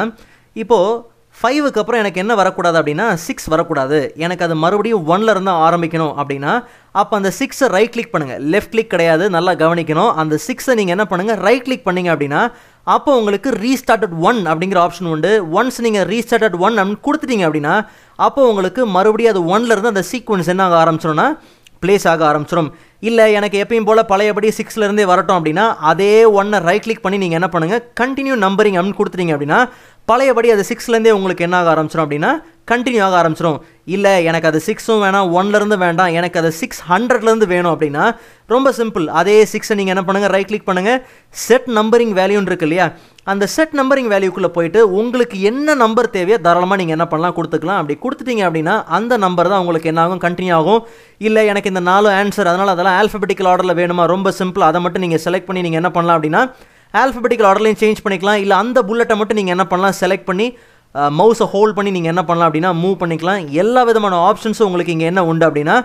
[0.56, 1.10] இப்போது
[1.42, 4.00] ஃபைவுக்கு அப்புறம் எனக்கு என்ன வரக்கூடாது அப்படின்னா சிக்ஸ் வரக்கூடாது.
[4.24, 6.54] எனக்கு அது மறுபடியும் ஒன்லேருந்து ஆரம்பிக்கணும் அப்படின்னா
[7.02, 10.12] அப்போ அந்த சிக்ஸை ரைட் கிளிக் பண்ணுங்கள் லெஃப்ட் கிளிக் கிடையாது நல்லா கவனிக்கணும்.
[10.24, 12.42] அந்த சிக்ஸை நீங்கள் என்ன பண்ணுங்கள் ரைட் கிளிக் பண்ணீங்க அப்படின்னா
[12.96, 15.32] அப்போ உங்களுக்கு ரீஸ்டார்டட் ஒன் அப்படிங்கிற ஆப்ஷன் உண்டு.
[15.60, 17.74] ஒன்ஸ் நீங்கள் ரீஸ்டார்டட் ஒன் அப்படின்னு கொடுத்துட்டீங்க அப்படின்னா
[18.28, 21.28] அப்போ உங்களுக்கு மறுபடியும் அது ஒன்லேருந்து அந்த சீக்வன்ஸ் என்ன ஆக ஆரம்பிச்சிடும்னா
[21.84, 22.68] ப்ளேஸ் ஆக ஆரம்பிச்சிடும்
[23.10, 27.48] இல்லை எனக்கு எப்பயும் போல் பழையபடி சிக்ஸ்லேருந்தே வரட்டும் அப்படின்னா அதே ஒன்னை ரைட் கிளிக் பண்ணி நீங்கள் என்ன
[27.54, 29.60] பண்ணுங்கள் கண்டினியூ நம்பரிங் அப்படின்னு கொடுத்துட்டீங்க அப்படின்னா
[30.08, 32.32] பழையபடி அது சிக்ஸ்லேருந்தே உங்களுக்கு என்ன ஆக ஆரம்பிச்சிடும் அப்படின்னா
[32.72, 33.60] கண்டினியூ ஆக ஆரம்பிச்சிடும்
[33.96, 38.04] இல்லை எனக்கு அது சிக்ஸும் வேணாம் ஒன்லேருந்து வேண்டாம் எனக்கு அது சிக்ஸ் ஹண்ட்ரட்லேருந்து வேணும் அப்படின்னா
[38.54, 41.00] ரொம்ப சிம்பிள் அதே சிக்ஸை நீங்கள் என்ன பண்ணுங்கள் ரைட் கிளிக் பண்ணுங்கள்
[41.46, 42.86] செட் நம்பரிங் வேல்யூன்னு இருக்கு இல்லையா?
[43.32, 47.80] அந்த செட் நம்பரிங் வேல்யூக்குள்ளே போயிட்டு உங்களுக்கு என்ன நம்பர் தேவையோ தாராளமாக நீங்கள் என்ன பண்ணலாம் கொடுத்துக்கலாம்.
[47.82, 50.82] அப்படி கொடுத்துட்டீங்க அப்படின்னா அந்த நம்பர் தான் உங்களுக்கு என்ன ஆகும் கண்டினியூ ஆகும்.
[51.28, 54.06] இல்லை எனக்கு இந்த நாலு ஆன்சர் அதனால் அதெல்லாம் ஆல்ஃபபெட்டிக்கல் ஆர்டரில் வேணுமா?
[54.16, 56.44] ரொம்ப சிம்பிள் அதை மட்டும் நீங்கள் செலக்ட் பண்ணி நீங்கள் என்ன பண்ணலாம் அப்படின்னா
[57.02, 58.40] ஆல்ஃபபெட்டிக்கல் ஆர்டர்லையும் சேஞ்ச் பண்ணிக்கலாம்.
[58.44, 59.98] இல்லை அந்த புல்லட்டை மட்டும் நீங்கள் என்ன பண்ணலாம்?
[60.02, 60.48] செலக்ட் பண்ணி
[61.20, 63.42] மவுஸை ஹோல்ட் பண்ணி நீங்கள் என்ன பண்ணலாம் அப்படின்னா மூவ் பண்ணிக்கலாம்.
[63.62, 65.76] எல்லா விதமான ஆப்ஷன்ஸும் உங்களுக்கு இங்கே என்ன உண்டு அப்படின்னா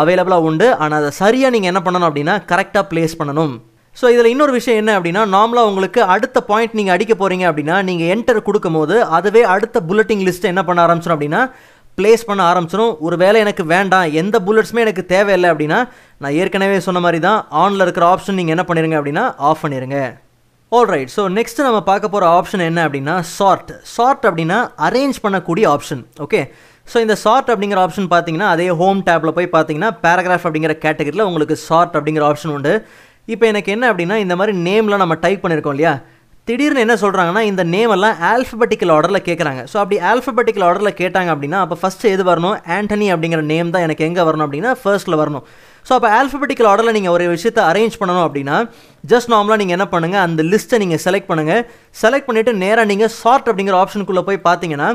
[0.00, 0.66] அவைலபிளாக உண்டு.
[0.82, 3.54] ஆனால் அதை சரியாக நீங்கள் என்ன பண்ணணும் அப்படின்னா கரெக்டாக ப்ளேஸ் பண்ணணும்.
[4.00, 8.10] ஸோ இதில் இன்னொரு விஷயம் என்ன அப்படின்னா நார்மலாக உங்களுக்கு அடுத்த பாயிண்ட் நீங்கள் அடிக்க போகிறீங்க அப்படின்னா நீங்கள்
[8.14, 11.42] என்டர் கொடுக்கும்போது அதுவே அடுத்த புல்லட்டிங் லிஸ்ட்டை என்ன பண்ண ஆரம்பிச்சிடும் அப்படின்னா
[11.98, 15.80] ப்ளேஸ் பண்ண ஆரம்பிச்சிடும் ஒரு வேளை எனக்கு வேண்டாம் எந்த புல்லட்ஸுமே எனக்கு தேவையில்லை அப்படின்னா
[16.22, 19.98] நான் ஏற்கனவே சொன்ன மாதிரி தான் ஆனில் இருக்கிற ஆப்ஷன் நீங்கள் என்ன பண்ணிடுங்க அப்படின்னா ஆஃப் பண்ணிடுங்க
[20.78, 26.02] ஆல்ரைட் ஸோ நெக்ஸ்ட் நம்ம பார்க்க போகிற ஆப்ஷன் என்ன அப்படின்னா சார்ட் சார்ட் அப்படின்னா அரேஞ்ச் பண்ணக்கூடிய ஆப்ஷன்
[26.24, 26.40] ஓகே
[26.86, 31.56] ஸோ இந்த சார்ட் அப்படிங்கிற ஆப்ஷன் பார்த்தீங்கன்னா அதே ஹோம் டேப்பில் போய் பார்த்தீங்கன்னா பேராகிராஃப் அப்படிங்கிற கேட்டகரியில் உங்களுக்கு
[31.66, 32.72] சார்ட் அப்படிங்கிற ஆப்ஷன் உண்டு.
[33.28, 35.92] இப்போ எனக்கு என்ன அப்படின்னா இந்த மாதிரி நேம்லாம் நம்ம டைப் பண்ணியிருக்கோம் இல்லையா?
[36.48, 41.60] திடீர்னு என்ன சொல்கிறாங்கன்னா இந்த நேம் எல்லாம் ஆல்ஃபபெட்டிக்கல் ஆர்டரில் கேட்குறாங்க ஸோ அப்படி ஆல்ஃபபெட்டிக்கல் ஆர்டரில் கேட்டாங்க அப்படின்னா
[41.64, 42.56] அப்போ ஃபஸ்ட்டு எது வரணும்?
[42.76, 45.44] ஆண்டனி அப்படிங்கிற நேம் தான் எனக்கு எங்கே வரணும் அப்படின்னா ஃபர்ஸ்ட்டில் வரணும்.
[45.86, 48.58] ஸோ அப்போ ஆல்ஃபபெட்டிக்கல் ஆர்டரில் நீங்கள் ஒரு விஷயத்தை அரேஞ்ச் பண்ணணும் அப்படின்னா
[49.12, 51.64] ஜஸ்ட் நார்மலாக நீங்கள் என்ன பண்ணுங்கள் அந்த லிஸ்ட்டை நீங்கள் செலக்ட் பண்ணுங்கள்
[52.02, 54.90] செலக்ட் பண்ணிவிட்டு நேராக நீங்கள் சார்ட் அப்படிங்கிற ஆப்ஷனுக்குள்ளே போய் பார்த்தீங்கன்னா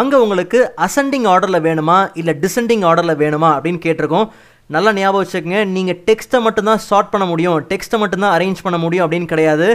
[0.00, 4.26] அங்கே உங்களுக்கு அசெண்டிங் ஆர்டரில் வேணுமா இல்லை டிசெண்டிங் ஆர்டரில் வேணுமா அப்படின்னு கேட்டிருக்கோம்.
[4.74, 7.56] நல்லா ஞாபகம் வச்சுக்கோங்க நீங்கள் டெக்ஸ்ட்டை மட்டும்தான் ஷார்ட் பண்ண முடியும்.
[7.70, 9.66] டெக்ஸ்ட்டை மட்டும்தான் அரேஞ்ச் பண்ண முடியும் அப்படின்னு கிடையாது.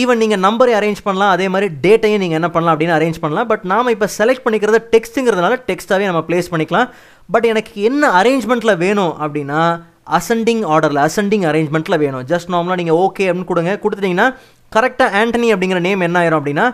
[0.00, 3.48] ஈவன் நீங்கள் நம்பரை அரேஞ்ச் பண்ணலாம் அதே மாதிரி டேட்டையும் நீங்கள் என்ன பண்ணலாம் அப்படின்னு அரேஞ்ச் பண்ணலாம்.
[3.52, 6.88] பட் நாம் இப்போ செலக்ட் பண்ணிக்கிறது டெக்ஸ்ட்டுங்கிறதுனால டெக்ஸ்ட்டாகவே நம்ம ப்ளேஸ் பண்ணிக்கலாம்.
[7.34, 9.60] பட் எனக்கு என்ன அரேஞ்ச்மெண்ட்டில் வேணும் அப்படின்னா
[10.18, 12.26] அசெண்டிங் ஆர்டரில் அசெண்டிங் அரேஞ்ச்மெண்ட்டில் வேணும்.
[12.32, 13.74] ஜஸ்ட் நார்மலாக நீங்கள் ஓகே அப்படின்னு கொடுங்க.
[13.82, 14.28] கொடுத்துட்டிங்கன்னா
[14.76, 16.68] கரெக்டாக ஆண்டனி அப்படிங்கிற நேம் என்ன ஆயிரும் அப்படின்னா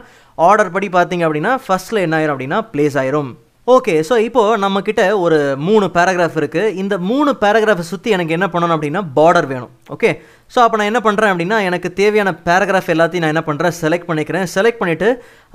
[0.49, 3.33] ஆர்டர் படி பார்த்தீங்க அப்படின்னா ஃபஸ்ட்டில் என்ன ஆயிரும் அப்படின்னா ப்ளேஸ் ஆயிரும்.
[3.75, 8.77] ஓகே ஸோ இப்போது நம்மக்கிட்ட ஒரு மூணு பேராகிராஃப் இருக்குது இந்த மூணு பேராகிராஃபை சுற்றி எனக்கு என்ன பண்ணணும்
[8.77, 9.71] அப்படின்னா பார்டர் வேணும்.
[9.95, 10.11] ஓகே
[10.55, 14.45] ஸோ அப்போ நான் என்ன பண்ணுறேன் அப்படின்னா எனக்கு தேவையான பேராகிராஃப் எல்லாத்தையும் நான் என்ன பண்ணுறேன் செலக்ட் பண்ணிக்கிறேன்.
[14.57, 15.09] செலக்ட் பண்ணிவிட்டு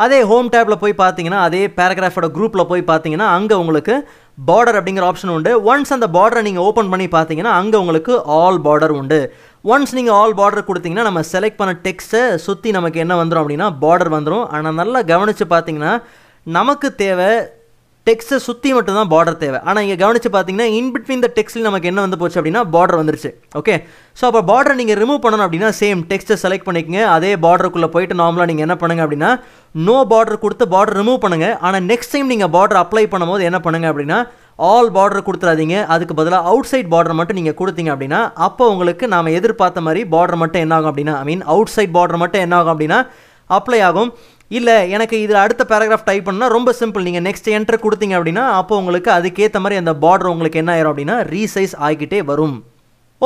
[0.06, 3.98] அதே ஹோம் டேப்பில் போய் பார்த்தீங்கன்னா அதே பேராகிராஃபோட குரூப்பில் போய் பார்த்தீங்கன்னா அங்கே உங்களுக்கு
[4.48, 5.52] பார்டர் அப்படிங்கிற ஆப்ஷன் உண்டு.
[5.72, 9.20] ஒன்ஸ் அந்த பார்டரை நீங்கள் ஓப்பன் பண்ணி பார்த்தீங்கன்னா அங்கே உங்களுக்கு ஆல் பார்டர் உண்டு.
[9.66, 14.12] ஒன்ஸ் நீங்கள் ஆல் பார்டர் கொடுத்தீங்கன்னா நம்ம செலக்ட் பண்ண டெக்ஸ்ட்டை சுற்றி நமக்கு என்ன வந்துடும் அப்படின்னா பார்டர்
[14.18, 15.94] வந்துடும் ஆனால் நல்லா கவனித்து பார்த்தீங்கன்னா
[16.48, 17.32] நமக்கு தேவை
[18.10, 19.60] டெக்ஸ்ட்டை சுற்றி மட்டும்தான் பார்டர் தேவை.
[19.68, 23.32] ஆனால் இங்கே கவனித்து பார்த்தீங்கன்னா இன் பிட்வீன் த டெக்ஸ்ட்டில் நமக்கு என்ன வந்து போச்சு அப்படின்னா பார்டர் வந்துருச்சு.
[23.60, 23.76] ஓகே
[24.20, 27.02] ஸோ அப்போ பார்டர் நீங்கள் ரிமூவ் பண்ணணும் அப்படின்னா சேம் டெக்ஸ்ட்டை செலக்ட் பண்ணிக்கங்க.
[27.16, 29.32] அதே பார்டருக்குள்ளே போயிட்டு நார்மலாக நீங்கள் என்ன பண்ணுங்க அப்படின்னா
[29.88, 33.88] நோ பார்டர் கொடுத்து பார்டர் ரிமூவ் பண்ணுங்கள் ஆனால் நெக்ஸ்ட் டைம் நீங்கள் பார்டர் அப்ளை பண்ணும்போது என்ன பண்ணுங்க
[33.94, 34.20] அப்படின்னா
[34.72, 35.76] ஆல் பார்டர் கொடுத்துறாதீங்க.
[35.94, 40.42] அதுக்கு பதிலாக அவுட் சைட் பார்டர் மட்டும் நீங்கள் கொடுத்தீங்க அப்படின்னா அப்போ உங்களுக்கு நாம் எதிர்பார்த்த மாதிரி பார்டர்
[40.42, 43.00] மட்டும் என்ன ஆகும் அப்படின்னா I mean outside border மட்டும் என்ன ஆகும் அப்படின்னா
[43.50, 44.10] அப்ளை ஆகும்.
[44.52, 48.78] இல்லை எனக்கு இதில் அடுத்த பேராகிராஃப் டைப் பண்ணால் ரொம்ப சிம்பிள் நீங்கள் நெக்ஸ்ட் என்ட்ரு கொடுத்தீங்க அப்படின்னா அப்போ
[48.78, 52.56] உங்களுக்கு அதுக்கேற்ற மாதிரி அந்த பார்டர் உங்களுக்கு என்ன ஆயிரும் அப்படின்னா ரீசைஸ் ஆகிக்கிட்டே வரும்.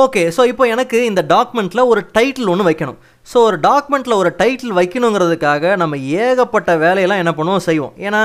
[0.02, 2.96] ஓகே ஸோ இப்போ எனக்கு இந்த டாக்குமெண்ட்டில் ஒரு டைட்டில் ஒன்று வைக்கணும்.
[3.32, 7.62] ஸோ ஒரு டாக்குமெண்ட்டில் ஒரு டைட்டில் வைக்கணுங்கிறதுக்காக நம்ம ஏகப்பட்ட வேலையெல்லாம் என்ன பண்ணுவோம்?
[7.66, 7.92] செய்வோம்.
[8.06, 8.22] ஏன்னா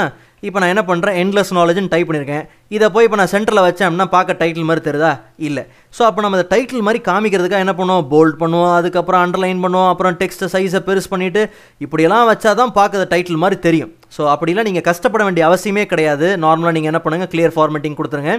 [0.47, 2.45] இப்போ நான் என்ன பண்ணுறேன் எண்ட்லெஸ் நாலேஜ்னு டைப் பண்ணியிருக்கேன்.
[2.75, 5.11] இதை போய் இப்போ நான் சென்டரில் வச்சேன் அப்படின்னா பார்க்க டைட்டில் மாதிரி தெரியுதா?
[5.47, 5.63] இல்லை.
[5.97, 8.07] ஸோ அப்போ நம்ம இந்த டைட்டில் மாதிரி காமிக்கிறதுக்காக என்ன பண்ணுவோம்?
[8.13, 8.73] போல்ட் பண்ணுவோம்.
[8.79, 9.89] அதுக்கப்புறம் அண்டர்லைன் பண்ணுவோம்.
[9.93, 11.43] அப்புறம் டெக்ஸ்ட்டை சைஸை பெருசு பண்ணிவிட்டு
[11.85, 13.91] இப்படியெல்லாம் வச்சா தான் பார்க்க டைட்டில் மாதிரி தெரியும்.
[14.17, 16.29] ஸோ அப்படிலாம் நீங்கள் கஷ்டப்பட வேண்டிய அவசியமே கிடையாது.
[16.45, 18.35] நார்மலாக நீங்கள் என்ன பண்ணுங்கள் கிளியர் ஃபார்மேட்டிங் கொடுத்துருங்க.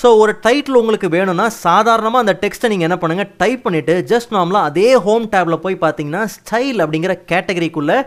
[0.00, 4.68] ஸோ ஒரு டைட்டில் உங்களுக்கு வேணும்னா சாதாரணமாக அந்த டெக்ஸ்ட்டை நீங்கள் என்ன பண்ணுங்கள் டைப் பண்ணிவிட்டு ஜஸ்ட் நார்மலாக
[4.70, 7.98] அதே ஹோம் டேப்பில் போய் பார்த்தீங்கன்னா ஸ்டைல் அப்படிங்கிற கேட்டகரிக்குள்ளே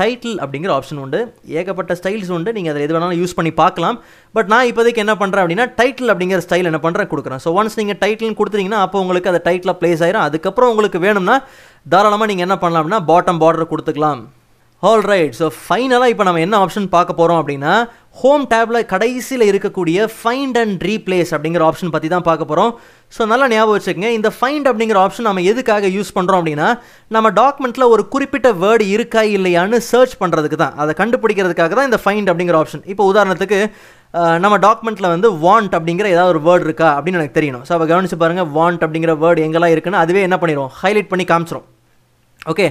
[0.00, 1.18] டைட்டில் அப்படிங்கிற ஆப்ஷன் உண்டு.
[1.60, 2.50] ஏகப்பட்ட ஸ்டைல்ஸ் உண்டு.
[2.56, 3.96] நீங்கள் அதை எது வேணாலும் யூஸ் பண்ணி பார்க்கலாம்.
[4.36, 7.42] பட் நான் இப்போதைக்கு என்ன பண்ணுறேன் அப்படின்னா டைட்டில் அப்படிங்கிற ஸ்டைல் என்ன பண்ணுறேன் கொடுக்குறேன்.
[7.44, 10.26] ஸோ ஒன்ஸ் நீங்கள் டைட்டில்னு கொடுத்துட்டீங்கன்னா அப்போ உங்களுக்கு அந்த டைட்டில் ப்ளேஸ் ஆயிரும்.
[10.28, 11.36] அதுக்கப்புறம் உங்களுக்கு வேணும்னா
[11.94, 14.22] தாராளமாக நீங்கள் என்ன பண்ணலாம் அப்படின்னா பாட்டம் பார்டர் கொடுத்துக்கலாம்.
[14.82, 17.72] ஆல் ரைட் ஸோ ஃபைனலாக இப்போ நம்ம என்ன ஆப்ஷன் பார்க்க போகிறோம் அப்படின்னா
[18.16, 22.72] ஹோம் டேப்பில் கடைசியில் இருக்கக்கூடிய ஃபைண்ட் அண்ட் ரீப்ளேஸ் அப்படிங்கிற ஆப்ஷன் பற்றி தான் பார்க்க போகிறோம்
[23.16, 24.10] ஸோ நல்லா ஞாபகம் வச்சுக்கோங்க.
[24.16, 26.68] இந்த ஃபைண்ட் அப்படிங்கிற ஆப்ஷன் நம்ம எதுக்காக யூஸ் பண்ணுறோம் அப்படின்னா
[27.16, 30.74] நம்ம டாக்குமெண்ட்டில் ஒரு குறிப்பிட்ட வேர்டு இருக்கா இல்லையான்னு சர்ச் பண்ணுறதுக்கு தான்.
[30.82, 33.60] அதை கண்டுபிடிக்கிறதுக்காக தான் இந்த ஃபைண்ட் அப்படிங்கிற ஆப்ஷன் இப்போ உதாரணத்துக்கு
[34.44, 37.64] நம்ம டாக்குமெண்ட்டில் வந்து வாண்ட் அப்படிங்கிற ஏதாவது ஒரு வேர்டு இருக்கா அப்படின்னு எனக்கு தெரியணும்.
[37.68, 41.68] ஸோ அப்போ கவனிச்சு பாருங்கள் வாண்ட் அப்படிங்கிற வேர்டு எங்கெல்லாம் இருக்குன்னு அதுவே என்ன பண்ணிடும் ஹைலைட் பண்ணி காமிச்சிரும்.
[42.52, 42.66] ஓகே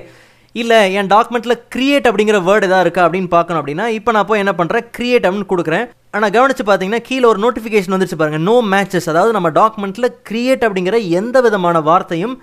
[0.56, 4.54] இல்லை என் டாக்குமெண்ட்டில் கிரியேட் அப்படிங்கிற வேர்டு எதாவது இருக்கா அப்படின்னு பார்க்கணும் அப்படின்னா இப்போ நான் போய் என்ன
[4.60, 5.86] பண்ணுறேன் கிரியேட் அப்படின்னு கொடுக்குறேன்.
[6.16, 10.98] ஆனால் கவனித்து பார்த்தீங்கன்னா கீழே ஒரு நோட்டிஃபிகேஷன் வந்துச்சு பாருங்கள் நோ மேட்சஸ் அதாவது நம்ம டாக்குமெண்ட்டில் கிரியேட் அப்படிங்கிற
[11.20, 12.36] எந்த விதமான வார்த்தையும்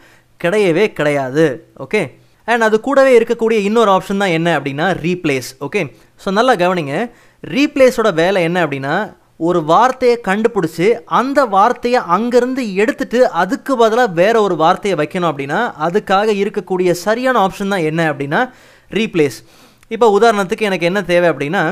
[0.44, 1.46] கிடையவே கிடையாது.
[1.84, 2.02] ஓகே
[2.48, 5.80] அண்ட் அது கூடவே இருக்கக்கூடிய இன்னொரு ஆப்ஷன் தான் என்ன அப்படின்னா ரீப்ளேஸ் ஓகே
[6.24, 6.96] ஸோ நல்லா கவனிங்க.
[7.44, 8.94] ரீப்ளேஸோட வேலை என்ன அப்படின்னா
[9.40, 16.34] ஒரு வார்த்தையை கண்டுபிடிச்சி அந்த வார்த்தையை அங்கேருந்து எடுத்துட்டு அதுக்கு பதிலாக வேற ஒரு வார்த்தையை வைக்கணும் அப்படின்னா அதுக்காக
[16.34, 18.40] இருக்கக்கூடிய சரியான ஆப்ஷன் தான் என்ன அப்படின்னா
[18.90, 19.38] ரீப்ளேஸ்
[19.90, 21.62] இப்போ உதாரணத்துக்கு எனக்கு என்ன தேவை அப்படின்னா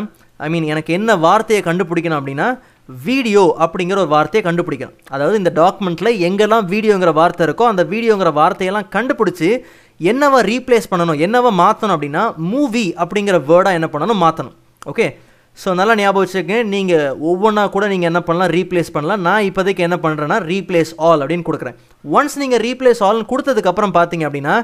[0.40, 2.48] ஐ மீன் எனக்கு என்ன வார்த்தையை கண்டுபிடிக்கணும் அப்படின்னா
[2.88, 4.96] வீடியோ அப்படிங்கிற ஒரு வார்த்தையை கண்டுபிடிக்கணும்.
[5.10, 9.48] அதாவது இந்த டாக்குமெண்ட்டில் எங்கெல்லாம் வீடியோங்கிற வார்த்தை இருக்கோ அந்த வீடியோங்கிற வார்த்தையெல்லாம் கண்டுபிடிச்சி
[10.00, 14.56] என்னவா ரீப்ளேஸ் பண்ணணும் என்னவா மாற்றணும் அப்படின்னா மூவி அப்படிங்கிற வேர்டாக என்ன பண்ணணும் மாற்றணும்
[14.86, 15.06] ஓகே
[15.62, 16.56] ஸோ நல்லா ஞாபகம் வச்சுக்கங்க.
[16.72, 18.50] நீங்கள் ஒவ்வொன்றா கூட நீங்கள் என்ன பண்ணலாம்?
[18.56, 19.20] ரீப்ளேஸ் பண்ணலாம்.
[19.26, 21.76] நான் இப்போதைக்கு என்ன பண்ணுறேன்னா ரீப்ளேஸ் ஆல் அப்படின்னு கொடுக்குறேன்.
[22.16, 24.56] ஒன்ஸ் நீங்கள் ரீப்ளேஸ் ஆல்னு கொடுத்ததுக்கப்புறம் பார்த்தீங்க அப்படின்னா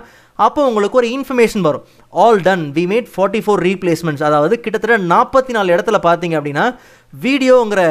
[0.47, 1.84] அப்போ உங்களுக்கு ஒரு இன்ஃபர்மேஷன் வரும்.
[2.24, 6.66] All done we made forty four replacements அதாவது கிட்டத்தட்ட நாற்பத்தி நாலு இடத்துல பார்த்தீங்க அப்படின்னா
[7.12, 7.82] வீடியோங்கிற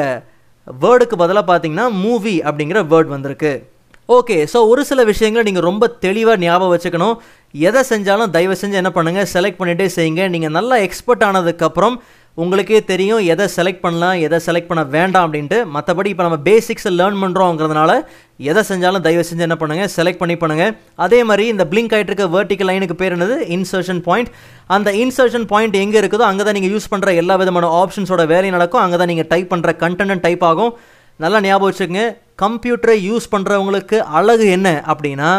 [0.84, 3.52] வேர்டுக்கு பதிலாக பார்த்தீங்கன்னா மூவி அப்படிங்கிற வேர்ட் வந்திருக்கு.
[4.18, 7.16] ஓகே ஸோ ஒரு சில விஷயங்களை நீங்கள் ரொம்ப தெளிவாக ஞாபகம் வச்சுக்கணும்.
[7.68, 10.22] எதை செஞ்சாலும் தயவு செஞ்சு என்ன பண்ணுங்கள் செலக்ட் பண்ணிகிட்டே செய்யுங்க.
[10.34, 11.96] நீங்கள் நல்லா எக்ஸ்பர்ட் ஆனதுக்கப்புறம்
[12.42, 15.58] உங்களுக்கே தெரியும் எதை செலக்ட் பண்ணலாம் எதை செலக்ட் பண்ண வேண்டாம் அப்படின்ட்டு.
[15.74, 17.92] மற்றபடி இப்போ நம்ம பேசிக்ஸை லேர்ன் பண்ணுறோங்கிறதுனால
[18.50, 20.72] எதை செஞ்சாலும் தயவு செஞ்சு என்ன பண்ணுங்கள் செலக்ட் பண்ணி பண்ணுங்கள்
[21.06, 23.36] அதே மாதிரி இந்த பிளிங்க் ஆகிட்டு இருக்க வெர்டிக்கல் லைனுக்கு பேர் என்னது?
[23.56, 24.30] இன்சர்ஷன் பாயிண்ட்
[24.76, 28.82] அந்த இன்சர்ஷன் பாயிண்ட் எங்கே இருக்குதோ அங்கே தான் நீங்கள் யூஸ் பண்ணுற எல்லா விதமான ஆப்ஷன்ஸோட வேலை நடக்கும்.
[28.84, 30.72] அங்கே தான் நீங்கள் டைப் பண்ணுற கண்டென்ட் டைப் ஆகும்.
[31.24, 32.04] நல்லா ஞாபகம் வச்சுக்கோங்க.
[32.44, 35.30] கம்ப்யூட்டரை யூஸ் பண்ணுறவங்களுக்கு அழகு என்ன அப்படின்னா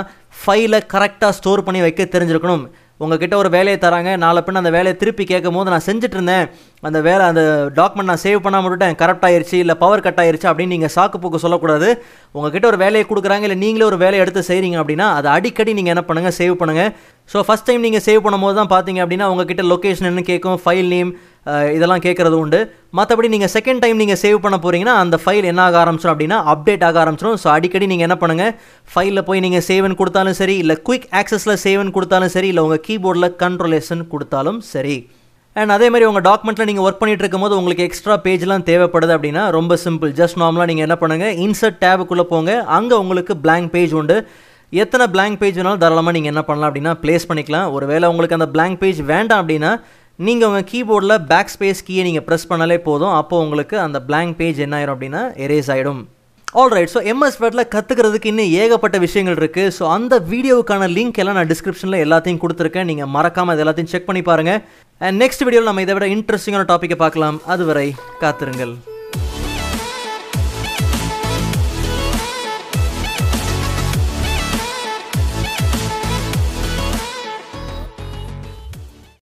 [0.42, 2.66] ஃபைலை கரெக்டாக ஸ்டோர் பண்ணி வைக்க தெரிஞ்சிருக்கணும்.
[3.04, 4.12] உங்ககிட்ட ஒரு வேலையை தராங்க.
[4.24, 6.46] நாளை பின்ன அந்த வேலையை திருப்பி கேட்கும் போது நான் செஞ்சுட்டு இருந்தேன்
[6.88, 7.44] அந்த வேலை அந்த
[7.80, 8.98] டாக்குமெண்ட் நான் சேவ் பண்ணாமல் விட்டுட்டேன்.
[9.02, 11.90] கரெக்ட் ஆயிடுச்சு இல்லை பவர் கட் ஆயிடுச்சு அப்படின்னு நீங்கள் சாக்கு போக்கு சொல்லக்கூடாது.
[12.38, 16.06] உங்ககிட்ட ஒரு வேலையை கொடுக்குறாங்க இல்லை நீங்களே ஒரு வேலையை எடுத்து செய்கிறீங்க அப்படின்னா அதை அடிக்கடி நீங்கள் என்ன
[16.10, 16.92] பண்ணுங்கள் சேவ் பண்ணுங்கள்
[17.30, 21.12] ஸோ ஃபஸ்ட் டைம் நீங்கள் சேவ் பண்ணும்போது தான் பார்த்தீங்க அப்படின்னா உங்ககிட்ட லொக்கேஷன் என்ன கேட்கும் ஃபைல் நேம்
[21.76, 22.60] இதெல்லாம் கேட்குறது உண்டு.
[22.98, 26.84] மற்றபடி நீங்கள் செகண்ட் டைம் நீங்கள் சேவ் பண்ண போகிறீங்கன்னா அந்த ஃபைல் என்ன ஆக ஆரம்பிச்சிடும் அப்படின்னா அப்டேட்
[26.88, 28.52] ஆக ஆரம்பிச்சிடும் ஸோ அடிக்கடி நீங்கள் என்ன பண்ணுங்கள்
[28.94, 33.30] ஃபைலில் போய் நீங்கள் சேவன் கொடுத்தாலும் சரி இல்லை குயிக் ஆக்சஸில் சேவன் கொடுத்தாலும் சரி இல்லை உங்கள் கீபோர்டில்
[33.42, 34.98] கண்ட்ரோலேஷன் கொடுத்தாலும் சரி.
[35.56, 39.78] அண்ட் அதே மாதிரி உங்கள் டாக்குமெண்ட்டில் நீங்கள் ஒர்க் பண்ணிட்டு இருக்கும்போது உங்களுக்கு எக்ஸ்ட்ரா பேஜ்லாம் தேவைப்படுது அப்படின்னா ரொம்ப
[39.86, 42.52] சிம்பிள் ஜஸ்ட் நார்மலாக நீங்கள் என்ன பண்ணுங்கள் இன்சர்ட் டேபுக்குள்ளே போங்க.
[42.78, 44.18] அங்கே உங்களுக்கு பிளாங்க் பேஜ் உண்டு.
[44.82, 47.68] எத்தனை பிளாங்க் பேஜ் வேணாலும் தாராளமாக நீங்கள் என்ன பண்ணலாம் அப்படின்னா ப்ளேஸ் பண்ணிக்கலாம்.
[47.78, 49.72] ஒருவேளை உங்களுக்கு அந்த பிளாங்க் பேஜ் வேண்டாம் அப்படின்னா
[50.20, 53.14] நீங்கள் உங்கள் கீபோர்டில் பேக் ஸ்பேஸ் கீயை நீங்கள் ப்ரெஸ் பண்ணாலே போதும்.
[53.20, 56.02] அப்போ உங்களுக்கு அந்த பிளாங்க் பேஜ் என்ன ஆயிரும் அப்படின்னா எரேஸ் ஆகிடும்
[56.62, 61.52] ஆல்ரைட் ஸோ எம்எஸ் வேர்டில் கற்றுக்கிறதுக்கு இன்னும் ஏகப்பட்ட விஷயங்கள் இருக்குது ஸோ அந்த வீடியோவுக்கான லிங்க் எல்லாம் நான்
[61.54, 62.90] டிஸ்கிரிப்ஷனில் எல்லாத்தையும் கொடுத்துருக்கேன்.
[62.92, 64.62] நீங்கள் மறக்காமல் அது எல்லாத்தையும் செக் பண்ணி பாருங்கள்
[65.02, 67.40] அண்ட் நெக்ஸ்ட் வீடியோவில் நம்ம இதை விட இன்ட்ரெஸ்டிங்கான டாப்பிக்கை பார்க்கலாம்.
[67.56, 67.88] அதுவரை
[68.24, 68.76] காத்திருங்கள்.